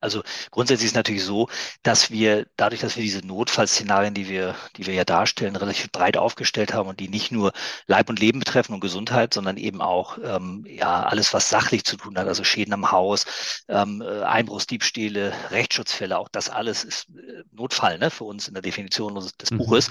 Also 0.00 0.22
grundsätzlich 0.50 0.86
ist 0.86 0.92
es 0.92 0.96
natürlich 0.96 1.24
so, 1.24 1.48
dass 1.82 2.10
wir 2.10 2.46
dadurch, 2.56 2.80
dass 2.80 2.96
wir 2.96 3.02
diese 3.02 3.26
Notfallszenarien, 3.26 4.14
die 4.14 4.28
wir, 4.28 4.54
die 4.76 4.86
wir 4.86 4.94
ja 4.94 5.04
darstellen, 5.04 5.56
relativ 5.56 5.90
breit 5.90 6.16
aufgestellt 6.16 6.72
haben 6.72 6.88
und 6.88 7.00
die 7.00 7.08
nicht 7.08 7.32
nur 7.32 7.52
Leib 7.86 8.08
und 8.08 8.20
Leben 8.20 8.38
betreffen 8.38 8.74
und 8.74 8.80
Gesundheit, 8.80 9.34
sondern 9.34 9.56
eben 9.56 9.80
auch 9.80 10.18
ähm, 10.22 10.64
ja 10.68 11.02
alles, 11.02 11.34
was 11.34 11.48
sachlich 11.48 11.84
zu 11.84 11.96
tun 11.96 12.16
hat, 12.16 12.28
also 12.28 12.44
Schäden 12.44 12.74
am 12.74 12.92
Haus, 12.92 13.64
ähm, 13.68 14.02
äh, 14.02 14.22
Einbruchsdiebstähle, 14.22 15.32
Rechtsschutzfälle, 15.50 16.18
auch 16.18 16.28
das 16.28 16.48
alles 16.48 16.84
ist 16.84 17.08
äh, 17.08 17.42
Notfall 17.52 17.98
ne, 17.98 18.10
für 18.10 18.24
uns 18.24 18.46
in 18.46 18.54
der 18.54 18.62
Definition 18.62 19.14
des 19.14 19.50
mhm. 19.50 19.58
Buches. 19.58 19.90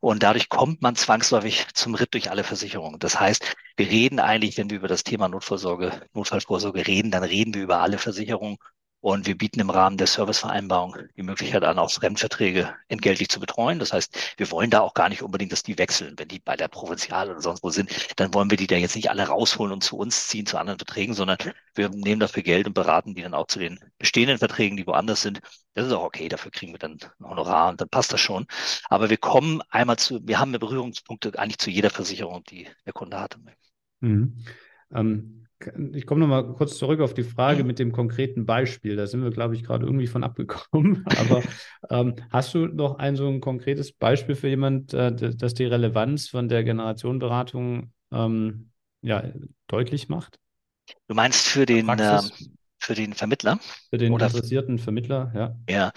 Und 0.00 0.22
dadurch 0.22 0.48
kommt 0.48 0.82
man 0.82 0.96
zwangsläufig 0.96 1.66
zum 1.74 1.94
Ritt 1.94 2.12
durch 2.14 2.30
alle 2.30 2.44
Versicherungen. 2.44 2.98
Das 2.98 3.18
heißt, 3.18 3.56
wir 3.76 3.88
reden 3.88 4.20
eigentlich, 4.20 4.56
wenn 4.58 4.70
wir 4.70 4.78
über 4.78 4.88
das 4.88 5.04
Thema 5.04 5.28
Notvorsorge, 5.28 5.92
Notfallvorsorge 6.14 6.86
reden, 6.86 7.10
dann 7.10 7.24
reden 7.24 7.54
wir 7.54 7.62
über 7.62 7.80
alle 7.80 7.98
Versicherungen 7.98 8.58
und 9.06 9.28
wir 9.28 9.38
bieten 9.38 9.60
im 9.60 9.70
Rahmen 9.70 9.98
der 9.98 10.08
Servicevereinbarung 10.08 10.96
die 11.16 11.22
Möglichkeit 11.22 11.62
an, 11.62 11.78
auch 11.78 11.92
Fremdverträge 11.92 12.74
entgeltlich 12.88 13.28
zu 13.28 13.38
betreuen. 13.38 13.78
Das 13.78 13.92
heißt, 13.92 14.34
wir 14.36 14.50
wollen 14.50 14.68
da 14.68 14.80
auch 14.80 14.94
gar 14.94 15.08
nicht 15.08 15.22
unbedingt, 15.22 15.52
dass 15.52 15.62
die 15.62 15.78
wechseln. 15.78 16.14
Wenn 16.16 16.26
die 16.26 16.40
bei 16.40 16.56
der 16.56 16.66
Provinzial 16.66 17.30
oder 17.30 17.40
sonst 17.40 17.62
wo 17.62 17.70
sind, 17.70 17.88
dann 18.16 18.34
wollen 18.34 18.50
wir 18.50 18.56
die 18.56 18.66
da 18.66 18.74
jetzt 18.74 18.96
nicht 18.96 19.08
alle 19.08 19.28
rausholen 19.28 19.72
und 19.72 19.84
zu 19.84 19.96
uns 19.96 20.26
ziehen, 20.26 20.44
zu 20.44 20.58
anderen 20.58 20.80
Verträgen, 20.80 21.14
sondern 21.14 21.38
wir 21.76 21.88
nehmen 21.90 22.18
dafür 22.18 22.42
Geld 22.42 22.66
und 22.66 22.72
beraten 22.72 23.14
die 23.14 23.22
dann 23.22 23.34
auch 23.34 23.46
zu 23.46 23.60
den 23.60 23.78
bestehenden 23.96 24.38
Verträgen, 24.38 24.76
die 24.76 24.88
woanders 24.88 25.22
sind. 25.22 25.40
Das 25.74 25.86
ist 25.86 25.92
auch 25.92 26.02
okay. 26.02 26.28
Dafür 26.28 26.50
kriegen 26.50 26.72
wir 26.72 26.80
dann 26.80 26.98
ein 27.20 27.28
Honorar 27.28 27.68
und 27.68 27.80
dann 27.80 27.88
passt 27.88 28.12
das 28.12 28.20
schon. 28.20 28.48
Aber 28.88 29.08
wir 29.08 29.18
kommen 29.18 29.62
einmal 29.70 29.98
zu, 29.98 30.18
wir 30.26 30.40
haben 30.40 30.50
Berührungspunkte 30.50 31.38
eigentlich 31.38 31.58
zu 31.58 31.70
jeder 31.70 31.90
Versicherung, 31.90 32.42
die 32.42 32.66
der 32.84 32.92
Kunde 32.92 33.20
hatte. 33.20 33.38
Mhm. 34.00 34.44
Ähm 34.92 35.45
ich 35.92 36.06
komme 36.06 36.20
nochmal 36.20 36.52
kurz 36.54 36.76
zurück 36.78 37.00
auf 37.00 37.14
die 37.14 37.22
Frage 37.22 37.64
mit 37.64 37.78
dem 37.78 37.92
konkreten 37.92 38.44
Beispiel. 38.46 38.96
Da 38.96 39.06
sind 39.06 39.22
wir, 39.22 39.30
glaube 39.30 39.54
ich, 39.54 39.64
gerade 39.64 39.86
irgendwie 39.86 40.06
von 40.06 40.22
abgekommen. 40.22 41.04
Aber 41.18 41.42
ähm, 41.90 42.16
hast 42.30 42.54
du 42.54 42.66
noch 42.66 42.98
ein 42.98 43.16
so 43.16 43.26
ein 43.26 43.40
konkretes 43.40 43.92
Beispiel 43.92 44.34
für 44.34 44.48
jemand, 44.48 44.92
äh, 44.92 45.14
das 45.14 45.54
die 45.54 45.64
Relevanz 45.64 46.28
von 46.28 46.48
der 46.48 46.62
Generationenberatung 46.64 47.92
ähm, 48.12 48.70
ja, 49.02 49.24
deutlich 49.66 50.08
macht? 50.08 50.38
Du 51.08 51.14
meinst 51.14 51.46
für 51.46 51.66
den, 51.66 51.88
ähm, 51.88 52.30
für 52.78 52.94
den 52.94 53.14
Vermittler? 53.14 53.58
Für 53.90 53.98
den 53.98 54.12
Oder 54.12 54.26
interessierten 54.26 54.78
Vermittler, 54.78 55.32
ja. 55.34 55.56
Ja, 55.68 55.92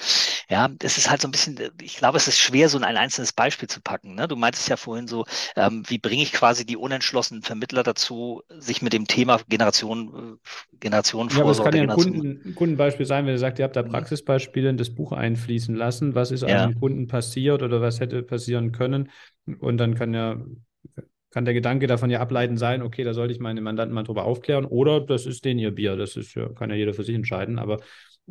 ja, 0.50 0.68
es 0.82 0.98
ist 0.98 1.10
halt 1.10 1.22
so 1.22 1.28
ein 1.28 1.32
bisschen, 1.32 1.60
ich 1.80 1.98
glaube, 1.98 2.18
es 2.18 2.28
ist 2.28 2.40
schwer, 2.40 2.70
so 2.70 2.80
ein 2.80 2.84
einzelnes 2.84 3.34
Beispiel 3.34 3.70
zu 3.70 3.82
packen. 3.82 4.16
Ne? 4.16 4.28
Du 4.28 4.36
meintest 4.36 4.68
ja 4.68 4.78
vorhin 4.78 5.08
so, 5.08 5.26
ähm, 5.56 5.84
wie 5.88 6.00
bringe 6.00 6.24
ich 6.24 6.34
quasi 6.34 6.66
die 6.66 6.76
unentschlossenen 6.76 7.44
Vermittler 7.44 7.84
dazu, 7.84 8.42
sich 8.50 8.82
mit 8.82 8.94
dem 8.94 9.06
Thema 9.06 9.40
Generation, 9.48 10.40
Generation 10.80 11.30
ja, 11.30 11.42
aber 11.42 11.52
es 11.52 11.62
kann 11.62 11.76
ja 11.76 11.84
ein, 11.84 11.90
Kunden, 11.90 12.42
ein 12.46 12.56
Kundenbeispiel 12.56 13.06
sein, 13.06 13.26
wenn 13.26 13.34
ihr 13.34 13.40
sagt, 13.40 13.60
ihr 13.60 13.66
habt 13.66 13.76
da 13.76 13.84
mhm. 13.84 13.90
Praxisbeispiele 13.90 14.70
in 14.70 14.78
das 14.78 14.90
Buch 14.90 15.12
einfließen 15.12 15.76
lassen. 15.76 16.16
Was 16.16 16.32
ist 16.32 16.42
ja. 16.42 16.64
einem 16.64 16.80
Kunden 16.80 17.08
passiert 17.08 17.62
oder 17.62 17.80
was 17.80 18.00
hätte 18.00 18.24
passieren 18.24 18.72
können? 18.72 19.12
Und 19.60 19.78
dann 19.78 19.94
kann 19.94 20.16
ja 20.16 20.38
kann 21.32 21.46
der 21.46 21.54
Gedanke 21.54 21.88
davon 21.88 22.10
ja 22.10 22.20
ableiten 22.20 22.58
sein, 22.58 22.82
okay, 22.82 23.04
da 23.04 23.14
sollte 23.14 23.34
ich 23.34 23.40
meine 23.40 23.62
Mandanten 23.62 23.94
mal 23.94 24.04
drüber 24.04 24.26
aufklären 24.26 24.66
oder 24.66 25.00
das 25.00 25.26
ist 25.26 25.46
den 25.46 25.60
ihr 25.60 25.72
Bier, 25.72 25.96
das 25.96 26.16
ist 26.16 26.36
ja, 26.36 26.50
kann 26.50 26.70
ja 26.70 26.76
jeder 26.76 26.94
für 26.94 27.04
sich 27.04 27.16
entscheiden, 27.16 27.60
aber 27.60 27.80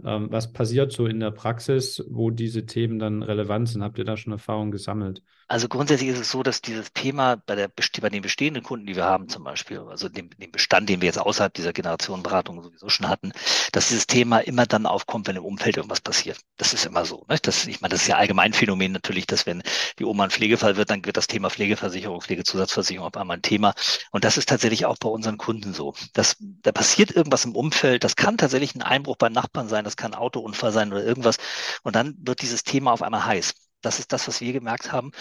ähm, 0.05 0.29
was 0.31 0.53
passiert 0.53 0.93
so 0.93 1.07
in 1.07 1.21
der 1.21 1.31
Praxis, 1.31 2.05
wo 2.09 2.31
diese 2.31 2.67
Themen 2.67 2.99
dann 2.99 3.23
relevant 3.23 3.69
sind? 3.69 3.83
Habt 3.83 3.99
ihr 3.99 4.05
da 4.05 4.17
schon 4.17 4.33
Erfahrungen 4.33 4.71
gesammelt? 4.71 5.23
Also 5.51 5.67
grundsätzlich 5.67 6.11
ist 6.11 6.19
es 6.19 6.31
so, 6.31 6.43
dass 6.43 6.61
dieses 6.61 6.93
Thema 6.93 7.37
bei, 7.37 7.55
der, 7.55 7.71
bei 8.03 8.11
den 8.11 8.21
bestehenden 8.21 8.63
Kunden, 8.63 8.87
die 8.87 8.97
wir 8.97 9.07
haben 9.07 9.31
zum 9.31 9.45
Beispiel, 9.45 9.79
also 9.79 10.11
dem, 10.11 10.29
dem 10.31 10.53
Bestand, 10.53 10.91
den 10.91 11.01
wir 11.01 11.07
jetzt 11.07 11.19
außerhalb 11.19 11.55
dieser 11.55 11.73
Generationenberatung 11.73 12.63
sowieso 12.63 12.91
schon 12.91 13.09
hatten, 13.09 13.33
dass 13.73 13.89
dieses 13.89 14.07
Thema 14.07 14.41
immer 14.41 14.67
dann 14.67 14.85
aufkommt, 14.85 15.27
wenn 15.27 15.37
im 15.37 15.45
Umfeld 15.45 15.79
irgendwas 15.79 16.03
passiert. 16.03 16.39
Das 16.59 16.75
ist 16.75 16.85
immer 16.85 17.07
so. 17.07 17.25
Ne? 17.31 17.39
Das, 17.41 17.67
ich 17.67 17.81
meine, 17.81 17.93
das 17.93 18.03
ist 18.03 18.09
ja 18.09 18.17
allgemein 18.17 18.53
Phänomen 18.53 18.93
natürlich, 18.93 19.27
dass 19.27 19.47
wenn 19.47 19.63
die 19.99 20.05
Oma 20.05 20.25
ein 20.25 20.31
Pflegefall 20.31 20.77
wird, 20.77 20.91
dann 20.91 21.05
wird 21.07 21.17
das 21.17 21.29
Thema 21.29 21.49
Pflegeversicherung, 21.49 22.21
Pflegezusatzversicherung 22.21 22.88
auf 22.99 23.17
einmal 23.17 23.37
ein 23.39 23.43
Thema. 23.43 23.75
Und 24.11 24.25
das 24.25 24.37
ist 24.39 24.49
tatsächlich 24.49 24.87
auch 24.87 24.97
bei 24.99 25.09
unseren 25.09 25.37
Kunden 25.39 25.75
so. 25.75 25.95
Das, 26.15 26.37
da 26.41 26.73
passiert 26.73 27.11
irgendwas 27.11 27.45
im 27.45 27.55
Umfeld. 27.55 28.05
Das 28.05 28.17
kann 28.17 28.39
tatsächlich 28.39 28.75
ein 28.75 28.83
Einbruch 28.83 29.17
beim 29.17 29.33
Nachbarn 29.33 29.69
sein, 29.69 29.85
das 29.85 29.97
kann 29.97 30.15
ein 30.15 30.19
Autounfall 30.19 30.73
sein 30.73 30.93
oder 30.93 31.05
irgendwas. 31.05 31.37
Und 31.83 31.97
dann 31.97 32.17
wird 32.21 32.43
dieses 32.43 32.65
Thema 32.65 32.93
auf 32.93 33.03
einmal 33.03 33.25
heiß. 33.25 33.55
Das 33.83 33.99
ist 33.99 34.13
das, 34.13 34.27
was 34.29 34.41
wir 34.41 34.53
gemerkt 34.53 34.93
haben, 34.93 35.13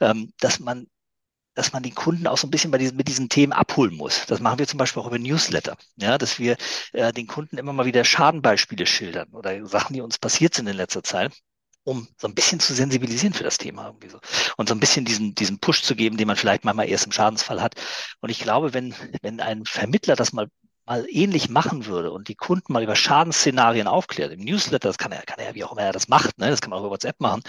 ähm, 0.00 0.32
dass 0.38 0.60
man 0.60 0.86
dass 1.54 1.72
man 1.72 1.82
den 1.82 1.94
Kunden 1.94 2.26
auch 2.26 2.36
so 2.36 2.46
ein 2.46 2.50
bisschen 2.50 2.70
bei 2.70 2.78
diesen, 2.78 2.96
mit 2.96 3.08
diesen 3.08 3.28
Themen 3.28 3.52
abholen 3.52 3.94
muss. 3.96 4.26
Das 4.26 4.40
machen 4.40 4.58
wir 4.58 4.66
zum 4.66 4.78
Beispiel 4.78 5.02
auch 5.02 5.06
über 5.06 5.18
Newsletter, 5.18 5.76
ja, 5.96 6.18
dass 6.18 6.38
wir 6.38 6.56
äh, 6.92 7.12
den 7.12 7.26
Kunden 7.28 7.58
immer 7.58 7.72
mal 7.72 7.86
wieder 7.86 8.04
Schadenbeispiele 8.04 8.86
schildern 8.86 9.28
oder 9.32 9.64
Sachen, 9.66 9.94
die 9.94 10.00
uns 10.00 10.18
passiert 10.18 10.54
sind 10.54 10.66
in 10.66 10.76
letzter 10.76 11.02
Zeit, 11.02 11.32
um 11.84 12.08
so 12.18 12.28
ein 12.28 12.34
bisschen 12.34 12.60
zu 12.60 12.74
sensibilisieren 12.74 13.34
für 13.34 13.44
das 13.44 13.58
Thema 13.58 13.86
irgendwie 13.86 14.08
so 14.08 14.18
und 14.56 14.68
so 14.68 14.74
ein 14.74 14.80
bisschen 14.80 15.04
diesen 15.04 15.34
diesen 15.34 15.58
Push 15.58 15.82
zu 15.82 15.94
geben, 15.96 16.16
den 16.16 16.26
man 16.26 16.36
vielleicht 16.36 16.64
manchmal 16.64 16.88
erst 16.88 17.06
im 17.06 17.12
Schadensfall 17.12 17.62
hat. 17.62 17.74
Und 18.20 18.30
ich 18.30 18.40
glaube, 18.40 18.74
wenn 18.74 18.94
wenn 19.22 19.40
ein 19.40 19.64
Vermittler 19.66 20.16
das 20.16 20.32
mal 20.32 20.48
mal 20.86 21.06
ähnlich 21.08 21.48
machen 21.48 21.86
würde 21.86 22.10
und 22.12 22.28
die 22.28 22.34
Kunden 22.34 22.72
mal 22.72 22.82
über 22.82 22.96
Schadensszenarien 22.96 23.86
aufklärt, 23.86 24.32
im 24.32 24.40
Newsletter, 24.40 24.88
das 24.88 24.98
kann 24.98 25.12
er, 25.12 25.22
kann 25.22 25.38
er, 25.38 25.54
wie 25.54 25.64
auch 25.64 25.72
immer 25.72 25.82
er 25.82 25.92
das 25.92 26.08
macht, 26.08 26.38
ne? 26.38 26.50
das 26.50 26.60
kann 26.60 26.70
man 26.70 26.78
auch 26.78 26.82
über 26.82 26.90
WhatsApp 26.90 27.20
machen. 27.20 27.42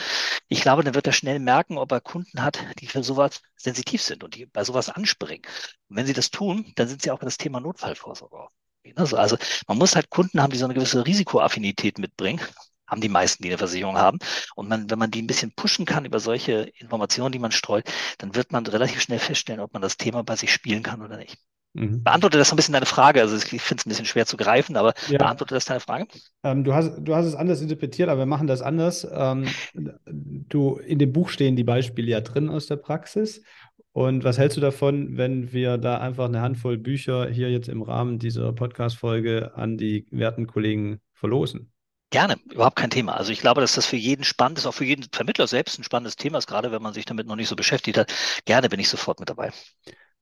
Ich 0.47 0.61
glaube, 0.61 0.83
dann 0.83 0.95
wird 0.95 1.07
er 1.07 1.13
schnell 1.13 1.39
merken, 1.39 1.77
ob 1.77 1.91
er 1.91 2.01
Kunden 2.01 2.41
hat, 2.43 2.59
die 2.79 2.87
für 2.87 3.03
sowas 3.03 3.41
sensitiv 3.57 4.01
sind 4.01 4.23
und 4.23 4.35
die 4.35 4.45
bei 4.45 4.63
sowas 4.63 4.89
anspringen. 4.89 5.45
Und 5.89 5.97
wenn 5.97 6.05
sie 6.05 6.13
das 6.13 6.31
tun, 6.31 6.71
dann 6.75 6.87
sind 6.87 7.01
sie 7.01 7.11
auch 7.11 7.21
in 7.21 7.25
das 7.25 7.37
Thema 7.37 7.59
Notfallvorsorge. 7.59 8.47
Also, 8.95 9.17
also 9.17 9.37
man 9.67 9.77
muss 9.77 9.95
halt 9.95 10.09
Kunden 10.09 10.41
haben, 10.41 10.51
die 10.51 10.57
so 10.57 10.65
eine 10.65 10.73
gewisse 10.73 11.05
Risikoaffinität 11.05 11.97
mitbringen. 11.97 12.39
Haben 12.87 13.01
die 13.01 13.09
meisten, 13.09 13.43
die 13.43 13.49
eine 13.49 13.57
Versicherung 13.57 13.97
haben. 13.97 14.19
Und 14.55 14.69
man, 14.69 14.89
wenn 14.89 14.99
man 14.99 15.11
die 15.11 15.21
ein 15.21 15.27
bisschen 15.27 15.51
pushen 15.55 15.85
kann 15.85 16.05
über 16.05 16.19
solche 16.19 16.71
Informationen, 16.77 17.31
die 17.31 17.39
man 17.39 17.51
streut, 17.51 17.91
dann 18.17 18.35
wird 18.35 18.51
man 18.51 18.65
relativ 18.67 19.01
schnell 19.01 19.19
feststellen, 19.19 19.61
ob 19.61 19.73
man 19.73 19.81
das 19.81 19.97
Thema 19.97 20.23
bei 20.23 20.35
sich 20.35 20.51
spielen 20.51 20.83
kann 20.83 21.01
oder 21.01 21.17
nicht. 21.17 21.37
Mhm. 21.75 22.03
Beantworte 22.03 22.37
das 22.37 22.49
so 22.49 22.53
ein 22.53 22.57
bisschen 22.57 22.73
deine 22.73 22.85
Frage. 22.85 23.21
Also 23.21 23.35
ich 23.35 23.61
finde 23.61 23.81
es 23.81 23.85
ein 23.85 23.89
bisschen 23.89 24.05
schwer 24.05 24.25
zu 24.25 24.37
greifen, 24.37 24.77
aber 24.77 24.93
ja. 25.09 25.17
beantworte 25.17 25.53
das 25.53 25.65
deine 25.65 25.81
Frage? 25.81 26.07
Ähm, 26.43 26.63
du, 26.63 26.73
hast, 26.73 26.95
du 26.99 27.13
hast 27.15 27.25
es 27.25 27.35
anders 27.35 27.61
interpretiert, 27.61 28.07
aber 28.07 28.19
wir 28.19 28.25
machen 28.25 28.47
das 28.47 28.61
anders. 28.61 29.05
Ähm, 29.11 29.45
du, 29.75 30.77
in 30.77 30.99
dem 30.99 31.11
Buch 31.11 31.29
stehen 31.29 31.57
die 31.57 31.65
Beispiele 31.65 32.11
ja 32.11 32.21
drin 32.21 32.49
aus 32.49 32.67
der 32.67 32.77
Praxis. 32.77 33.43
Und 33.91 34.23
was 34.23 34.37
hältst 34.37 34.57
du 34.57 34.61
davon, 34.61 35.17
wenn 35.17 35.53
wir 35.53 35.77
da 35.77 35.99
einfach 35.99 36.25
eine 36.25 36.41
Handvoll 36.41 36.77
Bücher 36.77 37.29
hier 37.29 37.49
jetzt 37.49 37.69
im 37.69 37.81
Rahmen 37.81 38.19
dieser 38.19 38.51
Podcast-Folge 38.53 39.51
an 39.55 39.77
die 39.77 40.05
werten 40.11 40.47
Kollegen 40.47 40.99
verlosen? 41.13 41.71
Gerne, 42.15 42.37
überhaupt 42.49 42.77
kein 42.77 42.91
Thema. 42.91 43.17
Also 43.17 43.33
ich 43.33 43.41
glaube, 43.41 43.59
dass 43.59 43.75
das 43.75 43.85
für 43.85 43.97
jeden 43.97 44.23
spannend 44.23 44.57
ist, 44.57 44.65
auch 44.65 44.73
für 44.73 44.85
jeden 44.85 45.03
Vermittler 45.11 45.47
selbst 45.47 45.77
ein 45.77 45.83
spannendes 45.83 46.15
Thema 46.15 46.37
ist, 46.37 46.47
gerade 46.47 46.71
wenn 46.71 46.81
man 46.81 46.93
sich 46.93 47.03
damit 47.03 47.27
noch 47.27 47.35
nicht 47.35 47.49
so 47.49 47.57
beschäftigt 47.57 47.97
hat. 47.97 48.13
Gerne 48.45 48.69
bin 48.69 48.79
ich 48.79 48.87
sofort 48.87 49.19
mit 49.19 49.29
dabei. 49.29 49.51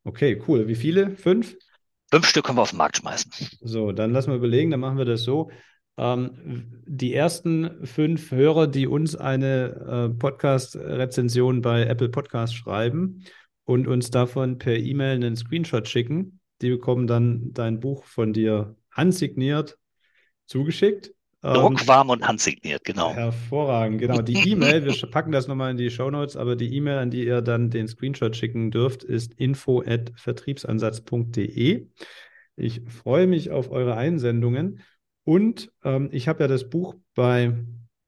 Okay, 0.04 0.42
cool. 0.48 0.68
Wie 0.68 0.74
viele? 0.74 1.16
Fünf? 1.16 1.56
Fünf 2.10 2.26
Stück 2.26 2.46
können 2.46 2.58
wir 2.58 2.64
auf 2.64 2.72
den 2.72 2.78
Markt 2.78 2.98
schmeißen. 2.98 3.32
So, 3.62 3.92
dann 3.92 4.10
lassen 4.10 4.32
wir 4.32 4.38
überlegen, 4.38 4.72
dann 4.72 4.80
machen 4.80 4.98
wir 4.98 5.06
das 5.06 5.22
so. 5.22 5.52
Ähm, 5.96 6.82
die 6.88 7.14
ersten 7.14 7.86
fünf 7.86 8.32
Hörer, 8.32 8.66
die 8.66 8.88
uns 8.88 9.16
eine 9.16 10.10
äh, 10.10 10.18
Podcast-Rezension 10.18 11.62
bei 11.62 11.84
Apple 11.84 12.10
Podcast 12.10 12.56
schreiben 12.56 13.24
und 13.66 13.88
uns 13.88 14.10
davon 14.10 14.58
per 14.58 14.78
E-Mail 14.78 15.18
einen 15.18 15.36
Screenshot 15.36 15.88
schicken, 15.88 16.40
die 16.64 16.72
bekommen 16.72 17.06
dann 17.06 17.54
dein 17.54 17.80
Buch 17.80 18.04
von 18.06 18.34
dir 18.34 18.76
handsigniert 18.90 19.78
zugeschickt. 20.48 21.14
Druckwarm 21.44 22.10
und 22.10 22.26
handsigniert, 22.26 22.86
genau. 22.86 23.14
Hervorragend, 23.14 24.00
genau. 24.00 24.22
Die 24.22 24.34
E-Mail, 24.52 24.86
wir 24.86 24.96
packen 25.12 25.34
das 25.34 25.48
nochmal 25.48 25.72
in 25.72 25.78
die 25.78 25.92
Show 25.92 26.10
Notes, 26.10 26.38
aber 26.38 26.56
die 26.56 26.74
E-Mail, 26.76 27.00
an 27.00 27.12
die 27.12 27.26
ihr 27.26 27.42
dann 27.42 27.70
den 27.70 27.90
Screenshot 27.90 28.38
schicken 28.38 28.72
dürft, 28.72 29.04
ist 29.04 29.34
info@vertriebsansatz.de. 29.34 31.88
Ich 32.56 32.82
freue 32.88 33.28
mich 33.28 33.52
auf 33.52 33.72
eure 33.72 33.98
Einsendungen 33.98 34.80
und 35.26 35.70
ähm, 35.84 36.08
ich 36.12 36.30
habe 36.30 36.44
ja 36.44 36.48
das 36.48 36.70
Buch 36.70 36.96
bei 37.14 37.58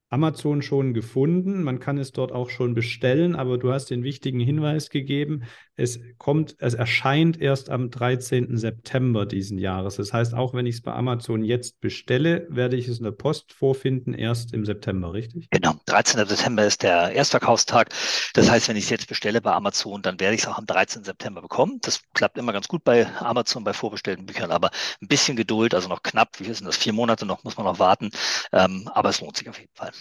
Amazon 0.09 0.61
schon 0.61 0.93
gefunden. 0.93 1.63
Man 1.63 1.79
kann 1.79 1.97
es 1.97 2.11
dort 2.11 2.31
auch 2.31 2.49
schon 2.49 2.73
bestellen, 2.73 3.35
aber 3.35 3.57
du 3.57 3.71
hast 3.73 3.89
den 3.89 4.03
wichtigen 4.03 4.39
Hinweis 4.39 4.89
gegeben. 4.89 5.43
Es 5.75 5.99
kommt, 6.17 6.55
es 6.59 6.73
erscheint 6.73 7.41
erst 7.41 7.69
am 7.69 7.89
13. 7.89 8.55
September 8.55 9.25
diesen 9.25 9.57
Jahres. 9.57 9.95
Das 9.95 10.13
heißt, 10.13 10.33
auch 10.33 10.53
wenn 10.53 10.65
ich 10.65 10.75
es 10.75 10.81
bei 10.81 10.93
Amazon 10.93 11.43
jetzt 11.43 11.81
bestelle, 11.81 12.47
werde 12.49 12.77
ich 12.77 12.87
es 12.87 12.99
in 12.99 13.03
der 13.03 13.11
Post 13.11 13.51
vorfinden 13.51 14.13
erst 14.13 14.53
im 14.53 14.63
September, 14.63 15.11
richtig? 15.11 15.49
Genau. 15.49 15.75
13. 15.85 16.25
September 16.27 16.65
ist 16.65 16.83
der 16.83 17.11
Erstverkaufstag. 17.11 17.89
Das 18.33 18.49
heißt, 18.49 18.69
wenn 18.69 18.77
ich 18.77 18.85
es 18.85 18.89
jetzt 18.89 19.07
bestelle 19.07 19.41
bei 19.41 19.51
Amazon, 19.51 20.01
dann 20.01 20.19
werde 20.19 20.35
ich 20.35 20.41
es 20.41 20.47
auch 20.47 20.57
am 20.57 20.65
13. 20.65 21.03
September 21.03 21.41
bekommen. 21.41 21.79
Das 21.81 22.01
klappt 22.13 22.37
immer 22.37 22.53
ganz 22.53 22.67
gut 22.67 22.83
bei 22.83 23.07
Amazon, 23.19 23.63
bei 23.63 23.73
vorbestellten 23.73 24.25
Büchern, 24.25 24.51
aber 24.51 24.69
ein 25.01 25.07
bisschen 25.07 25.35
Geduld, 25.35 25.73
also 25.73 25.89
noch 25.89 26.03
knapp, 26.03 26.39
wie 26.39 26.53
sind 26.53 26.65
das, 26.65 26.77
vier 26.77 26.93
Monate 26.93 27.25
noch, 27.25 27.43
muss 27.43 27.57
man 27.57 27.65
noch 27.65 27.79
warten. 27.79 28.11
Ähm, 28.53 28.89
aber 28.93 29.09
es 29.09 29.19
lohnt 29.19 29.35
sich 29.35 29.49
auf 29.49 29.59
jeden 29.59 29.75
Fall. 29.75 29.91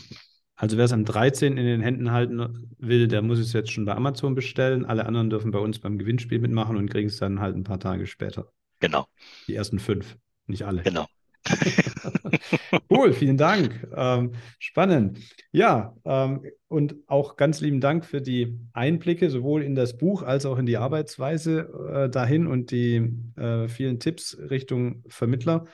Also 0.56 0.76
wer 0.76 0.84
es 0.84 0.92
am 0.92 1.04
13. 1.04 1.56
in 1.56 1.66
den 1.66 1.80
Händen 1.80 2.12
halten 2.12 2.72
will, 2.78 3.08
der 3.08 3.22
muss 3.22 3.38
es 3.38 3.52
jetzt 3.52 3.72
schon 3.72 3.84
bei 3.84 3.94
Amazon 3.94 4.34
bestellen. 4.34 4.84
Alle 4.84 5.06
anderen 5.06 5.28
dürfen 5.28 5.50
bei 5.50 5.58
uns 5.58 5.80
beim 5.80 5.98
Gewinnspiel 5.98 6.38
mitmachen 6.38 6.76
und 6.76 6.88
kriegen 6.90 7.08
es 7.08 7.18
dann 7.18 7.40
halt 7.40 7.56
ein 7.56 7.64
paar 7.64 7.80
Tage 7.80 8.06
später. 8.06 8.52
Genau. 8.80 9.06
Die 9.48 9.54
ersten 9.54 9.78
fünf, 9.78 10.16
nicht 10.46 10.64
alle. 10.64 10.82
Genau. 10.82 11.06
cool, 12.90 13.12
vielen 13.12 13.36
Dank. 13.36 13.86
Ähm, 13.94 14.32
spannend. 14.58 15.18
Ja, 15.52 15.94
ähm, 16.04 16.42
und 16.68 16.96
auch 17.06 17.36
ganz 17.36 17.60
lieben 17.60 17.80
Dank 17.80 18.04
für 18.04 18.22
die 18.22 18.58
Einblicke 18.72 19.30
sowohl 19.30 19.62
in 19.62 19.74
das 19.74 19.98
Buch 19.98 20.22
als 20.22 20.46
auch 20.46 20.58
in 20.58 20.66
die 20.66 20.76
Arbeitsweise 20.76 21.68
äh, 21.92 22.10
dahin 22.10 22.46
und 22.46 22.70
die 22.70 23.12
äh, 23.36 23.68
vielen 23.68 24.00
Tipps 24.00 24.38
Richtung 24.38 25.02
Vermittler. 25.08 25.66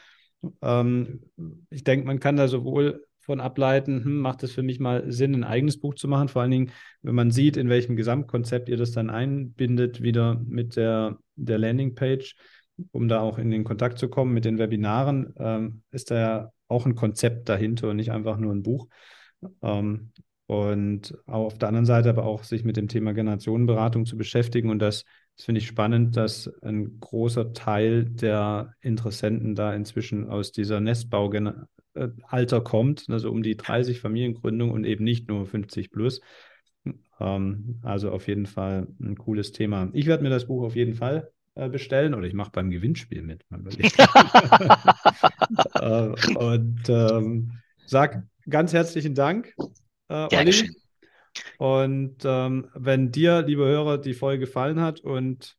Ähm, 0.63 1.21
ich 1.71 1.85
denke, 1.85 2.07
man 2.07 2.19
kann 2.19 2.37
da 2.37 2.49
sowohl 2.49 3.07
von 3.31 3.41
ableiten, 3.41 4.05
hm, 4.05 4.19
macht 4.19 4.43
es 4.43 4.51
für 4.51 4.65
mich 4.65 4.81
mal 4.81 5.05
Sinn, 5.13 5.37
ein 5.37 5.45
eigenes 5.45 5.79
Buch 5.79 5.95
zu 5.95 6.09
machen. 6.09 6.27
Vor 6.27 6.43
allen 6.43 6.51
Dingen, 6.51 6.73
wenn 7.03 7.15
man 7.15 7.31
sieht, 7.31 7.57
in 7.57 7.69
welchem 7.69 7.95
Gesamtkonzept 7.95 8.69
ihr 8.69 8.77
das 8.77 8.91
dann 8.91 9.09
einbindet, 9.09 10.03
wieder 10.03 10.43
mit 10.45 10.75
der, 10.75 11.17
der 11.37 11.59
Landingpage, 11.59 12.35
um 12.91 13.07
da 13.07 13.21
auch 13.21 13.39
in 13.39 13.53
den 13.53 13.63
Kontakt 13.63 14.01
zu 14.01 14.09
kommen 14.09 14.35
mit 14.35 14.45
den 14.45 14.59
Webinaren, 14.59 15.33
ähm, 15.39 15.83
ist 15.93 16.11
da 16.11 16.19
ja 16.19 16.53
auch 16.67 16.87
ein 16.87 16.97
Konzept 16.97 17.49
dahinter 17.49 17.91
und 17.91 17.97
nicht 17.99 18.11
einfach 18.11 18.37
nur 18.37 18.53
ein 18.53 18.65
Buch. 18.65 18.89
Ähm, 19.63 20.11
und 20.47 21.17
auf 21.27 21.57
der 21.57 21.69
anderen 21.69 21.87
Seite 21.87 22.09
aber 22.09 22.25
auch 22.25 22.43
sich 22.43 22.65
mit 22.65 22.77
dem 22.77 22.89
Thema 22.89 23.13
Generationenberatung 23.13 24.07
zu 24.07 24.17
beschäftigen. 24.17 24.71
Und 24.71 24.81
das, 24.81 25.05
das 25.37 25.45
finde 25.45 25.61
ich 25.61 25.69
spannend, 25.69 26.17
dass 26.17 26.51
ein 26.63 26.99
großer 26.99 27.53
Teil 27.53 28.07
der 28.07 28.75
Interessenten 28.81 29.55
da 29.55 29.73
inzwischen 29.73 30.29
aus 30.29 30.51
dieser 30.51 30.81
Nestbaugeneration 30.81 31.69
äh, 31.69 31.80
Alter 32.27 32.61
kommt, 32.61 33.07
also 33.09 33.31
um 33.31 33.43
die 33.43 33.57
30 33.57 34.01
Familiengründung 34.01 34.71
und 34.71 34.85
eben 34.85 35.05
nicht 35.05 35.29
nur 35.29 35.47
50 35.47 35.91
plus. 35.91 36.21
Ähm, 37.19 37.81
also 37.83 38.11
auf 38.11 38.29
jeden 38.29 38.47
Fall 38.47 38.89
ein 39.01 39.17
cooles 39.17 39.53
Thema. 39.53 39.91
Ich 39.93 40.07
werde 40.07 40.23
mir 40.23 40.31
das 40.31 40.47
Buch 40.47 40.63
auf 40.65 40.77
jeden 40.77 40.95
Fall 40.95 41.31
äh, 41.55 41.69
bestellen 41.69 42.15
oder 42.15 42.27
ich 42.27 42.35
mache 42.35 42.51
beim 42.53 42.71
Gewinnspiel 42.71 43.23
mit. 43.23 43.45
äh, 45.75 46.37
und 46.37 46.89
ähm, 46.89 47.53
sag 47.87 48.23
ganz 48.49 48.73
herzlichen 48.73 49.15
Dank, 49.15 49.55
äh, 50.09 50.37
Olli. 50.37 50.71
Und 51.59 52.17
ähm, 52.25 52.69
wenn 52.75 53.13
dir, 53.13 53.43
liebe 53.43 53.65
Hörer, 53.65 53.99
die 53.99 54.15
Folge 54.15 54.47
gefallen 54.47 54.81
hat 54.81 55.01
und 55.01 55.57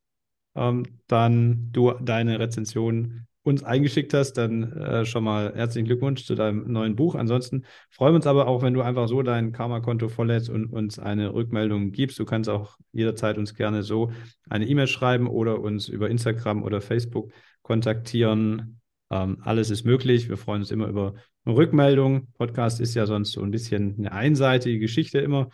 ähm, 0.56 0.84
dann 1.08 1.70
du 1.72 1.92
deine 2.02 2.40
Rezension 2.40 3.28
uns 3.44 3.64
eingeschickt 3.64 4.14
hast, 4.14 4.34
dann 4.34 4.72
äh, 4.74 5.06
schon 5.06 5.24
mal 5.24 5.54
herzlichen 5.56 5.88
Glückwunsch 5.88 6.26
zu 6.26 6.36
deinem 6.36 6.72
neuen 6.72 6.96
Buch. 6.96 7.16
Ansonsten 7.16 7.64
freuen 7.90 8.14
wir 8.14 8.18
uns 8.18 8.28
aber 8.28 8.48
auch, 8.48 8.62
wenn 8.62 8.74
du 8.74 8.82
einfach 8.82 9.08
so 9.08 9.24
dein 9.24 9.52
Karma-Konto 9.52 10.10
volllädst 10.10 10.50
und 10.50 10.68
uns 10.68 11.00
eine 11.00 11.34
Rückmeldung 11.34 11.92
gibst. 11.92 12.20
Du 12.20 12.26
kannst 12.26 12.50
auch 12.50 12.78
jederzeit 12.92 13.38
uns 13.38 13.56
gerne 13.56 13.82
so 13.82 14.12
eine 14.50 14.68
E-Mail 14.68 14.88
schreiben 14.88 15.28
oder 15.28 15.60
uns 15.60 15.88
über 15.88 16.10
Instagram 16.10 16.62
oder 16.62 16.82
Facebook 16.82 17.32
kontaktieren. 17.64 18.80
Ähm, 19.10 19.40
alles 19.42 19.72
ist 19.72 19.86
möglich. 19.86 20.30
Wir 20.30 20.38
freuen 20.38 20.62
uns 20.62 20.72
immer 20.72 20.88
über 20.88 21.16
eine 21.44 21.56
Rückmeldung. 21.56 22.28
Podcast 22.38 22.80
ist 22.80 22.94
ja 22.94 23.08
sonst 23.08 23.32
so 23.32 23.42
ein 23.42 23.52
bisschen 23.52 23.96
eine 23.98 24.12
einseitige 24.12 24.78
Geschichte 24.78 25.18
immer. 25.18 25.50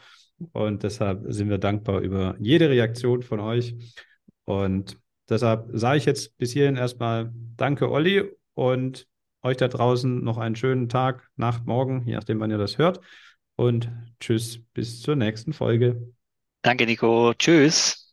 Und 0.51 0.83
deshalb 0.83 1.23
sind 1.29 1.49
wir 1.49 1.57
dankbar 1.57 2.01
über 2.01 2.35
jede 2.39 2.69
Reaktion 2.69 3.21
von 3.23 3.39
euch. 3.39 3.75
Und 4.45 4.97
Deshalb 5.29 5.69
sage 5.73 5.97
ich 5.97 6.05
jetzt 6.05 6.37
bis 6.37 6.51
hierhin 6.53 6.75
erstmal 6.75 7.31
Danke, 7.57 7.91
Olli, 7.91 8.23
und 8.53 9.07
euch 9.41 9.57
da 9.57 9.67
draußen 9.67 10.23
noch 10.23 10.37
einen 10.37 10.55
schönen 10.55 10.89
Tag, 10.89 11.29
Nacht, 11.35 11.65
Morgen, 11.65 12.03
je 12.05 12.15
nachdem, 12.15 12.39
wann 12.39 12.51
ihr 12.51 12.57
das 12.57 12.77
hört. 12.77 13.01
Und 13.55 13.91
tschüss, 14.19 14.59
bis 14.73 15.01
zur 15.01 15.15
nächsten 15.15 15.53
Folge. 15.53 16.13
Danke, 16.61 16.85
Nico. 16.85 17.33
Tschüss. 17.33 18.03